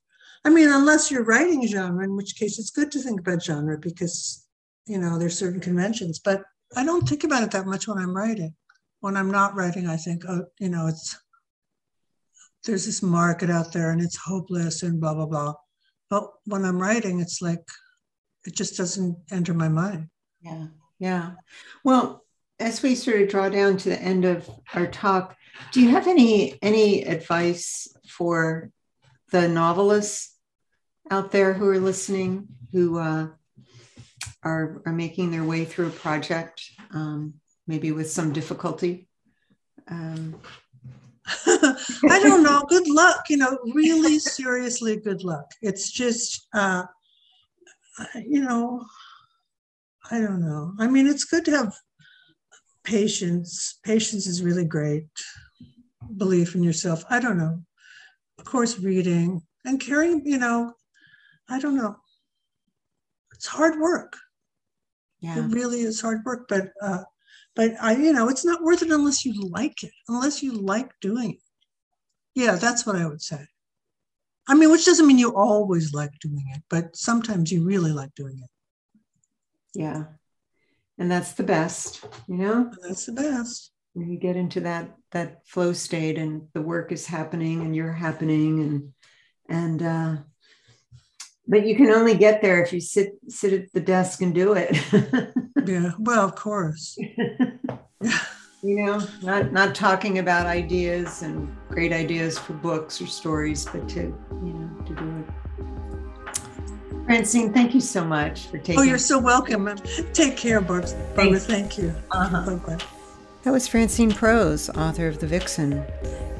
I 0.45 0.49
mean, 0.49 0.69
unless 0.69 1.11
you're 1.11 1.25
writing 1.25 1.67
genre, 1.67 2.03
in 2.03 2.15
which 2.15 2.37
case 2.37 2.57
it's 2.57 2.69
good 2.69 2.91
to 2.91 2.99
think 2.99 3.19
about 3.19 3.43
genre 3.43 3.77
because, 3.77 4.47
you 4.85 4.97
know, 4.97 5.19
there's 5.19 5.37
certain 5.37 5.59
conventions. 5.59 6.19
But 6.19 6.43
I 6.75 6.85
don't 6.85 7.07
think 7.07 7.23
about 7.23 7.43
it 7.43 7.51
that 7.51 7.65
much 7.65 7.87
when 7.87 7.97
I'm 7.97 8.15
writing. 8.15 8.55
When 9.01 9.17
I'm 9.17 9.31
not 9.31 9.55
writing, 9.55 9.87
I 9.87 9.97
think, 9.97 10.23
oh, 10.27 10.45
you 10.59 10.69
know, 10.69 10.87
it's 10.87 11.17
there's 12.65 12.85
this 12.85 13.01
market 13.01 13.49
out 13.49 13.71
there 13.71 13.91
and 13.91 14.01
it's 14.01 14.17
hopeless 14.17 14.83
and 14.83 14.99
blah 14.99 15.13
blah 15.13 15.25
blah. 15.25 15.53
But 16.09 16.29
when 16.45 16.65
I'm 16.65 16.81
writing, 16.81 17.19
it's 17.19 17.41
like 17.41 17.63
it 18.45 18.55
just 18.55 18.77
doesn't 18.77 19.17
enter 19.31 19.53
my 19.53 19.69
mind. 19.69 20.07
Yeah, 20.41 20.67
yeah. 20.99 21.31
Well, 21.83 22.23
as 22.59 22.81
we 22.81 22.95
sort 22.95 23.21
of 23.21 23.29
draw 23.29 23.49
down 23.49 23.77
to 23.77 23.89
the 23.89 24.01
end 24.01 24.25
of 24.25 24.49
our 24.73 24.87
talk, 24.87 25.35
do 25.71 25.81
you 25.81 25.89
have 25.89 26.07
any 26.07 26.57
any 26.61 27.03
advice 27.03 27.87
for 28.07 28.71
the 29.31 29.47
novelists 29.47 30.35
out 31.09 31.31
there 31.31 31.53
who 31.53 31.67
are 31.69 31.79
listening 31.79 32.47
who 32.71 32.99
uh, 32.99 33.27
are, 34.43 34.81
are 34.85 34.93
making 34.93 35.31
their 35.31 35.43
way 35.43 35.65
through 35.65 35.87
a 35.87 35.91
project, 35.91 36.61
um, 36.91 37.33
maybe 37.65 37.91
with 37.91 38.09
some 38.11 38.33
difficulty? 38.33 39.07
Um, 39.89 40.39
I 41.45 42.19
don't 42.21 42.43
know. 42.43 42.63
Good 42.67 42.87
luck. 42.87 43.25
You 43.29 43.37
know, 43.37 43.57
really 43.73 44.19
seriously, 44.19 44.97
good 44.97 45.23
luck. 45.23 45.45
It's 45.61 45.91
just, 45.91 46.47
uh, 46.53 46.83
you 48.15 48.41
know, 48.41 48.85
I 50.09 50.19
don't 50.19 50.41
know. 50.41 50.73
I 50.79 50.87
mean, 50.87 51.07
it's 51.07 51.25
good 51.25 51.45
to 51.45 51.51
have 51.51 51.73
patience. 52.83 53.79
Patience 53.83 54.27
is 54.27 54.43
really 54.43 54.65
great. 54.65 55.07
Belief 56.15 56.55
in 56.55 56.63
yourself. 56.63 57.03
I 57.09 57.19
don't 57.19 57.37
know 57.37 57.61
of 58.39 58.45
course, 58.45 58.79
reading 58.79 59.41
and 59.65 59.79
carrying, 59.79 60.25
you 60.25 60.37
know, 60.37 60.73
I 61.49 61.59
don't 61.59 61.75
know. 61.75 61.95
It's 63.33 63.47
hard 63.47 63.79
work. 63.79 64.15
Yeah. 65.19 65.39
It 65.39 65.53
really 65.53 65.81
is 65.81 66.01
hard 66.01 66.21
work, 66.25 66.47
but 66.47 66.69
uh, 66.81 67.03
but 67.55 67.73
I, 67.81 67.95
you 67.95 68.13
know, 68.13 68.29
it's 68.29 68.45
not 68.45 68.61
worth 68.61 68.83
it 68.83 68.91
unless 68.91 69.25
you 69.25 69.33
like 69.49 69.83
it, 69.83 69.91
unless 70.07 70.43
you 70.43 70.53
like 70.53 70.91
doing 71.01 71.31
it. 71.31 71.39
Yeah, 72.35 72.55
that's 72.55 72.85
what 72.85 72.95
I 72.95 73.07
would 73.07 73.21
say. 73.21 73.47
I 74.47 74.53
mean, 74.53 74.71
which 74.71 74.85
doesn't 74.85 75.07
mean 75.07 75.17
you 75.17 75.35
always 75.35 75.93
like 75.93 76.11
doing 76.21 76.45
it, 76.55 76.61
but 76.69 76.95
sometimes 76.95 77.51
you 77.51 77.65
really 77.65 77.91
like 77.91 78.13
doing 78.15 78.39
it. 78.43 78.49
Yeah. 79.73 80.03
And 80.97 81.11
that's 81.11 81.33
the 81.33 81.43
best, 81.43 82.05
you 82.27 82.37
know? 82.37 82.71
That's 82.81 83.07
the 83.07 83.11
best. 83.11 83.71
When 83.97 84.11
you 84.11 84.19
get 84.19 84.35
into 84.35 84.59
that 84.59 84.95
that 85.09 85.47
flow 85.47 85.73
state 85.73 86.19
and 86.19 86.49
the 86.53 86.61
work 86.61 86.91
is 86.91 87.07
happening 87.07 87.61
and 87.61 87.75
you're 87.75 87.91
happening 87.91 88.59
and 88.59 88.93
and 89.49 89.81
uh 89.81 90.15
but 91.47 91.65
you 91.65 91.75
can 91.75 91.89
only 91.89 92.15
get 92.15 92.43
there 92.43 92.61
if 92.63 92.71
you 92.71 92.79
sit 92.79 93.13
sit 93.27 93.53
at 93.53 93.73
the 93.73 93.79
desk 93.79 94.21
and 94.21 94.35
do 94.35 94.53
it. 94.53 94.77
yeah. 95.65 95.93
Well, 95.97 96.23
of 96.23 96.35
course. 96.35 96.95
you 98.61 98.75
know 98.85 99.01
not 99.23 99.51
not 99.51 99.73
talking 99.73 100.19
about 100.19 100.45
ideas 100.45 101.23
and 101.23 101.55
great 101.69 101.91
ideas 101.91 102.37
for 102.37 102.53
books 102.53 103.01
or 103.01 103.07
stories 103.07 103.65
but 103.65 103.87
to 103.87 104.01
you 104.01 104.53
know 104.53 104.83
to 104.83 104.95
do 104.95 105.07
it 105.19 106.35
francine 107.05 107.53
thank 107.53 107.75
you 107.75 107.79
so 107.79 108.03
much 108.03 108.47
for 108.47 108.57
taking 108.57 108.79
oh 108.79 108.81
you're 108.81 108.97
so 108.97 109.19
welcome 109.19 109.69
take 110.11 110.35
care 110.35 110.59
barbara, 110.59 110.91
barbara 111.15 111.39
thank 111.39 111.77
you 111.77 111.93
uh-huh. 112.11 112.57
Bye-bye. 112.57 112.96
That 113.43 113.51
was 113.51 113.67
francine 113.67 114.11
prose 114.11 114.69
author 114.69 115.07
of 115.07 115.19
the 115.19 115.27
vixen 115.27 115.85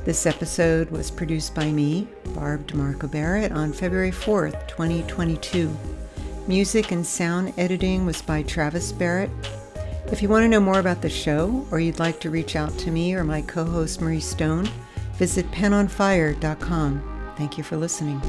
this 0.05 0.25
episode 0.25 0.89
was 0.89 1.11
produced 1.11 1.53
by 1.53 1.69
me 1.69 2.07
barb 2.33 2.65
demarco 2.65 3.11
barrett 3.11 3.51
on 3.51 3.73
february 3.73 4.11
4th 4.11 4.67
2022 4.67 5.75
music 6.47 6.91
and 6.91 7.05
sound 7.05 7.53
editing 7.57 8.05
was 8.05 8.21
by 8.21 8.41
travis 8.43 8.93
barrett 8.93 9.29
if 10.11 10.21
you 10.21 10.29
want 10.29 10.43
to 10.43 10.47
know 10.47 10.61
more 10.61 10.79
about 10.79 11.01
the 11.01 11.09
show 11.09 11.65
or 11.69 11.79
you'd 11.81 11.99
like 11.99 12.21
to 12.21 12.29
reach 12.29 12.55
out 12.55 12.77
to 12.79 12.91
me 12.91 13.13
or 13.13 13.25
my 13.25 13.41
co 13.41 13.65
host 13.65 13.99
Marrie 13.99 14.21
Stone, 14.21 14.69
visit 15.15 15.49
penonfire.com. 15.51 17.33
Thank 17.35 17.57
you 17.57 17.63
for 17.63 17.75
listening. 17.75 18.21